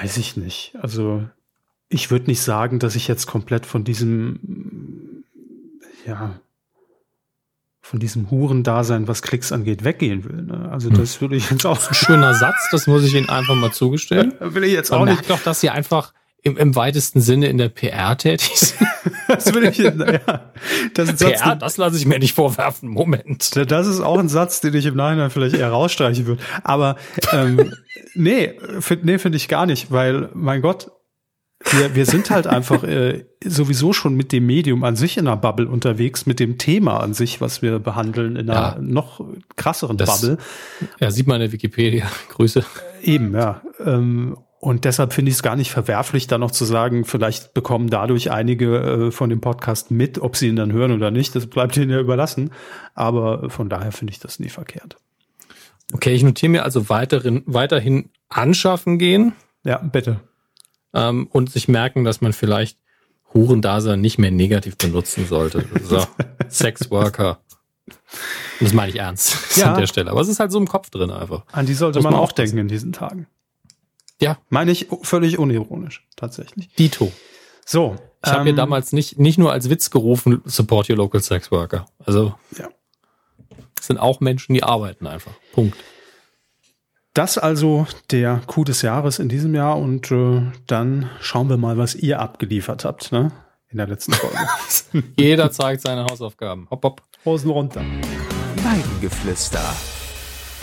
[0.01, 0.77] weiß ich nicht.
[0.81, 1.29] Also
[1.89, 5.25] ich würde nicht sagen, dass ich jetzt komplett von diesem,
[6.07, 6.39] ja,
[7.85, 10.43] von diesem Hurendasein, was Klicks angeht, weggehen will.
[10.43, 10.71] Ne?
[10.73, 10.97] Also hm.
[10.97, 11.87] das würde ich jetzt auch.
[11.87, 14.33] Ein schöner Satz, das muss ich Ihnen einfach mal zugestehen.
[14.41, 15.29] will ich jetzt auch Man nicht.
[15.29, 18.89] merkt doch, dass Sie einfach im, im weitesten Sinne in der PR tätig sind.
[19.29, 19.93] das will ich, ja.
[20.95, 22.89] Das ist PR, Satz, das lasse ich mir nicht vorwerfen.
[22.89, 23.55] Moment.
[23.71, 26.43] Das ist auch ein Satz, den ich im Nachhinein vielleicht eher rausstreichen würde.
[26.63, 26.97] Aber
[27.33, 27.71] ähm,
[28.15, 30.91] nee, find, nee, finde ich gar nicht, weil, mein Gott,
[31.71, 35.37] wir, wir sind halt einfach äh, sowieso schon mit dem Medium an sich in einer
[35.37, 39.25] Bubble unterwegs, mit dem Thema an sich, was wir behandeln, in einer ja, noch
[39.57, 40.39] krasseren das, Bubble.
[41.01, 42.07] Ja, sieht man in der Wikipedia.
[42.29, 42.65] Grüße.
[43.03, 43.63] Eben, ja.
[43.85, 47.91] Ähm, Und deshalb finde ich es gar nicht verwerflich, da noch zu sagen, vielleicht bekommen
[47.91, 51.35] dadurch einige äh, von dem Podcast mit, ob sie ihn dann hören oder nicht.
[51.35, 52.51] Das bleibt ihnen ja überlassen.
[52.95, 54.97] Aber von daher finde ich das nie verkehrt.
[55.93, 59.35] Okay, ich notiere mir also weiterhin, weiterhin anschaffen gehen.
[59.65, 60.21] Ja, bitte.
[60.95, 62.79] Ähm, und sich merken, dass man vielleicht
[63.35, 65.67] Hurendasein nicht mehr negativ benutzen sollte.
[65.83, 66.05] So,
[66.49, 67.41] Sexworker.
[68.61, 69.73] Das meine ich ernst ja.
[69.73, 70.11] an der Stelle.
[70.11, 71.43] Aber es ist halt so im Kopf drin einfach.
[71.53, 73.27] An die sollte man, man, auch denken in diesen Tagen.
[74.21, 74.39] Ja.
[74.49, 76.73] Meine ich völlig unironisch, tatsächlich.
[76.77, 77.13] Dito.
[77.67, 77.97] So.
[78.25, 81.51] Ich ähm, habe mir damals nicht, nicht nur als Witz gerufen, support your local sex
[81.51, 81.87] worker.
[82.07, 82.35] Also.
[82.57, 82.69] Ja.
[83.79, 85.33] Es sind auch Menschen, die arbeiten einfach.
[85.53, 85.77] Punkt.
[87.15, 91.79] Das also der Coup des Jahres in diesem Jahr und äh, dann schauen wir mal,
[91.79, 93.31] was ihr abgeliefert habt, ne?
[93.69, 94.37] In der letzten Folge.
[95.17, 96.67] Jeder zeigt seine Hausaufgaben.
[96.73, 97.03] Hopp, hopp.
[97.25, 97.83] Hosen runter.
[98.57, 99.63] Weidengeflüster.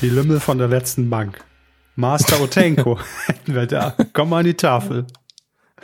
[0.02, 1.42] Die Lümmel von der letzten Bank.
[1.96, 3.96] Master Otenko hätten wir da.
[4.12, 5.08] Komm mal an die Tafel.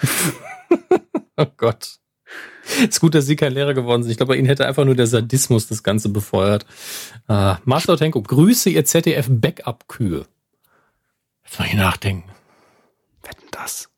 [1.38, 2.00] oh Gott.
[2.84, 4.12] Ist gut, dass Sie kein Lehrer geworden sind.
[4.12, 6.66] Ich glaube, bei Ihnen hätte einfach nur der Sadismus das Ganze befeuert.
[7.30, 10.26] Uh, Master Otenko, grüße Ihr ZDF-Backup-Kühe.
[11.48, 12.30] Jetzt mal hier nachdenken.
[13.24, 13.90] Wetten das?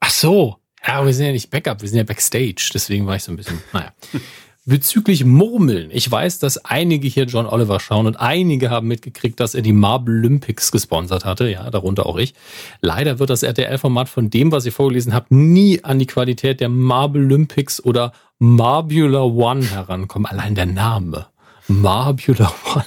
[0.00, 0.56] Ach so.
[0.86, 2.70] Ja, wir sind ja nicht Backup, wir sind ja Backstage.
[2.72, 3.92] Deswegen war ich so ein bisschen, naja.
[4.66, 5.90] Bezüglich Murmeln.
[5.92, 9.74] Ich weiß, dass einige hier John Oliver schauen und einige haben mitgekriegt, dass er die
[9.74, 11.50] Marble Olympics gesponsert hatte.
[11.50, 12.32] Ja, darunter auch ich.
[12.80, 16.70] Leider wird das RTL-Format von dem, was ich vorgelesen habe, nie an die Qualität der
[16.70, 20.24] Marble Olympics oder Marbula One herankommen.
[20.24, 21.26] Allein der Name.
[21.68, 22.84] Marbula One.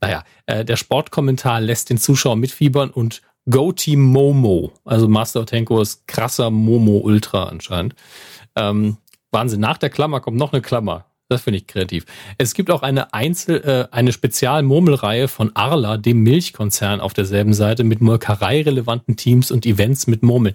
[0.00, 4.72] Naja, äh, der Sportkommentar lässt den Zuschauer mitfiebern und Go Team Momo.
[4.84, 7.94] Also Master Otenko ist krasser Momo Ultra anscheinend.
[8.56, 8.96] Ähm,
[9.30, 9.60] Wahnsinn.
[9.60, 11.06] Nach der Klammer kommt noch eine Klammer.
[11.28, 12.04] Das finde ich kreativ.
[12.38, 17.82] Es gibt auch eine Einzel, äh, eine Spezialmurmelreihe von Arla, dem Milchkonzern, auf derselben Seite
[17.82, 20.54] mit molkerei-relevanten Teams und Events mit Murmeln.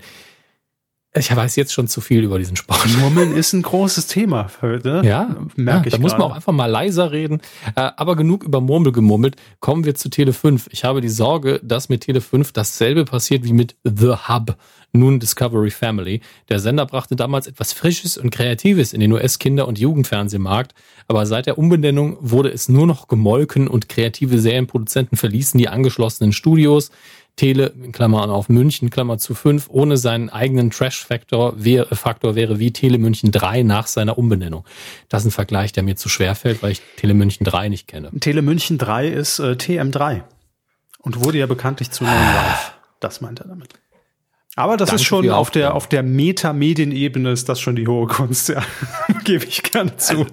[1.16, 2.86] Ich weiß jetzt schon zu viel über diesen Sport.
[3.00, 4.52] Murmeln ist ein großes Thema.
[4.62, 5.02] Ne?
[5.04, 5.94] Ja, merke ja, ich.
[5.94, 7.42] Da muss man auch einfach mal leiser reden.
[7.76, 9.36] Äh, aber genug über Murmel gemurmelt.
[9.60, 10.68] Kommen wir zu Tele 5.
[10.70, 14.56] Ich habe die Sorge, dass mit Tele 5 dasselbe passiert wie mit The Hub
[14.92, 16.22] nun Discovery Family.
[16.50, 20.74] Der Sender brachte damals etwas Frisches und Kreatives in den US-Kinder- und Jugendfernsehmarkt,
[21.08, 26.34] aber seit der Umbenennung wurde es nur noch gemolken und kreative Serienproduzenten verließen die angeschlossenen
[26.34, 26.92] Studios.
[27.40, 32.74] Tele, Klammern auf München, Klammer zu fünf, ohne seinen eigenen Trash-Faktor wäre, Faktor wäre wie
[32.74, 34.66] Tele München 3 nach seiner Umbenennung.
[35.08, 37.88] Das ist ein Vergleich, der mir zu schwer fällt, weil ich Tele München 3 nicht
[37.88, 38.12] kenne.
[38.20, 40.24] Tele München 3 ist äh, TM3
[41.00, 42.74] und wurde ja bekanntlich zu neuen Live.
[43.00, 43.70] Das meint er damit.
[44.60, 48.08] Aber das Danke ist schon auf der, auf der Meta-Medienebene ist das schon die hohe
[48.08, 48.62] Kunst, ja.
[49.24, 50.28] Gebe ich gerne zu.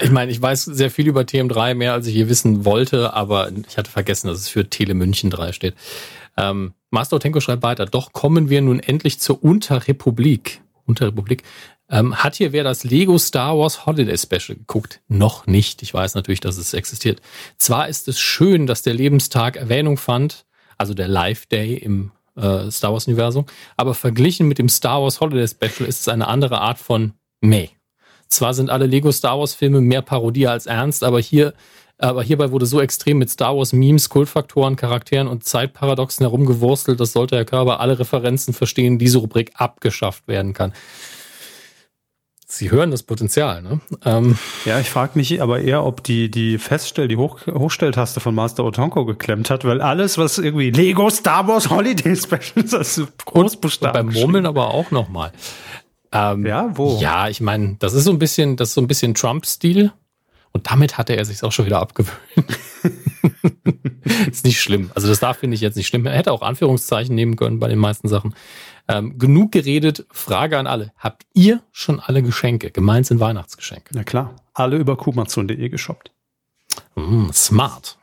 [0.00, 3.50] ich meine, ich weiß sehr viel über TM3, mehr als ich hier wissen wollte, aber
[3.68, 5.74] ich hatte vergessen, dass es für Tele München 3 steht.
[6.38, 10.62] Ähm, Master Otenko schreibt weiter, doch kommen wir nun endlich zur Unterrepublik.
[10.86, 11.42] Unterrepublik.
[11.90, 15.02] Ähm, hat hier wer das Lego Star Wars Holiday Special geguckt?
[15.08, 15.82] Noch nicht.
[15.82, 17.20] Ich weiß natürlich, dass es existiert.
[17.58, 20.46] Zwar ist es schön, dass der Lebenstag Erwähnung fand,
[20.78, 23.46] also der Live Day im äh, Star Wars-Universum.
[23.76, 27.68] Aber verglichen mit dem Star Wars Holiday Special ist es eine andere Art von Meh.
[28.28, 31.54] Zwar sind alle Lego Star Wars-Filme mehr Parodie als ernst, aber hier
[32.00, 37.12] aber hierbei wurde so extrem mit Star Wars Memes, Kultfaktoren, Charakteren und Zeitparadoxen herumgewurstelt, dass
[37.12, 40.72] sollte Herr Körber alle Referenzen verstehen, diese Rubrik abgeschafft werden kann.
[42.50, 43.78] Sie hören das Potenzial, ne?
[44.06, 48.34] Ähm, ja, ich frage mich aber eher, ob die, die Feststell-, die Hoch Hochstelltaste von
[48.34, 52.96] Master Otonko geklemmt hat, weil alles, was irgendwie Lego Star Wars Holiday Special ist, das
[52.96, 54.06] ist Großbuchstaben.
[54.06, 55.32] Beim Murmeln aber auch nochmal.
[56.10, 56.98] Ähm, ja, wo?
[56.98, 59.92] Ja, ich meine, das ist so ein bisschen, das ist so ein bisschen Trump-Stil.
[60.52, 62.18] Und damit hatte er sich auch schon wieder abgewöhnt.
[64.30, 64.90] ist nicht schlimm.
[64.94, 66.06] Also das darf finde ich jetzt nicht schlimm.
[66.06, 68.34] Er hätte auch Anführungszeichen nehmen können bei den meisten Sachen.
[68.88, 70.06] Ähm, genug geredet.
[70.10, 70.92] Frage an alle.
[70.96, 72.70] Habt ihr schon alle Geschenke?
[72.70, 73.90] Gemeint sind Weihnachtsgeschenke.
[73.92, 74.34] Na klar.
[74.54, 76.10] Alle über kumazon.de geshoppt.
[76.94, 77.98] Mm, smart.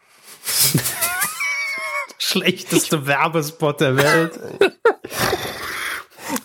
[2.19, 4.39] Schlechteste Werbespot der Welt.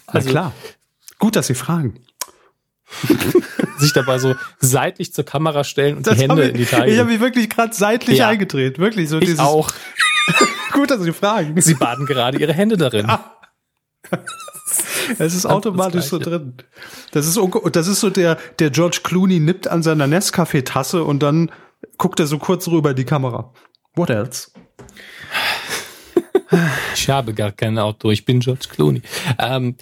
[0.06, 0.52] Also, Na klar.
[1.18, 2.00] Gut, dass Sie fragen.
[3.78, 6.92] sich dabei so seitlich zur Kamera stellen und das die Hände ich, in die Taille.
[6.92, 8.28] Ich habe mich wirklich gerade seitlich ja.
[8.28, 8.78] eingedreht.
[8.78, 9.38] Wirklich so ich dieses.
[9.38, 9.70] auch.
[10.72, 11.60] Gut, dass Sie fragen.
[11.60, 13.06] Sie baden gerade Ihre Hände darin.
[13.06, 13.39] Ja.
[15.18, 16.54] Es ist automatisch so drin.
[17.10, 17.38] Das ist,
[17.72, 21.50] das ist so der, der George Clooney nippt an seiner Nescafé-Tasse und dann
[21.98, 23.52] guckt er so kurz rüber die Kamera.
[23.94, 24.50] What else?
[26.96, 29.02] Ich habe gar kein Auto, ich bin George Clooney.
[29.38, 29.76] Ähm,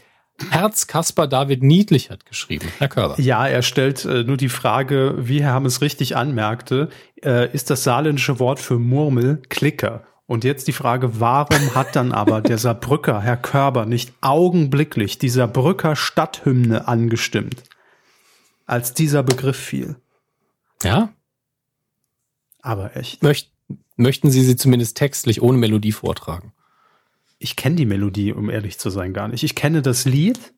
[0.50, 2.68] Herz Kaspar David Niedlich hat geschrieben.
[2.78, 3.18] Herr Körber.
[3.18, 6.90] Ja, er stellt äh, nur die Frage, wie Herr Hammes richtig anmerkte,
[7.24, 10.04] äh, ist das saarländische Wort für Murmel Klicker?
[10.28, 15.30] Und jetzt die Frage, warum hat dann aber der Saarbrücker Herr Körber nicht augenblicklich die
[15.30, 17.62] Saarbrücker Stadthymne angestimmt,
[18.66, 19.96] als dieser Begriff fiel?
[20.82, 21.14] Ja?
[22.60, 23.22] Aber echt.
[23.22, 23.50] Möcht,
[23.96, 26.52] möchten Sie sie zumindest textlich ohne Melodie vortragen?
[27.38, 29.44] Ich kenne die Melodie, um ehrlich zu sein, gar nicht.
[29.44, 30.52] Ich kenne das Lied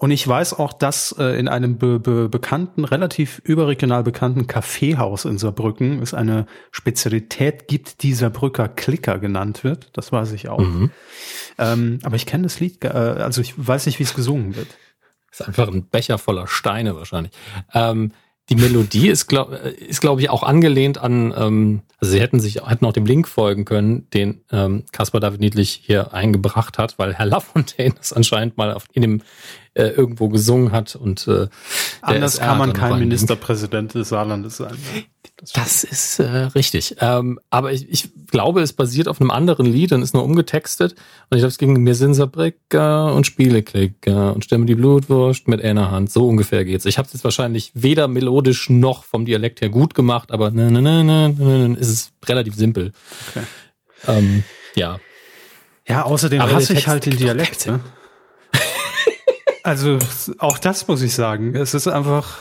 [0.00, 5.26] und ich weiß auch, dass äh, in einem be be bekannten, relativ überregional bekannten Kaffeehaus
[5.26, 9.90] in Saarbrücken es eine Spezialität gibt, die Saarbrücker Klicker genannt wird.
[9.92, 10.60] Das weiß ich auch.
[10.60, 10.90] Mhm.
[11.58, 14.68] Ähm, aber ich kenne das Lied, äh, also ich weiß nicht, wie es gesungen wird.
[15.30, 17.34] Ist einfach ein Becher voller Steine wahrscheinlich.
[17.74, 18.12] Ähm,
[18.50, 22.66] die Melodie ist, glaube ist, glaub ich, auch angelehnt an, ähm, also sie hätten sich
[22.66, 27.14] hätten auch dem Link folgen können, den ähm, Caspar David Niedlich hier eingebracht hat, weil
[27.14, 29.22] Herr Lafontaine das anscheinend mal auf, in dem
[29.74, 31.46] äh, irgendwo gesungen hat und äh,
[32.02, 34.76] anders kann man kein Ministerpräsident des Saarlandes sein.
[35.36, 36.96] Das, das ist äh, richtig.
[37.00, 40.92] Ähm, aber ich, ich glaube, es basiert auf einem anderen Lied und ist nur umgetextet.
[40.92, 45.62] Und ich glaube, es ging mir sind Sabricker und Spieleklicker und stemmen die Blutwurst mit
[45.62, 46.10] einer Hand.
[46.10, 46.84] So ungefähr geht's.
[46.84, 50.70] Ich habe es jetzt wahrscheinlich weder melodisch noch vom Dialekt her gut gemacht, aber ne,
[50.70, 52.92] ne, ne, ne, ne, ne, ist es relativ simpel.
[53.30, 53.44] Okay.
[54.08, 54.44] Ähm,
[54.74, 54.98] ja.
[55.86, 57.66] Ja, außerdem aber hasse ich halt den Dialekt.
[57.66, 57.80] Ne?
[59.62, 59.98] Also
[60.38, 61.54] auch das muss ich sagen.
[61.54, 62.38] Es ist einfach.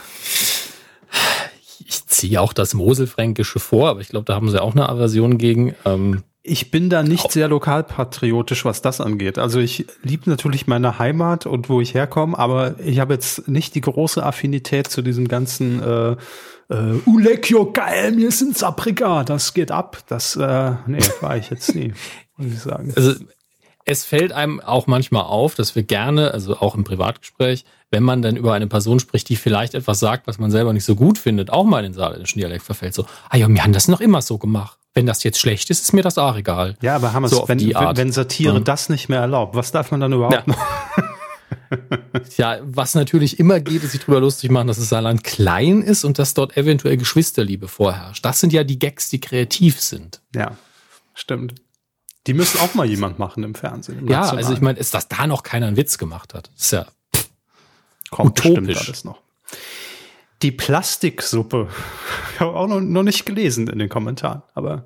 [2.19, 5.75] Ziehe auch das Moselfränkische vor, aber ich glaube, da haben sie auch eine Aversion gegen.
[5.85, 9.37] Ähm, ich bin da nicht sehr lokalpatriotisch, was das angeht.
[9.37, 13.75] Also ich liebe natürlich meine Heimat und wo ich herkomme, aber ich habe jetzt nicht
[13.75, 16.15] die große Affinität zu diesem ganzen äh,
[16.69, 19.97] äh, Ulekio geil, mir sind Saprika, das geht ab.
[20.07, 21.93] Das äh, nee, war ich jetzt nie,
[22.37, 22.93] muss ich sagen.
[22.95, 23.13] Also
[23.89, 28.21] es fällt einem auch manchmal auf, dass wir gerne, also auch im Privatgespräch, wenn man
[28.21, 31.17] dann über eine Person spricht, die vielleicht etwas sagt, was man selber nicht so gut
[31.17, 32.93] findet, auch mal in den saarländischen Dialekt verfällt.
[32.93, 34.77] So, ah ja, wir haben das noch immer so gemacht.
[34.93, 36.77] Wenn das jetzt schlecht ist, ist mir das auch egal.
[36.83, 38.59] Ja, aber haben wir so wenn, wenn Satire ja.
[38.59, 40.43] das nicht mehr erlaubt, was darf man dann überhaupt ja.
[40.45, 40.57] noch?
[42.37, 46.03] ja, was natürlich immer geht, ist sich drüber lustig machen, dass das Saarland klein ist
[46.03, 48.23] und dass dort eventuell Geschwisterliebe vorherrscht.
[48.23, 50.21] Das sind ja die Gags, die kreativ sind.
[50.35, 50.51] Ja,
[51.15, 51.55] stimmt.
[52.29, 53.97] Die müssen auch mal jemand machen im Fernsehen.
[53.97, 54.45] Im ja, Nationalen.
[54.45, 56.51] also ich meine, ist, dass da noch keiner einen Witz gemacht hat.
[56.55, 57.27] ist ja pff,
[58.11, 58.85] Kommt utopisch.
[58.85, 59.19] alles noch.
[60.43, 61.69] Die Plastiksuppe.
[62.35, 64.85] Ich habe auch noch, noch nicht gelesen in den Kommentaren, aber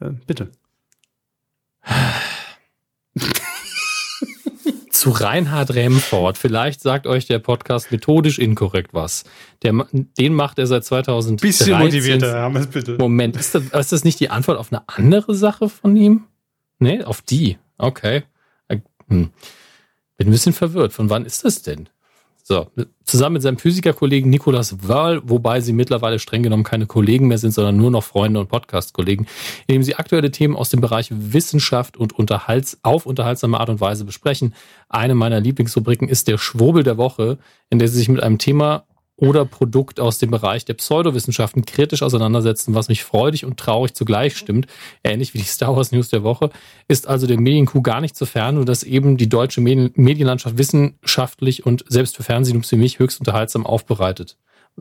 [0.00, 0.50] äh, bitte.
[4.90, 6.36] Zu Reinhard Remford.
[6.36, 9.22] Vielleicht sagt euch der Podcast methodisch inkorrekt was.
[9.62, 11.36] Der, den macht er seit 2013.
[11.36, 12.98] Bisschen motivierter, wir bitte.
[12.98, 16.24] Moment, ist das, ist das nicht die Antwort auf eine andere Sache von ihm?
[16.82, 17.58] Nee, auf die.
[17.78, 18.24] Okay.
[18.66, 19.30] Äh, hm.
[20.16, 20.92] Bin ein bisschen verwirrt.
[20.92, 21.88] Von wann ist das denn?
[22.42, 22.66] So,
[23.04, 27.52] zusammen mit seinem Physikerkollegen Nicolas Wörl, wobei sie mittlerweile streng genommen keine Kollegen mehr sind,
[27.52, 29.28] sondern nur noch Freunde und Podcast-Kollegen,
[29.68, 34.04] indem sie aktuelle Themen aus dem Bereich Wissenschaft und Unterhalts auf unterhaltsame Art und Weise
[34.04, 34.54] besprechen.
[34.88, 37.38] Eine meiner Lieblingsrubriken ist der Schwurbel der Woche,
[37.70, 38.86] in der sie sich mit einem Thema
[39.16, 44.36] oder Produkt aus dem Bereich der Pseudowissenschaften kritisch auseinandersetzen, was mich freudig und traurig zugleich
[44.36, 44.66] stimmt,
[45.04, 46.50] ähnlich wie die Star Wars News der Woche,
[46.88, 51.64] ist also der Medienkuh gar nicht so fern, nur dass eben die deutsche Medienlandschaft wissenschaftlich
[51.66, 54.38] und selbst für Fernsehen für mich höchst unterhaltsam aufbereitet.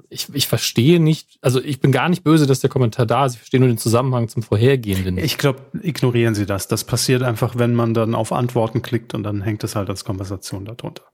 [0.09, 3.33] Ich, ich verstehe nicht, also ich bin gar nicht böse, dass der Kommentar da ist,
[3.33, 5.17] ich verstehe nur den Zusammenhang zum vorhergehenden.
[5.17, 6.69] Ich glaube, ignorieren Sie das.
[6.69, 10.05] Das passiert einfach, wenn man dann auf Antworten klickt und dann hängt es halt als
[10.05, 11.10] Konversation darunter.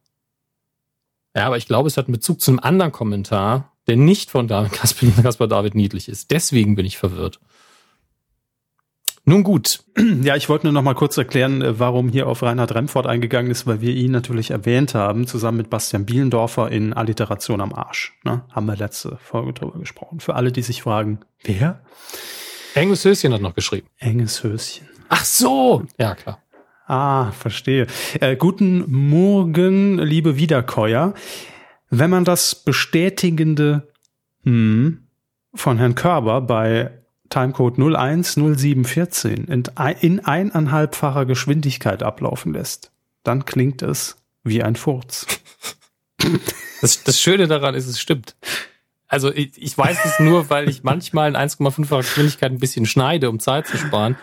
[1.38, 4.48] Ja, aber ich glaube, es hat einen Bezug zu einem anderen Kommentar, der nicht von
[4.48, 4.72] David,
[5.22, 6.32] Kaspar David Niedlich ist.
[6.32, 7.40] Deswegen bin ich verwirrt.
[9.24, 9.84] Nun gut.
[10.24, 13.52] Ja, ich wollte nur noch mal kurz erklären, äh, warum hier auf Reinhard Remford eingegangen
[13.52, 18.18] ist, weil wir ihn natürlich erwähnt haben, zusammen mit Bastian Bielendorfer in Alliteration am Arsch.
[18.24, 18.44] Ne?
[18.50, 20.20] Haben wir letzte Folge drüber gesprochen.
[20.20, 21.84] Für alle, die sich fragen, wer?
[22.74, 23.88] Enges Höschen hat noch geschrieben.
[24.00, 24.88] Enges Höschen.
[25.10, 25.84] Ach so!
[26.00, 26.42] Ja, klar.
[26.88, 27.86] Ah, verstehe.
[28.22, 31.14] Äh, guten Morgen, liebe Wiederkäuer.
[31.90, 33.92] Wenn man das bestätigende
[34.44, 35.06] hm,
[35.54, 36.92] von Herrn Körber bei
[37.28, 39.64] Timecode 010714 in,
[40.00, 42.94] in eineinhalbfacher Geschwindigkeit ablaufen lässt,
[43.24, 45.28] dann klingt es wie ein Furz.
[46.80, 48.36] Das, das Schöne daran ist, es stimmt.
[49.08, 53.32] Also ich, ich weiß es nur, weil ich manchmal in 1,5facher Geschwindigkeit ein bisschen schneide,
[53.32, 54.16] um Zeit zu sparen.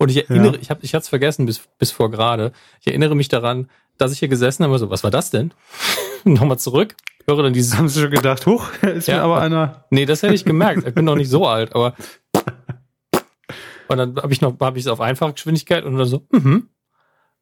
[0.00, 0.58] Und ich erinnere, ja.
[0.62, 2.52] ich habe ich hatte es vergessen bis, bis vor gerade.
[2.80, 3.68] Ich erinnere mich daran,
[3.98, 5.52] dass ich hier gesessen habe, so, was war das denn?
[6.24, 6.96] Nochmal zurück,
[7.26, 7.76] höre dann dieses.
[7.76, 9.84] Haben Sie schon gedacht, huch, ist ja, mir aber einer.
[9.90, 10.88] Nee, das hätte ich gemerkt.
[10.88, 11.94] Ich bin noch nicht so alt, aber.
[13.88, 16.68] Und dann habe ich noch, habe ich es auf einfache Geschwindigkeit und dann so, mhm.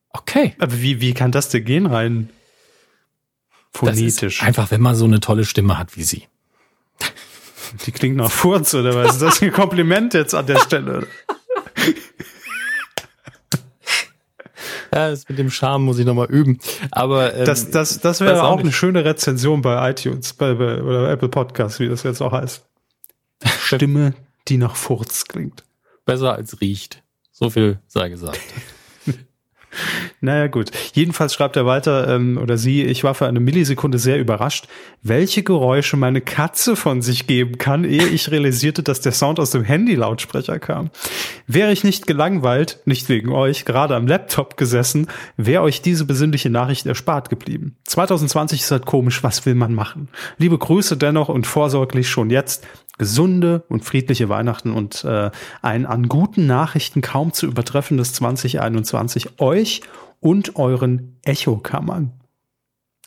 [0.09, 0.57] Okay.
[0.59, 2.31] Aber wie, wie kann das denn gehen rein?
[3.71, 4.43] Phonetisch.
[4.43, 6.27] einfach, wenn man so eine tolle Stimme hat wie Sie.
[7.85, 9.17] Die klingt nach Furz, oder was?
[9.17, 11.07] Ist das ein Kompliment jetzt an der Stelle?
[14.93, 16.59] Ja, das mit dem Charme muss ich nochmal üben.
[16.91, 20.83] Aber ähm, das, das, das wäre auch, auch eine schöne Rezension bei iTunes bei, bei,
[20.83, 22.65] oder Apple Podcasts, wie das jetzt auch heißt.
[23.61, 24.15] Stimme,
[24.49, 25.65] die nach Furz klingt.
[26.05, 27.03] Besser als riecht.
[27.33, 28.41] So viel sei gesagt.
[30.21, 30.71] Naja, gut.
[30.95, 34.67] Jedenfalls schreibt er weiter, ähm, oder sie, ich war für eine Millisekunde sehr überrascht,
[35.03, 39.51] welche Geräusche meine Katze von sich geben kann, ehe ich realisierte, dass der Sound aus
[39.51, 40.91] dem Handy-Lautsprecher kam.
[41.47, 46.51] Wäre ich nicht gelangweilt, nicht wegen euch, gerade am Laptop gesessen, wäre euch diese besinnliche
[46.51, 47.77] Nachricht erspart geblieben.
[47.85, 50.09] 2020 ist halt komisch, was will man machen?
[50.39, 52.67] Liebe Grüße dennoch und vorsorglich schon jetzt
[52.99, 55.31] gesunde und friedliche Weihnachten und äh,
[55.63, 59.83] ein an guten Nachrichten kaum zu übertreffendes 2021 euch
[60.21, 62.13] und euren Echokammern.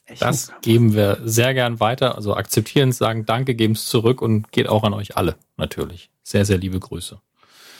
[0.06, 2.16] Echo das geben wir sehr gern weiter.
[2.16, 6.10] Also akzeptieren es, sagen Danke, geben es zurück und geht auch an euch alle natürlich.
[6.24, 7.20] Sehr, sehr liebe Grüße.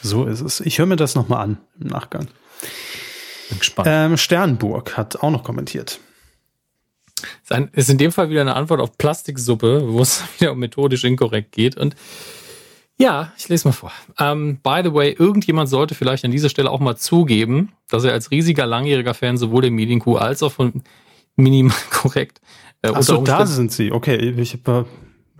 [0.02, 0.60] So ist es.
[0.60, 2.26] Ich höre mir das nochmal an im Nachgang.
[3.48, 3.88] Bin gespannt.
[3.90, 6.00] Ähm, Sternburg hat auch noch kommentiert.
[7.72, 11.52] Ist in dem Fall wieder eine Antwort auf Plastiksuppe, wo es wieder um methodisch inkorrekt
[11.52, 11.76] geht.
[11.76, 11.94] Und
[12.98, 13.92] ja, ich lese mal vor.
[14.20, 18.12] Um, by the way, irgendjemand sollte vielleicht an dieser Stelle auch mal zugeben, dass er
[18.12, 20.82] als riesiger langjähriger Fan sowohl der Medienkuh als auch von
[21.36, 22.40] Minimal korrekt.
[22.82, 23.92] Äh, Ach so, da sind sie.
[23.92, 24.86] Okay, ich habe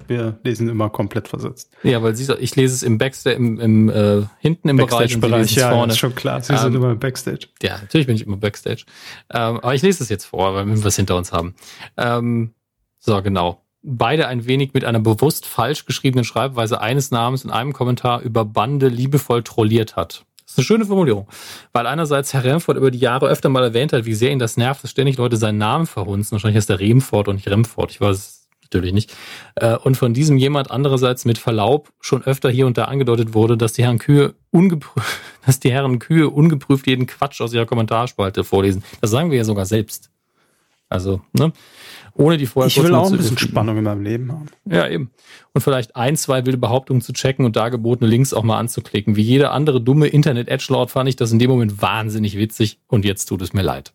[0.09, 1.71] wir lesen immer komplett versetzt.
[1.83, 5.55] Ja, weil sie, ich lese es im Backstage, im, im äh, hinten im Backstage Bereich.
[5.55, 5.93] ja, vorne.
[5.93, 6.41] ist schon klar.
[6.43, 7.49] Sie ähm, sind immer im Backstage.
[7.63, 8.85] Ja, natürlich bin ich immer Backstage.
[9.31, 11.55] Ähm, aber ich lese es jetzt vor, weil wir was hinter uns haben.
[11.97, 12.55] Ähm,
[12.99, 13.65] so, genau.
[13.83, 18.45] Beide ein wenig mit einer bewusst falsch geschriebenen Schreibweise eines Namens in einem Kommentar über
[18.45, 20.25] Bande liebevoll trolliert hat.
[20.45, 21.29] Das ist eine schöne Formulierung.
[21.73, 24.57] Weil einerseits Herr Remford über die Jahre öfter mal erwähnt hat, wie sehr ihn das
[24.57, 26.33] nervt, dass ständig Leute seinen Namen verhunzen.
[26.33, 27.91] Wahrscheinlich heißt der Remford und nicht Remford.
[27.91, 28.42] Ich weiß
[28.73, 29.15] natürlich nicht.
[29.57, 33.57] Äh, und von diesem jemand andererseits mit Verlaub schon öfter hier und da angedeutet wurde,
[33.57, 38.45] dass die Herren Kühe ungeprüft, dass die Herren Kühe ungeprüft jeden Quatsch aus ihrer Kommentarspalte
[38.45, 38.83] vorlesen.
[39.01, 40.11] Das sagen wir ja sogar selbst.
[40.89, 41.53] Also, ne?
[42.15, 44.47] Ohne die vorher Ich will auch ein bisschen Spannung in meinem Leben haben.
[44.67, 45.11] Ja, eben.
[45.55, 49.17] Und vielleicht ein, zwei wilde Behauptungen zu checken und dargebotene Links auch mal anzuklicken.
[49.17, 53.27] Wie jeder andere dumme Internet-Edgelord fand ich das in dem Moment wahnsinnig witzig und jetzt
[53.27, 53.95] tut es mir leid.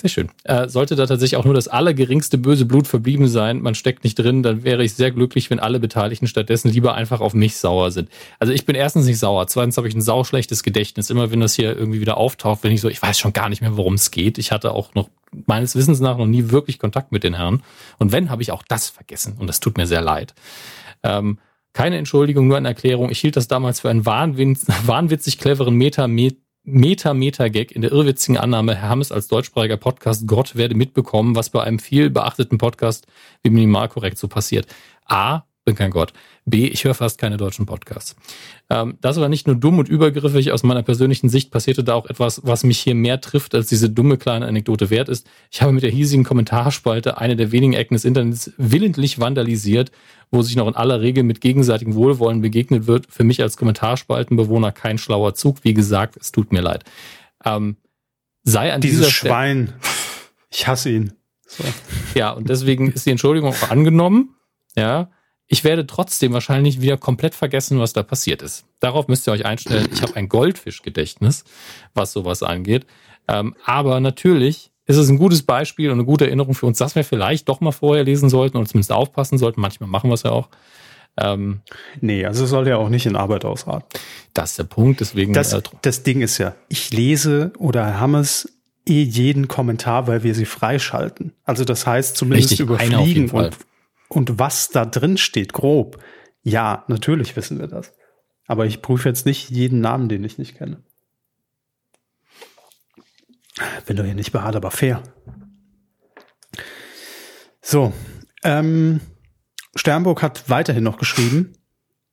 [0.00, 0.30] Sehr schön.
[0.44, 4.18] Äh, sollte da tatsächlich auch nur das allergeringste böse Blut verblieben sein, man steckt nicht
[4.18, 7.90] drin, dann wäre ich sehr glücklich, wenn alle Beteiligten stattdessen lieber einfach auf mich sauer
[7.90, 8.08] sind.
[8.38, 11.10] Also ich bin erstens nicht sauer, zweitens habe ich ein sauschlechtes Gedächtnis.
[11.10, 13.60] Immer wenn das hier irgendwie wieder auftaucht, wenn ich so, ich weiß schon gar nicht
[13.60, 14.38] mehr, worum es geht.
[14.38, 15.10] Ich hatte auch noch
[15.44, 17.62] meines Wissens nach noch nie wirklich Kontakt mit den Herren.
[17.98, 19.36] Und wenn, habe ich auch das vergessen.
[19.38, 20.34] Und das tut mir sehr leid.
[21.02, 21.38] Ähm,
[21.74, 23.10] keine Entschuldigung, nur eine Erklärung.
[23.10, 28.74] Ich hielt das damals für einen wahnwitzig cleveren Meta, Meta Meta-Meta-Gag in der irrwitzigen Annahme,
[28.74, 33.06] Herr Hammes als deutschsprachiger Podcast Gott werde mitbekommen, was bei einem viel beachteten Podcast
[33.42, 34.66] wie Minimalkorrekt so passiert.
[35.06, 36.12] A, bin kein Gott.
[36.46, 38.16] B, ich höre fast keine deutschen Podcasts.
[38.70, 40.52] Ähm, das war nicht nur dumm und übergriffig.
[40.52, 43.90] Aus meiner persönlichen Sicht passierte da auch etwas, was mich hier mehr trifft, als diese
[43.90, 45.28] dumme kleine Anekdote wert ist.
[45.50, 49.92] Ich habe mit der hiesigen Kommentarspalte eine der wenigen Ecken des Internets willentlich vandalisiert,
[50.30, 53.06] wo sich noch in aller Regel mit gegenseitigem Wohlwollen begegnet wird.
[53.10, 55.64] Für mich als Kommentarspaltenbewohner kein schlauer Zug.
[55.64, 56.84] Wie gesagt, es tut mir leid.
[57.44, 57.76] Ähm,
[58.42, 59.72] sei an Dieses dieser Schwein.
[60.50, 61.12] Ich hasse ihn.
[61.46, 61.64] So.
[62.14, 64.36] Ja, und deswegen ist die Entschuldigung auch angenommen.
[64.76, 65.10] Ja,
[65.46, 68.64] ich werde trotzdem wahrscheinlich wieder komplett vergessen, was da passiert ist.
[68.78, 69.88] Darauf müsst ihr euch einstellen.
[69.92, 71.42] Ich habe ein Goldfischgedächtnis,
[71.92, 72.86] was sowas angeht.
[73.26, 76.94] Ähm, aber natürlich ist es ein gutes Beispiel und eine gute Erinnerung für uns, dass
[76.94, 79.60] wir vielleicht doch mal vorher lesen sollten und zumindest aufpassen sollten.
[79.60, 80.48] Manchmal machen wir es ja auch.
[81.16, 81.60] Ähm,
[82.00, 83.86] nee, also es soll ja auch nicht in Arbeit ausraten.
[84.34, 85.32] Das ist der Punkt, deswegen.
[85.32, 88.52] Das, äh, das Ding ist ja, ich lese oder Hammes
[88.86, 91.32] eh jeden Kommentar, weil wir sie freischalten.
[91.44, 93.56] Also das heißt zumindest Richtig, überfliegen und
[94.10, 95.98] und was da drin steht, grob.
[96.42, 97.94] Ja, natürlich wissen wir das.
[98.48, 100.82] Aber ich prüfe jetzt nicht jeden Namen, den ich nicht kenne.
[103.86, 105.02] Bin doch hier nicht beharrt, aber fair.
[107.62, 107.92] So,
[108.42, 109.00] ähm,
[109.76, 111.52] Sternburg hat weiterhin noch geschrieben.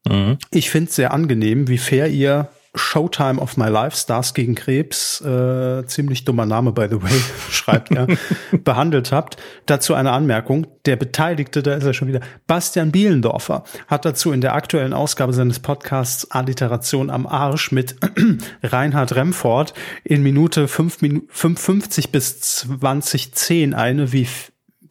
[0.07, 0.37] Mhm.
[0.51, 5.21] Ich finde es sehr angenehm, wie fair ihr Showtime of My Life, Stars gegen Krebs,
[5.21, 8.07] äh, ziemlich dummer Name, by the way, schreibt er,
[8.63, 9.37] behandelt habt.
[9.65, 10.67] Dazu eine Anmerkung.
[10.85, 15.33] Der Beteiligte, da ist er schon wieder, Bastian Bielendorfer, hat dazu in der aktuellen Ausgabe
[15.33, 17.95] seines Podcasts Alliteration am Arsch mit
[18.63, 19.73] Reinhard Remford
[20.03, 20.99] in Minute 5,
[21.29, 24.27] 550 bis 2010 eine, wie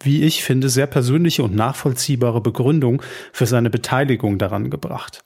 [0.03, 3.03] wie ich finde, sehr persönliche und nachvollziehbare Begründung
[3.33, 5.25] für seine Beteiligung daran gebracht.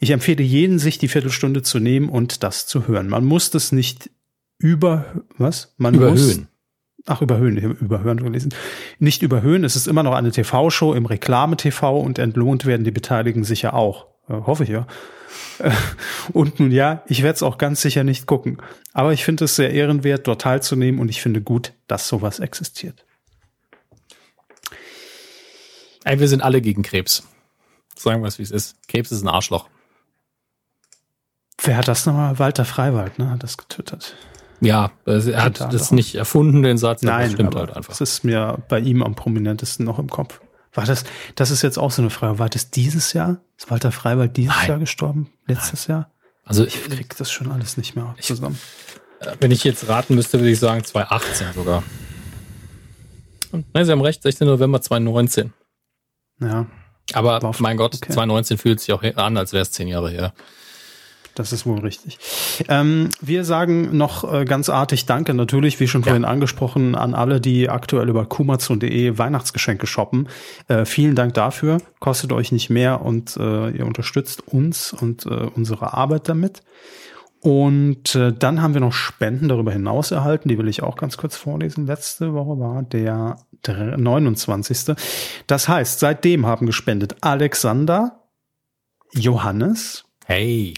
[0.00, 3.08] Ich empfehle jeden, sich die Viertelstunde zu nehmen und das zu hören.
[3.08, 4.10] Man muss das nicht
[4.58, 5.74] über, was?
[5.76, 6.16] Man überhöhen.
[6.16, 6.40] Muss,
[7.06, 8.54] ach, überhöhen, überhören gelesen.
[8.98, 13.44] Nicht überhöhen, es ist immer noch eine TV-Show im Reklame-TV und entlohnt werden die Beteiligten
[13.44, 14.06] sicher auch.
[14.28, 14.86] Hoffe ich ja.
[16.32, 18.58] Und nun ja, ich werde es auch ganz sicher nicht gucken.
[18.92, 23.04] Aber ich finde es sehr ehrenwert, dort teilzunehmen und ich finde gut, dass sowas existiert.
[26.04, 27.26] Ey, wir sind alle gegen Krebs.
[27.98, 28.76] Sagen wir es, wie es ist.
[28.88, 29.68] Krebs ist ein Arschloch.
[31.62, 32.38] Wer hat das nochmal?
[32.38, 33.30] Walter Freiwald, ne?
[33.30, 34.14] Hat das getötet.
[34.60, 37.02] Ja, er hat das nicht erfunden, den Satz.
[37.02, 37.90] Nein, das stimmt halt einfach.
[37.90, 40.40] Das ist mir bei ihm am prominentesten noch im Kopf.
[40.72, 41.04] War das,
[41.34, 42.38] das ist jetzt auch so eine Frage.
[42.38, 43.40] War das dieses Jahr?
[43.56, 44.68] Ist Walter Freiwald dieses Nein.
[44.68, 45.30] Jahr gestorben?
[45.46, 45.98] Letztes Nein.
[45.98, 46.10] Jahr?
[46.44, 48.58] Also ich krieg das schon alles nicht mehr zusammen.
[49.20, 51.82] Ich, wenn ich jetzt raten müsste, würde ich sagen 2018 sogar.
[53.52, 54.46] nein, Sie haben recht, 16.
[54.46, 55.52] November 2019.
[56.40, 56.66] Ja.
[57.14, 58.12] Aber mein Gott, okay.
[58.12, 60.32] 2019 fühlt sich auch an, als wäre es zehn Jahre her.
[61.38, 62.18] Das ist wohl richtig.
[62.68, 66.28] Ähm, wir sagen noch äh, ganz artig Danke natürlich, wie schon vorhin ja.
[66.28, 70.28] angesprochen, an alle, die aktuell über kumazon.de Weihnachtsgeschenke shoppen.
[70.66, 71.78] Äh, vielen Dank dafür.
[72.00, 76.62] Kostet euch nicht mehr und äh, ihr unterstützt uns und äh, unsere Arbeit damit.
[77.40, 81.16] Und äh, dann haben wir noch Spenden darüber hinaus erhalten, die will ich auch ganz
[81.16, 81.86] kurz vorlesen.
[81.86, 83.36] Letzte Woche war der
[83.66, 84.96] 29.
[85.46, 88.22] Das heißt, seitdem haben gespendet Alexander,
[89.12, 90.74] Johannes, hey,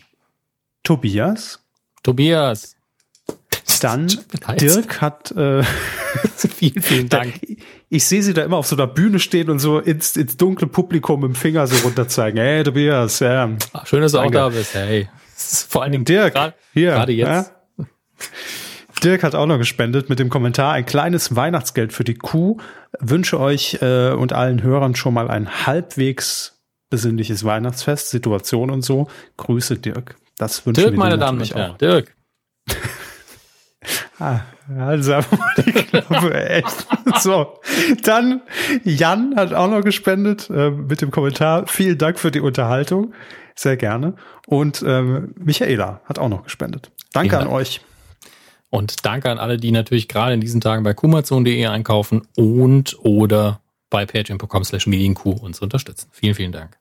[0.82, 1.60] Tobias,
[2.02, 2.76] Tobias,
[3.80, 4.08] dann
[4.60, 5.62] Dirk hat äh,
[6.36, 7.40] vielen, vielen Dank.
[7.88, 10.66] Ich sehe sie da immer auf so einer Bühne stehen und so ins, ins dunkle
[10.66, 12.40] Publikum mit dem Finger so runterzeigen.
[12.40, 13.50] Hey Tobias, ja.
[13.72, 14.74] Ach, schön, dass du auch da bist.
[14.74, 15.08] Hey.
[15.34, 16.34] Vor allen Dingen Dirk.
[16.34, 16.90] Grad, hier.
[16.92, 17.52] Gerade jetzt.
[17.78, 17.86] Ja?
[19.00, 22.58] Dirk hat auch noch gespendet mit dem Kommentar, ein kleines Weihnachtsgeld für die Kuh.
[22.98, 26.60] Wünsche euch äh, und allen Hörern schon mal ein halbwegs
[26.90, 29.08] besinnliches Weihnachtsfest, Situation und so.
[29.36, 30.16] Grüße Dirk.
[30.38, 31.78] Das wünsche Dirk, meine Damen und Herren.
[31.78, 32.14] Dirk.
[34.18, 34.40] ah,
[34.78, 35.12] also
[36.32, 36.86] echt.
[37.18, 37.58] So,
[38.04, 38.40] dann
[38.84, 41.66] Jan hat auch noch gespendet äh, mit dem Kommentar.
[41.66, 43.12] Vielen Dank für die Unterhaltung.
[43.54, 44.14] Sehr gerne.
[44.46, 46.92] Und ähm, Michaela hat auch noch gespendet.
[47.12, 47.40] Danke ja.
[47.40, 47.82] an euch.
[48.70, 53.60] Und danke an alle, die natürlich gerade in diesen Tagen bei kumazon.de einkaufen und oder
[53.90, 56.08] bei patreon.com slash uns unterstützen.
[56.12, 56.78] Vielen, vielen Dank.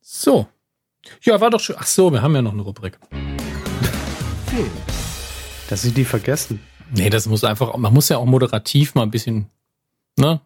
[0.00, 0.46] So.
[1.22, 1.76] Ja, war doch schön.
[1.78, 2.98] Ach so, wir haben ja noch eine Rubrik.
[5.68, 6.60] Dass sie die vergessen.
[6.92, 9.50] Nee, das muss einfach, man muss ja auch moderativ mal ein bisschen,
[10.16, 10.40] ne?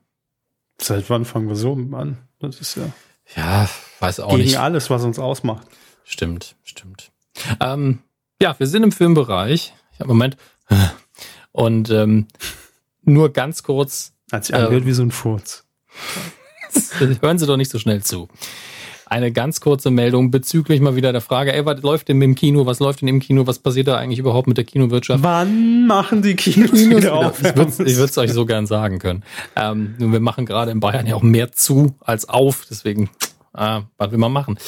[0.81, 2.17] Seit wann fangen wir so an?
[2.39, 2.91] Das ist ja.
[3.37, 3.69] Ja,
[4.01, 4.53] weiß auch gegen nicht.
[4.53, 5.67] Gegen alles, was uns ausmacht.
[6.05, 7.13] Stimmt, stimmt.
[7.61, 8.01] Ähm,
[8.41, 9.75] ja, wir sind im Filmbereich.
[9.93, 10.37] Ich habe Moment.
[11.53, 12.27] Und ähm,
[13.03, 14.12] nur ganz kurz.
[14.33, 15.65] Hat sich angehört äh, wie so ein Furz.
[17.21, 18.29] Hören Sie doch nicht so schnell zu.
[19.05, 22.65] Eine ganz kurze Meldung bezüglich mal wieder der Frage, ey, was läuft denn im Kino?
[22.65, 23.45] Was läuft denn im Kino?
[23.49, 25.25] Was passiert da eigentlich überhaupt mit der Kinowirtschaft?
[25.25, 27.43] Wann machen die Kinos, Kinos wieder auf?
[27.43, 29.25] Ich würde es euch so gern sagen können.
[29.57, 33.11] Ähm, wir machen gerade in Bayern ja auch mehr zu als auf, deswegen
[33.55, 34.59] äh, was will man machen?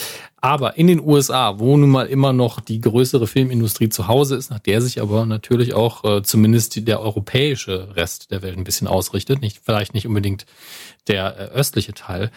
[0.40, 4.50] Aber in den USA, wo nun mal immer noch die größere Filmindustrie zu Hause ist,
[4.50, 8.88] nach der sich aber natürlich auch äh, zumindest der europäische Rest der Welt ein bisschen
[8.88, 10.46] ausrichtet, nicht vielleicht nicht unbedingt
[11.06, 12.30] der äh, östliche Teil.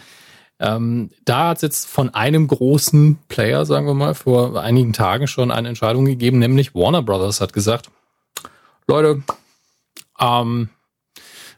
[0.58, 5.26] Ähm, da hat es jetzt von einem großen Player, sagen wir mal, vor einigen Tagen
[5.26, 7.90] schon eine Entscheidung gegeben, nämlich Warner Brothers hat gesagt,
[8.86, 9.22] Leute,
[10.18, 10.70] ähm,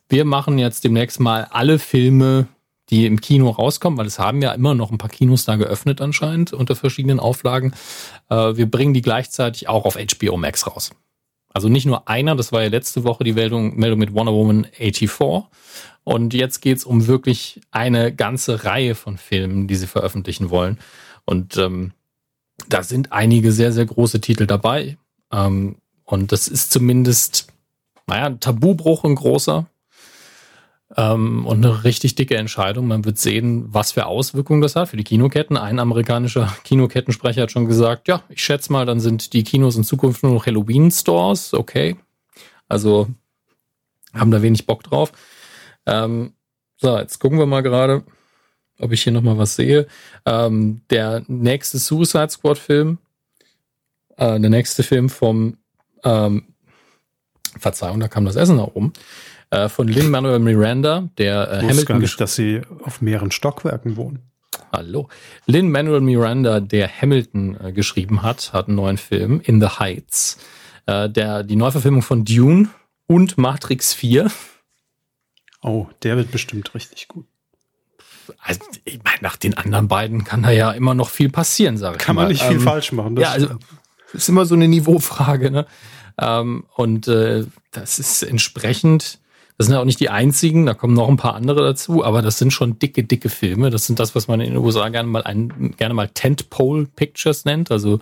[0.08, 2.48] wir machen jetzt demnächst mal alle Filme
[2.90, 6.00] die im Kino rauskommen, weil es haben ja immer noch ein paar Kinos da geöffnet
[6.00, 7.74] anscheinend unter verschiedenen Auflagen.
[8.30, 10.90] Äh, wir bringen die gleichzeitig auch auf HBO Max raus.
[11.52, 14.66] Also nicht nur einer, das war ja letzte Woche die Meldung, Meldung mit Wonder Woman
[14.72, 15.48] 84.
[16.04, 20.78] Und jetzt geht's um wirklich eine ganze Reihe von Filmen, die sie veröffentlichen wollen.
[21.24, 21.92] Und ähm,
[22.68, 24.96] da sind einige sehr, sehr große Titel dabei.
[25.32, 27.48] Ähm, und das ist zumindest,
[28.06, 29.66] naja, ein Tabubruch ein großer.
[30.96, 32.86] Ähm, und eine richtig dicke Entscheidung.
[32.86, 35.56] Man wird sehen, was für Auswirkungen das hat für die Kinoketten.
[35.56, 39.84] Ein amerikanischer Kinokettensprecher hat schon gesagt, ja, ich schätze mal, dann sind die Kinos in
[39.84, 41.54] Zukunft nur noch Halloween-Stores.
[41.54, 41.96] Okay.
[42.68, 43.08] Also
[44.14, 45.12] haben da wenig Bock drauf.
[45.84, 46.32] Ähm,
[46.76, 48.04] so, jetzt gucken wir mal gerade,
[48.78, 49.86] ob ich hier nochmal was sehe.
[50.24, 52.98] Ähm, der nächste Suicide Squad-Film,
[54.16, 55.58] äh, der nächste Film vom,
[56.04, 56.54] ähm,
[57.58, 58.92] Verzeihung, da kam das Essen nach oben
[59.50, 61.86] äh, von Lin Manuel Miranda, der äh, Hamilton.
[61.86, 64.20] Gar nicht, dass sie auf mehreren Stockwerken wohnen.
[64.72, 65.08] Hallo.
[65.46, 70.38] Lin Manuel Miranda, der Hamilton äh, geschrieben hat, hat einen neuen Film, In the Heights.
[70.86, 72.68] Äh, der, die Neuverfilmung von Dune
[73.06, 74.30] und Matrix 4.
[75.62, 77.26] Oh, der wird bestimmt richtig gut.
[78.40, 81.96] Also, ich meine, nach den anderen beiden kann da ja immer noch viel passieren, sage
[81.96, 83.16] ich Kann man nicht viel ähm, falsch machen.
[83.16, 83.48] ja, also
[84.12, 85.66] ist immer so eine Niveaufrage, ne?
[86.18, 89.18] Ähm, und äh, das ist entsprechend
[89.58, 92.22] Das sind ja auch nicht die einzigen, da kommen noch ein paar andere dazu, aber
[92.22, 93.70] das sind schon dicke, dicke Filme.
[93.70, 97.44] Das sind das, was man in den USA gerne mal ein, gerne mal Tentpole Pictures
[97.44, 97.72] nennt.
[97.72, 97.98] Also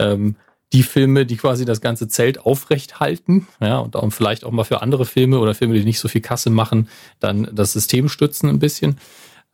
[0.00, 0.34] ähm,
[0.72, 4.64] die Filme, die quasi das ganze Zelt aufrecht halten, ja, und auch vielleicht auch mal
[4.64, 6.88] für andere Filme oder Filme, die nicht so viel Kasse machen,
[7.20, 8.98] dann das System stützen ein bisschen.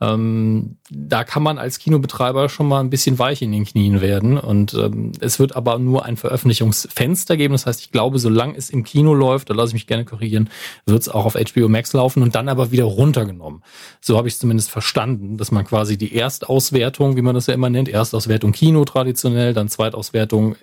[0.01, 4.39] Ähm, da kann man als Kinobetreiber schon mal ein bisschen weich in den Knien werden.
[4.39, 7.53] Und ähm, es wird aber nur ein Veröffentlichungsfenster geben.
[7.53, 10.51] Das heißt, ich glaube, solange es im Kino läuft, da lasse ich mich gerne korrigieren,
[10.85, 13.62] wird es auch auf HBO Max laufen und dann aber wieder runtergenommen.
[14.01, 17.55] So habe ich es zumindest verstanden, dass man quasi die Erstauswertung, wie man das ja
[17.55, 20.57] immer nennt, Erstauswertung Kino traditionell, dann Zweitauswertung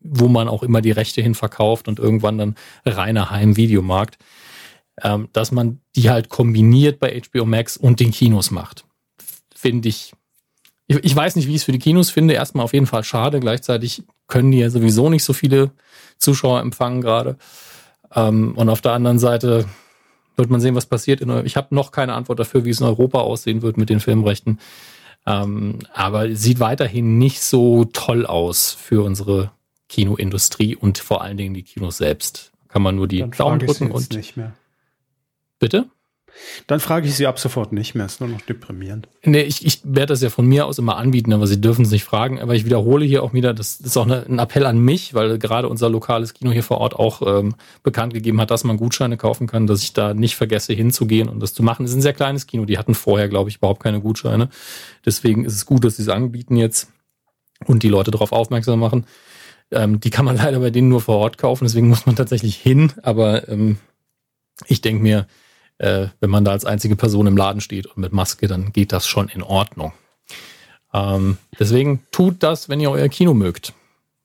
[0.00, 4.18] wo man auch immer die Rechte hin verkauft und irgendwann dann reiner Heim-Videomarkt,
[5.02, 8.84] ähm, dass man die halt kombiniert bei HBO Max und den Kinos macht.
[9.54, 10.12] Finde ich,
[10.86, 12.34] ich, ich weiß nicht, wie ich es für die Kinos finde.
[12.34, 13.40] Erstmal auf jeden Fall schade.
[13.40, 15.70] Gleichzeitig können die ja sowieso nicht so viele
[16.18, 17.36] Zuschauer empfangen gerade.
[18.14, 19.66] Ähm, und auf der anderen Seite
[20.36, 21.20] wird man sehen, was passiert.
[21.44, 24.58] Ich habe noch keine Antwort dafür, wie es in Europa aussehen wird mit den Filmrechten.
[25.26, 29.50] Ähm, aber sieht weiterhin nicht so toll aus für unsere
[29.88, 32.52] Kinoindustrie und vor allen Dingen die Kinos selbst.
[32.68, 34.12] Kann man nur die Daumen drücken und.
[34.12, 34.52] Nicht mehr.
[35.58, 35.86] Bitte?
[36.66, 38.06] Dann frage ich Sie ab sofort nicht mehr.
[38.06, 39.08] Ist nur noch deprimierend.
[39.24, 41.90] Nee, ich, ich werde das ja von mir aus immer anbieten, aber Sie dürfen es
[41.90, 42.40] nicht fragen.
[42.40, 45.38] Aber ich wiederhole hier auch wieder, das ist auch eine, ein Appell an mich, weil
[45.38, 49.16] gerade unser lokales Kino hier vor Ort auch ähm, bekannt gegeben hat, dass man Gutscheine
[49.16, 51.84] kaufen kann, dass ich da nicht vergesse hinzugehen und das zu machen.
[51.84, 52.64] Es ist ein sehr kleines Kino.
[52.64, 54.48] Die hatten vorher, glaube ich, überhaupt keine Gutscheine.
[55.04, 56.88] Deswegen ist es gut, dass Sie es anbieten jetzt
[57.66, 59.06] und die Leute darauf aufmerksam machen.
[59.70, 62.56] Ähm, die kann man leider bei denen nur vor Ort kaufen, deswegen muss man tatsächlich
[62.56, 62.92] hin.
[63.02, 63.78] Aber ähm,
[64.66, 65.26] ich denke mir,
[65.78, 68.92] äh, wenn man da als einzige Person im Laden steht und mit Maske, dann geht
[68.92, 69.92] das schon in Ordnung.
[70.92, 73.72] Ähm, deswegen tut das, wenn ihr euer Kino mögt.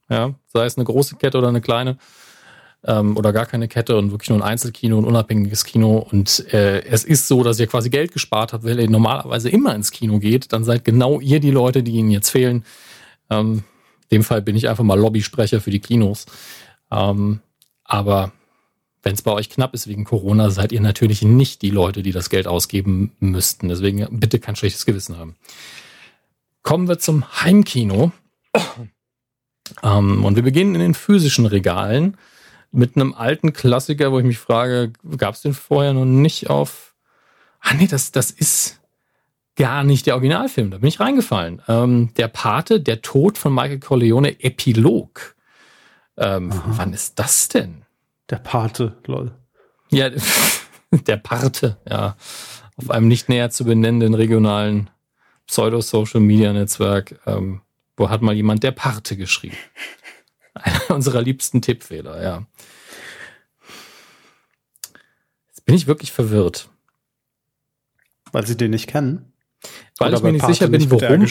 [0.10, 1.98] Ja, sei es eine große Kette oder eine kleine
[2.86, 5.98] ähm, oder gar keine Kette und wirklich nur ein Einzelkino, ein unabhängiges Kino.
[5.98, 9.74] Und äh, es ist so, dass ihr quasi Geld gespart habt, weil ihr normalerweise immer
[9.76, 10.54] ins Kino geht.
[10.54, 12.66] Dann seid genau ihr die Leute, die ihnen jetzt fehlen.
[13.30, 13.64] Ähm,
[14.12, 16.26] dem Fall bin ich einfach mal Lobbysprecher für die Kinos.
[16.92, 17.40] Ähm,
[17.84, 18.32] aber
[19.04, 22.14] wenn es bei euch knapp ist wegen Corona, seid ihr natürlich nicht die Leute, die
[22.14, 23.68] das Geld ausgeben müssten.
[23.68, 25.36] Deswegen bitte kein schlechtes Gewissen haben.
[26.64, 28.12] Kommen wir zum Heimkino.
[29.82, 32.18] Ähm, und wir beginnen in den physischen Regalen
[32.72, 36.94] mit einem alten Klassiker, wo ich mich frage, gab es den vorher noch nicht auf...
[37.62, 38.82] Ah nee, das, das ist
[39.56, 40.70] gar nicht der Originalfilm.
[40.70, 41.62] Da bin ich reingefallen.
[41.70, 45.36] Ähm, der Pate, der Tod von Michael Corleone, Epilog.
[46.18, 47.83] Ähm, wann ist das denn?
[48.34, 49.32] Der Pate, lol.
[49.92, 50.10] Ja,
[50.92, 52.18] der Pate, ja.
[52.78, 54.90] Auf einem nicht näher zu benennenden regionalen
[55.46, 57.62] Pseudo-Social-Media-Netzwerk, ähm,
[57.96, 59.56] wo hat mal jemand der Pate geschrieben.
[60.56, 62.48] Einer unserer liebsten Tippfehler, ja.
[65.50, 66.70] Jetzt bin ich wirklich verwirrt.
[68.32, 69.32] Weil sie den nicht kennen?
[70.00, 71.22] Weil Oder ich mir nicht sicher bin, worum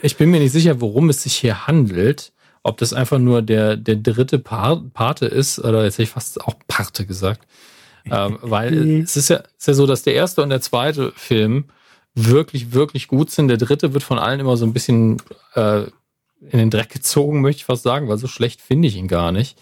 [0.00, 2.32] ich bin mir nicht sicher, worum es sich hier handelt.
[2.66, 6.54] Ob das einfach nur der, der dritte Pate ist, oder jetzt hätte ich fast auch
[6.68, 7.46] Parte gesagt.
[8.04, 9.00] ähm, weil mhm.
[9.02, 11.66] es ist ja, ist ja so, dass der erste und der zweite Film
[12.14, 13.48] wirklich, wirklich gut sind.
[13.48, 15.22] Der dritte wird von allen immer so ein bisschen
[15.54, 15.82] äh,
[16.40, 19.32] in den Dreck gezogen, möchte ich fast sagen, weil so schlecht finde ich ihn gar
[19.32, 19.58] nicht.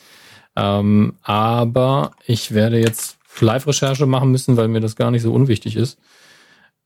[0.56, 5.76] Ähm, aber ich werde jetzt Live-Recherche machen müssen, weil mir das gar nicht so unwichtig
[5.76, 5.98] ist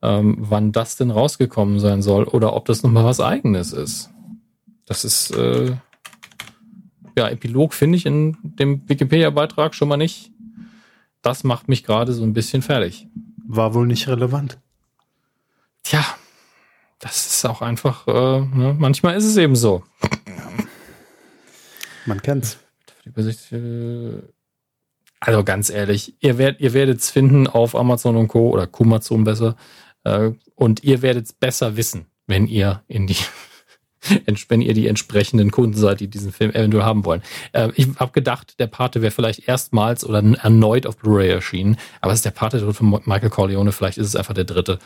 [0.02, 4.10] ähm, wann das denn rausgekommen sein soll oder ob das nochmal was eigenes ist.
[4.86, 5.76] Das ist, äh,
[7.18, 10.30] ja, Epilog finde ich in dem Wikipedia-Beitrag schon mal nicht.
[11.20, 13.08] Das macht mich gerade so ein bisschen fertig.
[13.46, 14.58] War wohl nicht relevant.
[15.82, 16.04] Tja,
[17.00, 18.76] das ist auch einfach, äh, ne?
[18.78, 19.82] manchmal ist es eben so.
[22.06, 22.58] Man kennt's.
[23.50, 24.22] Äh,
[25.18, 28.50] also ganz ehrlich, ihr werdet ihr werdet's finden auf Amazon und Co.
[28.50, 29.56] oder Kumazon besser.
[30.04, 33.16] Äh, und ihr werdet es besser wissen, wenn ihr in die
[34.48, 37.22] wenn ihr die entsprechenden Kunden seid, die diesen Film eventuell haben wollen.
[37.52, 42.12] Äh, ich habe gedacht, der Pate wäre vielleicht erstmals oder erneut auf Blu-ray erschienen, aber
[42.12, 44.78] es ist der Pate von Michael Corleone, vielleicht ist es einfach der dritte.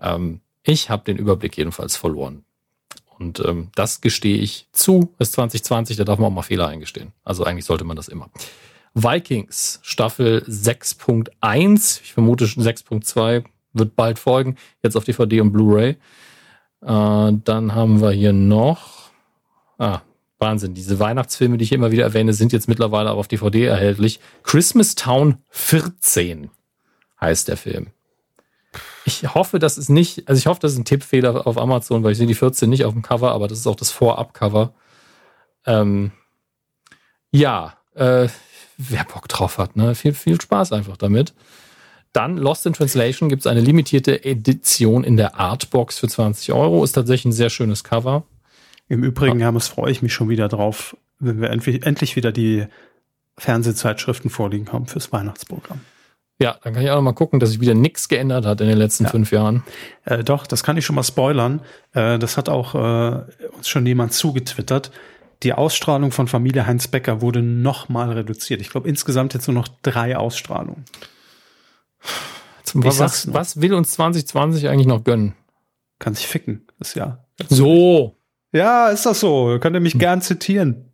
[0.00, 2.44] Ähm, ich habe den Überblick jedenfalls verloren.
[3.18, 5.14] Und ähm, das gestehe ich zu.
[5.18, 7.12] Es ist 2020, da darf man auch mal Fehler eingestehen.
[7.24, 8.30] Also eigentlich sollte man das immer.
[8.94, 15.96] Vikings, Staffel 6.1, ich vermute 6.2, wird bald folgen, jetzt auf DVD und Blu-ray.
[16.82, 19.10] Äh, dann haben wir hier noch,
[19.78, 20.00] ah,
[20.38, 24.20] Wahnsinn, diese Weihnachtsfilme, die ich immer wieder erwähne, sind jetzt mittlerweile auch auf DVD erhältlich.
[24.44, 26.50] Christmas Town 14
[27.20, 27.88] heißt der Film.
[29.04, 32.12] Ich hoffe, das ist nicht, also ich hoffe, das ist ein Tippfehler auf Amazon, weil
[32.12, 34.74] ich sehe die 14 nicht auf dem Cover, aber das ist auch das Vorab-Cover.
[35.66, 36.12] Ähm,
[37.30, 38.28] ja, äh,
[38.76, 39.94] wer Bock drauf hat, ne?
[39.94, 41.34] Viel, viel Spaß einfach damit.
[42.12, 46.82] Dann Lost in Translation gibt es eine limitierte Edition in der Artbox für 20 Euro.
[46.82, 48.24] Ist tatsächlich ein sehr schönes Cover.
[48.88, 52.66] Im Übrigen, Hermes, freue ich mich schon wieder drauf, wenn wir endlich wieder die
[53.36, 55.80] Fernsehzeitschriften vorliegen haben fürs Weihnachtsprogramm.
[56.40, 58.68] Ja, dann kann ich auch noch mal gucken, dass sich wieder nichts geändert hat in
[58.68, 59.10] den letzten ja.
[59.10, 59.64] fünf Jahren.
[60.04, 61.60] Äh, doch, das kann ich schon mal spoilern.
[61.94, 63.22] Äh, das hat auch äh,
[63.56, 64.92] uns schon jemand zugetwittert.
[65.42, 68.60] Die Ausstrahlung von Familie Heinz Becker wurde noch mal reduziert.
[68.60, 70.84] Ich glaube insgesamt jetzt nur noch drei Ausstrahlungen.
[72.74, 75.34] Was, was, will uns 2020 eigentlich noch gönnen?
[75.98, 77.26] Kann sich ficken, das Jahr.
[77.48, 78.16] So.
[78.52, 79.58] Ja, ist das so.
[79.60, 80.92] Könnt ihr mich gern zitieren.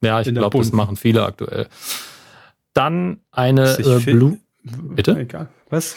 [0.00, 1.68] Ja, ich glaube, das machen viele aktuell.
[2.74, 4.38] Dann eine äh, Blue.
[4.62, 5.16] Bitte?
[5.18, 5.48] Egal.
[5.70, 5.96] Was?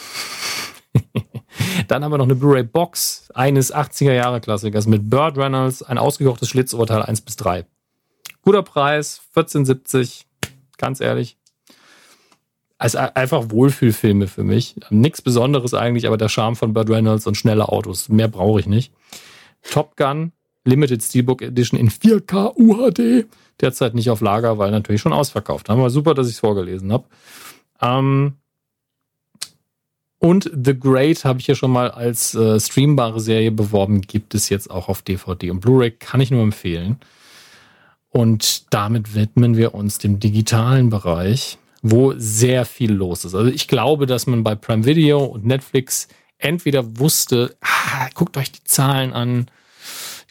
[1.88, 5.98] Dann haben wir noch eine Blu-ray Box eines 80er Jahre Klassikers mit Bird Reynolds, ein
[5.98, 7.66] ausgekochtes Schlitzurteil 1 bis 3.
[8.42, 10.26] Guter Preis, 14,70.
[10.78, 11.37] Ganz ehrlich.
[12.80, 14.76] Also einfach Wohlfühlfilme für mich.
[14.92, 18.10] Nichts Besonderes eigentlich, aber der Charme von Bird Reynolds und schnelle Autos.
[18.10, 18.94] Mehr brauche ich nicht.
[19.64, 20.32] Top Gun,
[20.64, 23.26] Limited Steelbook Edition in 4K UHD.
[23.60, 25.70] Derzeit nicht auf Lager, weil natürlich schon ausverkauft.
[25.72, 27.06] Aber super, dass ich es vorgelesen habe.
[27.82, 28.34] Ähm,
[30.20, 34.50] und The Great habe ich ja schon mal als äh, streambare Serie beworben, gibt es
[34.50, 36.98] jetzt auch auf DVD und Blu-ray, kann ich nur empfehlen.
[38.10, 41.60] Und damit widmen wir uns dem digitalen Bereich,
[41.92, 43.36] wo sehr viel los ist.
[43.36, 46.08] Also ich glaube, dass man bei Prime Video und Netflix
[46.38, 49.48] entweder wusste, ah, guckt euch die Zahlen an,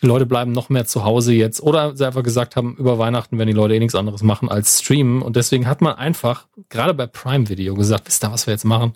[0.03, 3.39] die Leute bleiben noch mehr zu Hause jetzt, oder sie einfach gesagt haben, über Weihnachten
[3.39, 5.23] werden die Leute eh nichts anderes machen als streamen.
[5.23, 8.65] Und deswegen hat man einfach, gerade bei Prime Video, gesagt, wisst ihr, was wir jetzt
[8.65, 8.93] machen?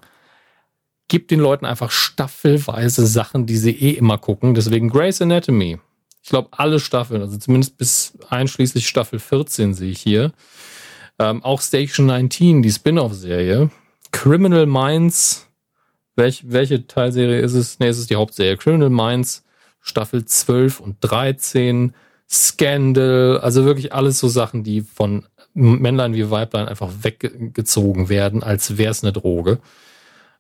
[1.10, 4.54] gibt den Leuten einfach staffelweise Sachen, die sie eh immer gucken.
[4.54, 5.78] Deswegen Grey's Anatomy.
[6.22, 10.32] Ich glaube, alle Staffeln, also zumindest bis einschließlich Staffel 14 sehe ich hier.
[11.20, 13.68] Ähm, auch Station 19, die Spin-off-Serie.
[14.10, 15.46] Criminal Minds.
[16.16, 17.78] Welch, welche Teilserie ist es?
[17.78, 18.56] Nee, es ist die Hauptserie.
[18.56, 19.44] Criminal Minds,
[19.82, 21.94] Staffel 12 und 13.
[22.26, 23.38] Scandal.
[23.42, 28.92] Also wirklich alles so Sachen, die von Männlein wie Weiblein einfach weggezogen werden, als wäre
[28.92, 29.58] es eine Droge.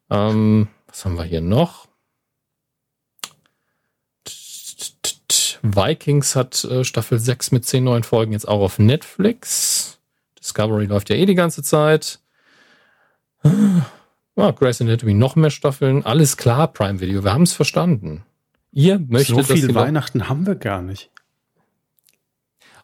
[0.08, 1.88] Ähm, was haben wir hier noch?
[5.62, 9.79] Vikings hat äh, Staffel 6 mit 10 neuen Folgen jetzt auch auf Netflix.
[10.40, 12.20] Discovery läuft ja eh die ganze Zeit.
[14.36, 16.04] Ah, Grey's Anatomy noch mehr Staffeln.
[16.04, 17.24] Alles klar, Prime Video.
[17.24, 18.24] Wir haben es verstanden.
[18.72, 21.10] Ihr möchtet so viel Weihnachten haben wir gar nicht.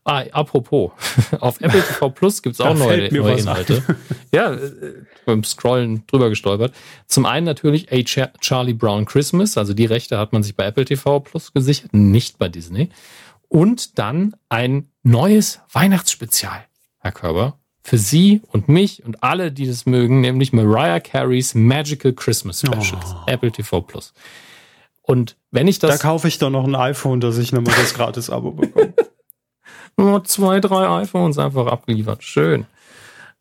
[0.09, 0.93] Ah, apropos,
[1.41, 3.83] auf Apple TV Plus gibt's auch neue, neue Inhalte.
[4.33, 4.71] ja, äh,
[5.25, 6.73] beim Scrollen drüber gestolpert.
[7.09, 10.85] Zum einen natürlich A Charlie Brown Christmas, also die Rechte hat man sich bei Apple
[10.85, 12.91] TV Plus gesichert, nicht bei Disney.
[13.49, 16.65] Und dann ein neues Weihnachtsspezial,
[17.07, 22.13] Herr Körber, für Sie und mich und alle, die das mögen, nämlich Mariah Careys Magical
[22.13, 23.31] Christmas Specials, oh.
[23.31, 24.13] Apple TV Plus.
[25.03, 25.93] Und wenn ich das.
[25.93, 28.93] Da kaufe ich doch noch ein iPhone, dass ich nochmal das Gratis-Abo bekomme.
[29.97, 32.25] nur zwei, drei iPhones einfach abgeliefert.
[32.25, 32.67] Schön.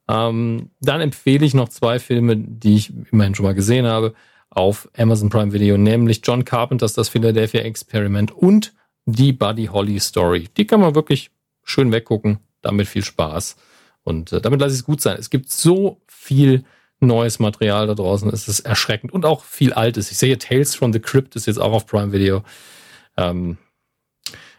[0.08, 4.14] Ähm, dann empfehle ich noch zwei Filme, die ich immerhin schon mal gesehen habe,
[4.52, 8.76] auf Amazon Prime Video, nämlich John Carpenters Das Philadelphia Experiment und
[9.06, 10.50] die Buddy Holly Story.
[10.56, 11.32] Die kann man wirklich
[11.64, 12.38] schön weggucken.
[12.66, 13.58] Damit viel Spaß.
[14.04, 15.18] Und äh, damit lasse ich es gut sein.
[15.20, 16.66] Es gibt so viel
[17.00, 18.28] neues Material da draußen.
[18.30, 20.12] Es ist erschreckend und auch viel Altes.
[20.12, 22.44] Ich sehe Tales from the Crypt ist jetzt auch auf Prime Video.
[23.18, 23.58] Ähm,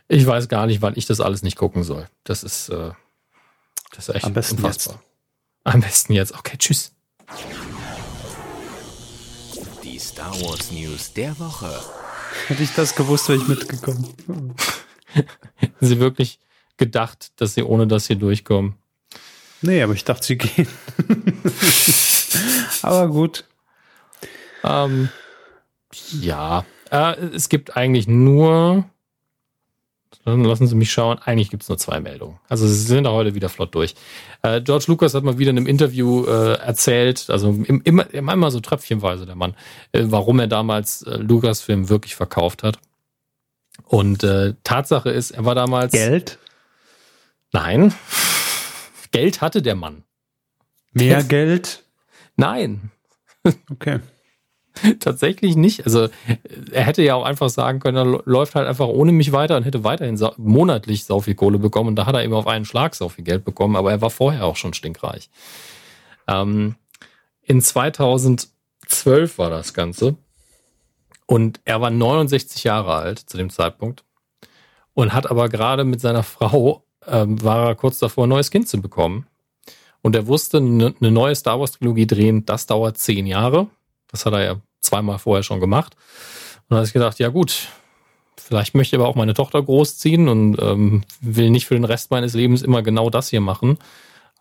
[0.07, 2.07] ich weiß gar nicht, wann ich das alles nicht gucken soll.
[2.23, 2.93] Das ist, äh,
[3.91, 4.95] das ist echt Am besten unfassbar.
[4.95, 5.05] Jetzt.
[5.75, 6.35] Am besten jetzt.
[6.35, 6.93] Okay, tschüss.
[9.83, 11.77] Die Star Wars News der Woche.
[12.47, 14.15] Hätte ich das gewusst, wäre ich mitgekommen.
[15.81, 16.39] Sie wirklich
[16.77, 18.75] gedacht, dass Sie ohne das hier durchkommen?
[19.63, 20.69] Nee, aber ich dachte, Sie gehen.
[22.83, 23.45] aber gut.
[24.65, 25.09] Ähm,
[26.21, 28.85] ja, äh, es gibt eigentlich nur
[30.27, 31.19] dann lassen Sie mich schauen.
[31.25, 32.39] Eigentlich gibt es nur zwei Meldungen.
[32.49, 33.95] Also Sie sind da heute wieder flott durch.
[34.43, 38.51] Äh, George Lucas hat mal wieder in einem Interview äh, erzählt, also im, immer, immer
[38.51, 39.55] so tröpfchenweise der Mann,
[39.93, 42.81] äh, warum er damals äh, Lucasfilm wirklich verkauft hat.
[43.85, 45.93] Und äh, Tatsache ist, er war damals.
[45.93, 46.41] Geld?
[47.53, 47.95] Nein.
[49.13, 50.05] Geld hatte der Mann.
[50.93, 51.85] Mehr Geld?
[52.37, 52.91] Nein.
[53.71, 54.01] Okay.
[55.01, 55.85] Tatsächlich nicht.
[55.85, 56.09] Also
[56.71, 59.65] er hätte ja auch einfach sagen können, er läuft halt einfach ohne mich weiter und
[59.65, 61.91] hätte weiterhin monatlich sau viel Kohle bekommen.
[61.91, 64.11] Und da hat er eben auf einen Schlag sau viel Geld bekommen, aber er war
[64.11, 65.31] vorher auch schon stinkreich.
[66.29, 66.77] Ähm,
[67.43, 70.17] in 2012 war das Ganze.
[71.27, 74.05] Und er war 69 Jahre alt zu dem Zeitpunkt
[74.95, 78.69] und hat aber gerade mit seiner Frau, ähm, war er kurz davor, ein neues Kind
[78.69, 79.27] zu bekommen.
[80.03, 83.67] Und er wusste, eine neue Star Wars Trilogie drehen, das dauert zehn Jahre
[84.09, 85.97] Das hat er ja zweimal vorher schon gemacht.
[86.69, 87.69] Und da habe ich gedacht, ja gut,
[88.37, 92.11] vielleicht möchte ich aber auch meine Tochter großziehen und ähm, will nicht für den Rest
[92.11, 93.79] meines Lebens immer genau das hier machen.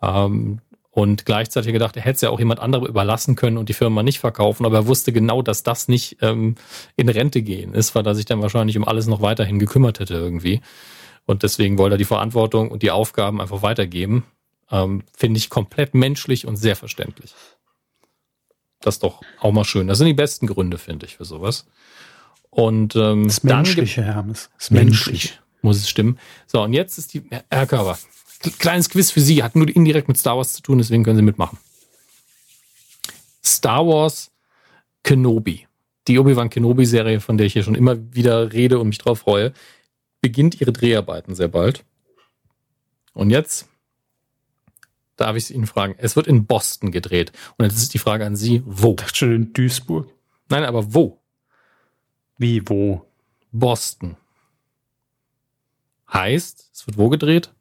[0.02, 0.60] Ähm,
[0.92, 4.02] und gleichzeitig gedacht, er hätte es ja auch jemand anderem überlassen können und die Firma
[4.02, 6.56] nicht verkaufen, aber er wusste genau, dass das nicht ähm,
[6.96, 10.14] in Rente gehen ist, weil er sich dann wahrscheinlich um alles noch weiterhin gekümmert hätte
[10.14, 10.62] irgendwie.
[11.26, 14.26] Und deswegen wollte er die Verantwortung und die Aufgaben einfach weitergeben.
[14.72, 17.34] Ähm, Finde ich komplett menschlich und sehr verständlich.
[18.82, 19.88] Das ist doch auch mal schön.
[19.88, 21.66] Das sind die besten Gründe, finde ich, für sowas.
[22.52, 24.50] Und ähm, das Menschliche, Hermes.
[24.58, 25.40] Das menschlich.
[25.62, 26.20] Muss es stimmen.
[26.46, 27.98] So, und jetzt ist die, Herr Körber,
[28.60, 31.24] kleines Quiz für Sie, hat nur indirekt mit Star Wars zu tun, deswegen können Sie
[31.24, 31.58] mitmachen.
[33.44, 34.32] Star Wars
[35.04, 35.68] Kenobi,
[36.08, 39.54] die Obi-Wan Kenobi-Serie, von der ich hier schon immer wieder rede und mich drauf freue,
[40.26, 41.86] beginnt ihre Dreharbeiten sehr bald.
[43.14, 43.70] Und jetzt
[45.18, 45.94] darf ich Ihnen fragen.
[46.00, 47.32] Es wird in Boston gedreht.
[47.58, 48.90] Und jetzt ist die Frage an Sie, wo?
[48.90, 50.12] Ich dachte schon in Duisburg.
[50.50, 51.22] Nein, aber wo?
[52.40, 53.06] Wie, wo?
[53.52, 54.18] Boston.
[56.12, 57.54] Heißt, es wird wo gedreht?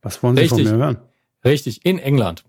[0.00, 0.68] Was wollen Sie Richtig.
[0.68, 0.98] von mir hören?
[1.44, 2.44] Richtig, in England.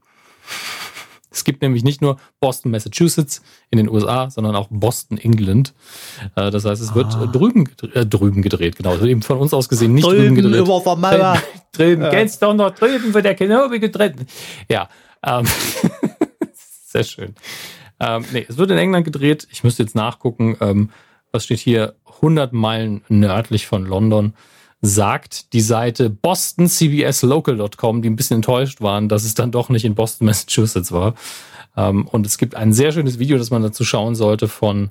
[1.33, 3.41] Es gibt nämlich nicht nur Boston, Massachusetts
[3.71, 5.73] in den USA, sondern auch Boston, England.
[6.35, 7.25] Äh, das heißt, es wird ah.
[7.25, 8.97] drüben, äh, drüben gedreht, genau.
[8.97, 10.61] Eben von uns aus gesehen nicht drüben, drüben gedreht.
[10.61, 11.41] Über drüben,
[11.71, 12.01] drüben.
[12.03, 12.09] Ja.
[12.09, 14.15] Kennst du noch drüben wird der Kenobi gedreht?
[14.69, 14.89] Ja,
[15.25, 15.45] ähm,
[16.85, 17.35] sehr schön.
[17.99, 19.47] Ähm, nee, es wird in England gedreht.
[19.51, 20.57] Ich müsste jetzt nachgucken.
[20.61, 20.89] Ähm,
[21.31, 21.95] was steht hier?
[22.17, 24.33] 100 Meilen nördlich von London
[24.85, 29.95] sagt die Seite bostoncbslocal.com, die ein bisschen enttäuscht waren, dass es dann doch nicht in
[29.95, 31.15] Boston, Massachusetts war.
[31.77, 34.89] Ähm, und es gibt ein sehr schönes Video, das man dazu schauen sollte von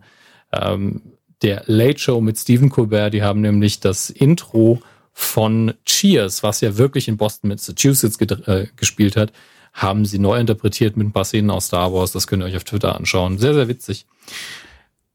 [0.51, 1.03] ähm,
[1.43, 3.13] der Late Show mit Stephen Colbert.
[3.13, 4.81] Die haben nämlich das Intro
[5.13, 9.31] von Cheers, was ja wirklich in Boston, Massachusetts äh, gespielt hat,
[9.75, 12.13] haben sie neu interpretiert mit ein paar Szenen aus Star Wars.
[12.13, 13.37] Das könnt ihr euch auf Twitter anschauen.
[13.37, 14.07] Sehr, sehr witzig.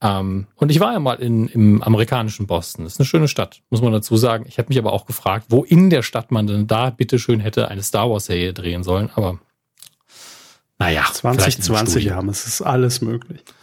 [0.02, 2.84] Ähm, und ich war ja mal in, im amerikanischen Boston.
[2.84, 4.46] Das ist eine schöne Stadt, muss man dazu sagen.
[4.48, 7.68] Ich habe mich aber auch gefragt, wo in der Stadt man denn da bitteschön hätte
[7.70, 9.10] eine Star Wars-Serie drehen sollen.
[9.16, 9.40] Aber
[10.80, 11.06] naja.
[11.12, 13.44] 2020 haben, es ist alles möglich.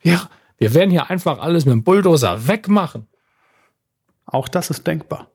[0.00, 3.08] Ja, wir werden hier einfach alles mit dem Bulldozer wegmachen.
[4.26, 5.28] Auch das ist denkbar.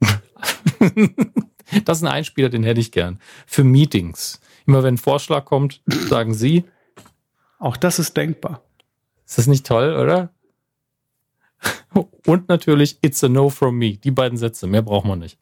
[1.84, 3.18] das ist ein Einspieler, den hätte ich gern.
[3.44, 4.40] Für Meetings.
[4.66, 6.64] Immer wenn ein Vorschlag kommt, sagen Sie.
[7.58, 8.62] Auch das ist denkbar.
[9.26, 10.30] Ist das nicht toll, oder?
[12.26, 13.96] Und natürlich, it's a no from me.
[13.96, 15.38] Die beiden Sätze, mehr braucht man nicht.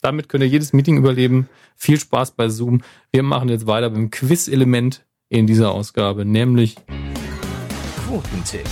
[0.00, 1.48] Damit könnt ihr jedes Meeting überleben.
[1.76, 2.82] Viel Spaß bei Zoom.
[3.10, 6.76] Wir machen jetzt weiter beim Quiz-Element in dieser Ausgabe, nämlich
[8.06, 8.66] Quotentipp.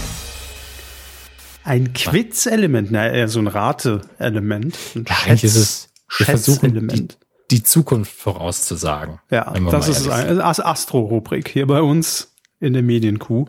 [1.64, 4.76] Ein Quiz-Element, naja, eher so ein Rate-Element.
[4.94, 7.08] Ja, eigentlich ist es, wir versuchen die,
[7.50, 9.20] die, Zukunft vorauszusagen.
[9.30, 12.31] Ja, das ist eine Astro-Rubrik hier bei uns
[12.62, 13.46] in der Medienkuh.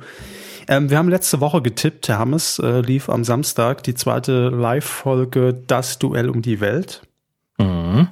[0.68, 6.00] Ähm, wir haben letzte Woche getippt, Hermes äh, lief am Samstag die zweite Live-Folge Das
[6.00, 7.02] Duell um die Welt.
[7.58, 8.08] Mhm.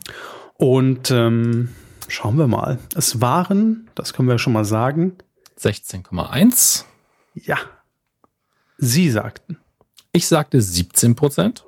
[0.57, 1.69] Und ähm,
[2.07, 2.77] schauen wir mal.
[2.95, 5.13] Es waren, das können wir schon mal sagen,
[5.59, 6.85] 16,1.
[7.35, 7.57] Ja.
[8.77, 9.57] Sie sagten.
[10.11, 11.63] Ich sagte 17 Prozent.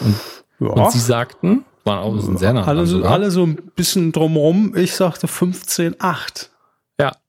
[0.00, 0.16] Und,
[0.60, 0.68] ja.
[0.68, 2.64] und Sie sagten, waren auch sehr nah.
[2.64, 4.76] Alle so, alle so ein bisschen drumrum.
[4.76, 6.48] Ich sagte 15,8.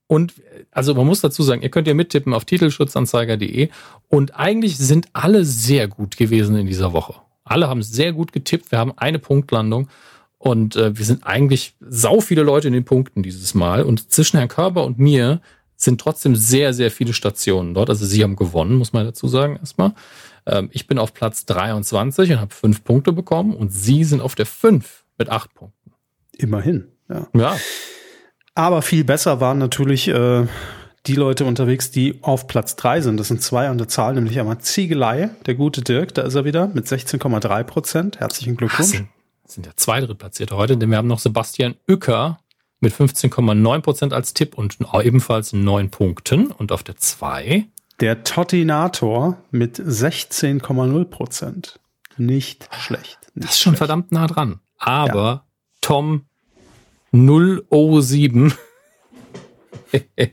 [0.08, 0.34] Und
[0.70, 3.68] also man muss dazu sagen, ihr könnt ja mittippen auf titelschutzanzeiger.de
[4.08, 7.14] und eigentlich sind alle sehr gut gewesen in dieser Woche.
[7.44, 8.70] Alle haben sehr gut getippt.
[8.70, 9.88] Wir haben eine Punktlandung
[10.38, 13.82] und äh, wir sind eigentlich sau viele Leute in den Punkten dieses Mal.
[13.82, 15.40] Und zwischen Herrn Körber und mir
[15.76, 17.90] sind trotzdem sehr, sehr viele Stationen dort.
[17.90, 19.92] Also sie haben gewonnen, muss man dazu sagen erstmal.
[20.46, 24.34] Ähm, ich bin auf Platz 23 und habe fünf Punkte bekommen und sie sind auf
[24.34, 25.92] der 5 mit acht Punkten.
[26.36, 27.26] Immerhin, ja.
[27.34, 27.56] Ja.
[28.56, 30.46] Aber viel besser waren natürlich äh,
[31.06, 33.18] die Leute unterwegs, die auf Platz drei sind.
[33.18, 36.46] Das sind zwei an der Zahl, nämlich einmal Ziegelei, der gute Dirk, da ist er
[36.46, 38.18] wieder mit 16,3 Prozent.
[38.18, 38.78] Herzlichen Glückwunsch.
[38.78, 39.08] Das sind,
[39.44, 42.38] sind ja zwei Drittplatzierte heute, denn wir haben noch Sebastian Uecker
[42.80, 46.50] mit 15,9 Prozent als Tipp und ebenfalls neun Punkten.
[46.50, 47.66] Und auf der zwei
[48.00, 51.78] der Totinator mit 16,0 Prozent.
[52.16, 53.18] Nicht schlecht.
[53.34, 53.78] Nicht das ist schon schlecht.
[53.78, 54.60] verdammt nah dran.
[54.78, 55.44] Aber ja.
[55.82, 56.22] Tom
[57.24, 58.52] 007.
[59.92, 60.26] ja,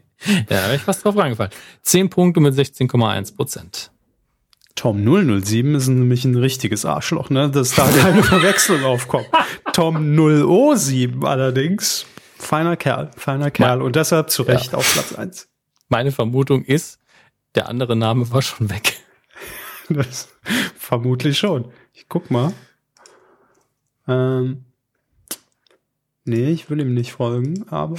[0.47, 1.51] da habe ich fast drauf reingefallen.
[1.84, 3.91] 10 Punkte mit 16,1 Prozent.
[4.76, 7.49] Tom 007 ist nämlich ein richtiges Arschloch, ne?
[7.49, 9.27] Dass da keine Verwechslung aufkommt.
[9.72, 12.05] Tom 007 allerdings,
[12.38, 14.77] feiner Kerl, feiner Kerl und deshalb zu Recht ja.
[14.80, 15.47] auf Platz 1.
[15.89, 16.99] Meine Vermutung ist,
[17.55, 18.99] der andere Name war schon weg.
[19.89, 20.30] Das,
[20.76, 21.72] vermutlich schon.
[21.93, 22.53] Ich guck mal.
[24.07, 24.65] Ähm,
[26.25, 27.97] Nee, ich will ihm nicht folgen, aber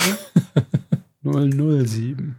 [1.22, 2.36] 007.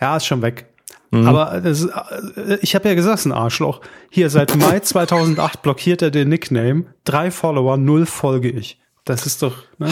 [0.00, 0.66] Ja, ist schon weg.
[1.10, 1.26] Mhm.
[1.26, 1.90] Aber das ist,
[2.36, 3.80] äh, ich habe ja gesagt, es ist ein Arschloch.
[4.10, 6.86] Hier, seit Mai 2008 blockiert er den Nickname.
[7.04, 8.80] Drei Follower, null folge ich.
[9.04, 9.56] Das ist doch.
[9.78, 9.90] Ne?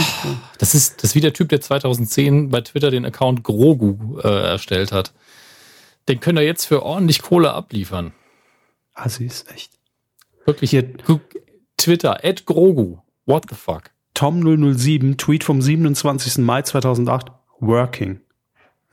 [0.59, 4.29] Das ist das ist wie der Typ, der 2010 bei Twitter den Account Grogu äh,
[4.29, 5.13] erstellt hat.
[6.09, 8.13] Den können wir jetzt für ordentlich Kohle abliefern.
[8.93, 9.73] Assis, echt.
[10.45, 10.85] Wirklich hier.
[11.79, 12.99] Twitter, at Grogu.
[13.27, 13.91] What the fuck?
[14.17, 16.39] Tom007, Tweet vom 27.
[16.39, 17.33] Mai 2008.
[17.61, 18.21] Working.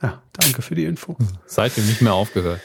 [0.02, 1.16] Ja, danke für die Info.
[1.46, 2.60] Seitdem nicht mehr aufgehört.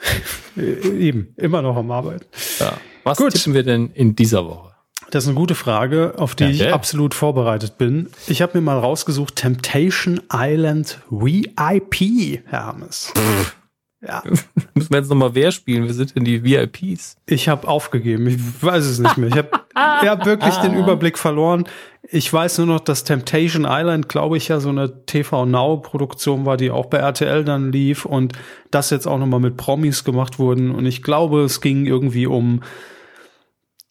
[0.56, 2.24] Eben, immer noch am Arbeiten.
[2.58, 2.78] Ja.
[3.04, 3.32] Was Gut.
[3.32, 4.70] tippen wir denn in dieser Woche?
[5.10, 8.08] Das ist eine gute Frage, auf die ja, ich absolut vorbereitet bin.
[8.28, 13.12] Ich habe mir mal rausgesucht Temptation Island VIP, Hermes.
[14.02, 14.22] Ja.
[14.74, 15.84] Müssen wir jetzt nochmal wer spielen?
[15.84, 17.16] Wir sind in die VIPs.
[17.26, 18.26] Ich habe aufgegeben.
[18.28, 19.28] Ich weiß es nicht mehr.
[19.28, 21.64] Ich habe hab wirklich den Überblick verloren.
[22.02, 26.46] Ich weiß nur noch, dass Temptation Island, glaube ich, ja so eine TV Now Produktion
[26.46, 28.32] war, die auch bei RTL dann lief und
[28.70, 30.70] das jetzt auch nochmal mit Promis gemacht wurden.
[30.70, 32.62] Und ich glaube, es ging irgendwie um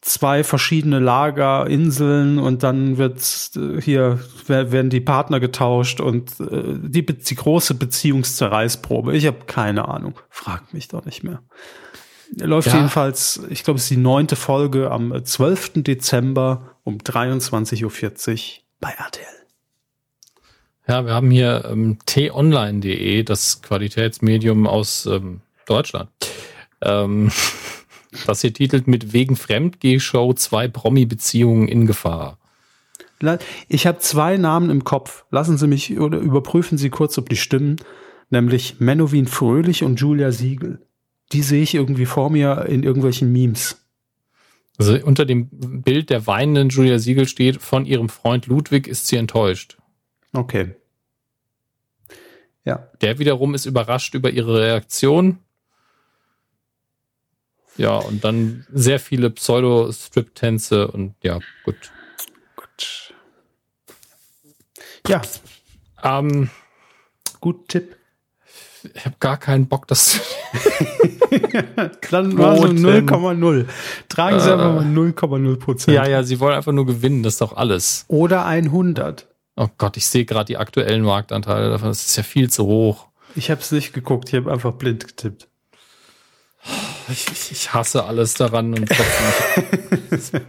[0.00, 3.20] zwei verschiedene Lagerinseln und dann wird
[3.56, 9.16] äh, hier werden die Partner getauscht und äh, die, die große Beziehungszerreißprobe.
[9.16, 10.18] Ich habe keine Ahnung.
[10.28, 11.42] Fragt mich doch nicht mehr.
[12.36, 12.76] Läuft ja.
[12.76, 15.82] jedenfalls, ich glaube, es ist die neunte Folge am 12.
[15.82, 19.26] Dezember um 23.40 Uhr bei RTL.
[20.86, 26.10] Ja, wir haben hier ähm, t-online.de, das Qualitätsmedium aus ähm, Deutschland.
[26.80, 27.30] Ähm,
[28.26, 32.38] Das hier titelt mit Wegen Fremdgeh-Show zwei Promi-Beziehungen in Gefahr.
[33.68, 35.24] Ich habe zwei Namen im Kopf.
[35.30, 37.76] Lassen Sie mich oder überprüfen Sie kurz, ob die stimmen.
[38.30, 40.80] Nämlich Menowin Fröhlich und Julia Siegel.
[41.32, 43.84] Die sehe ich irgendwie vor mir in irgendwelchen Memes.
[44.78, 45.48] Also unter dem
[45.82, 49.76] Bild der weinenden Julia Siegel steht, von ihrem Freund Ludwig ist sie enttäuscht.
[50.32, 50.74] Okay.
[52.64, 52.88] Ja.
[53.00, 55.38] Der wiederum ist überrascht über ihre Reaktion
[57.80, 61.76] ja, und dann sehr viele Pseudo-Strip-Tänze und ja, gut.
[62.54, 63.14] Gut.
[65.08, 65.22] Ja.
[66.02, 66.50] Ähm,
[67.40, 67.96] gut Tipp.
[68.94, 70.20] Ich habe gar keinen Bock, das
[72.10, 73.66] Dann war so 0,0.
[74.08, 75.94] Tragen Sie äh, einfach mal 0,0 Prozent.
[75.94, 78.04] Ja, ja, Sie wollen einfach nur gewinnen, das ist doch alles.
[78.08, 79.26] Oder 100.
[79.56, 81.88] Oh Gott, ich sehe gerade die aktuellen Marktanteile davon.
[81.88, 83.08] Das ist ja viel zu hoch.
[83.36, 85.48] Ich habe es nicht geguckt, ich habe einfach blind getippt.
[87.10, 90.40] Ich, ich hasse alles daran und trotzdem.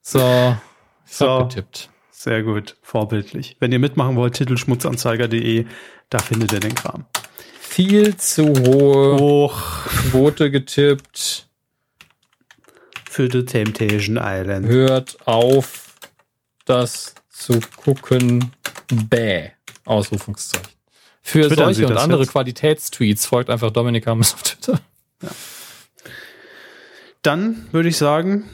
[0.00, 0.56] so,
[1.06, 1.90] ich so, getippt.
[2.10, 3.56] Sehr gut, vorbildlich.
[3.58, 5.66] Wenn ihr mitmachen wollt, titelschmutzanzeiger.de,
[6.08, 7.04] da findet ihr den Kram.
[7.60, 9.60] Viel zu hohe Hoch.
[10.10, 11.48] Quote getippt.
[13.10, 14.66] Für The Temptation Island.
[14.66, 15.96] Hört auf,
[16.64, 18.52] das zu gucken.
[18.88, 19.50] Bäh.
[19.84, 20.68] Ausrufungszeichen.
[21.22, 22.32] Für Twittern solche und andere jetzt?
[22.32, 24.80] Qualitätstweets folgt einfach Dominik Hammes auf Twitter.
[25.22, 25.30] Ja.
[27.22, 28.48] Dann würde ich sagen,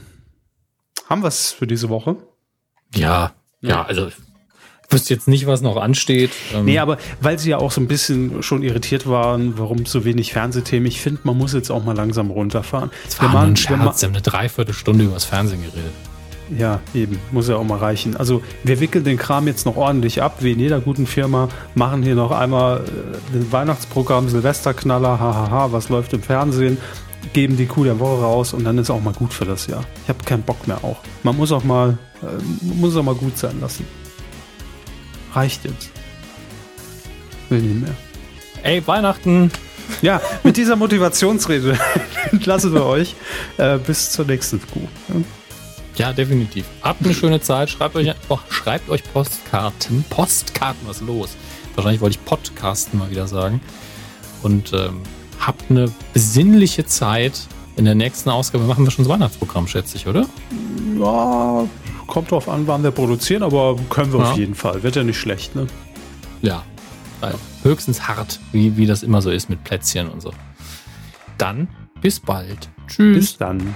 [1.08, 2.16] haben wir es für diese Woche.
[2.94, 4.14] Ja, ja, also ich
[4.90, 6.30] wüsste jetzt nicht, was noch ansteht.
[6.54, 10.04] Ähm nee, aber weil sie ja auch so ein bisschen schon irritiert waren, warum so
[10.04, 12.90] wenig Fernsehthemen, ich finde, man muss jetzt auch mal langsam runterfahren.
[13.04, 15.92] Das war wir ein Scherz, sie haben eine Dreiviertelstunde über das Fernsehen geredet.
[16.56, 18.16] Ja, eben, muss ja auch mal reichen.
[18.16, 22.02] Also wir wickeln den Kram jetzt noch ordentlich ab, wie in jeder guten Firma, machen
[22.02, 26.78] hier noch einmal äh, ein Weihnachtsprogramm, Silvesterknaller, hahaha, was läuft im Fernsehen,
[27.32, 29.84] geben die Kuh der Woche raus und dann ist auch mal gut für das Jahr.
[30.04, 30.98] Ich habe keinen Bock mehr auch.
[31.22, 32.26] Man muss auch mal, äh,
[32.62, 33.86] muss auch mal gut sein lassen.
[35.34, 35.90] Reicht jetzt.
[37.50, 37.94] Will nicht mehr.
[38.62, 39.50] Ey, Weihnachten!
[40.02, 41.78] Ja, mit dieser Motivationsrede
[42.32, 43.14] entlassen wir euch
[43.56, 44.86] äh, bis zur nächsten Kuh.
[45.08, 45.14] Ja,
[46.12, 46.64] definitiv.
[46.82, 47.70] Habt eine schöne Zeit.
[47.70, 50.04] Schreibt euch, oh, schreibt euch Postkarten.
[50.08, 51.36] Postkarten, was los?
[51.74, 53.60] Wahrscheinlich wollte ich Podcasten mal wieder sagen.
[54.42, 55.02] Und ähm,
[55.40, 57.40] habt eine besinnliche Zeit.
[57.76, 60.26] In der nächsten Ausgabe machen wir schon das Weihnachtsprogramm, schätze ich, oder?
[60.98, 61.64] Ja,
[62.06, 64.30] kommt drauf an, wann wir produzieren, aber können wir ja.
[64.30, 64.82] auf jeden Fall.
[64.82, 65.66] Wird ja nicht schlecht, ne?
[66.42, 66.64] Ja.
[67.62, 70.32] Höchstens hart, wie, wie das immer so ist mit Plätzchen und so.
[71.36, 71.68] Dann
[72.00, 72.68] bis bald.
[72.86, 73.16] Tschüss.
[73.16, 73.74] Bis dann.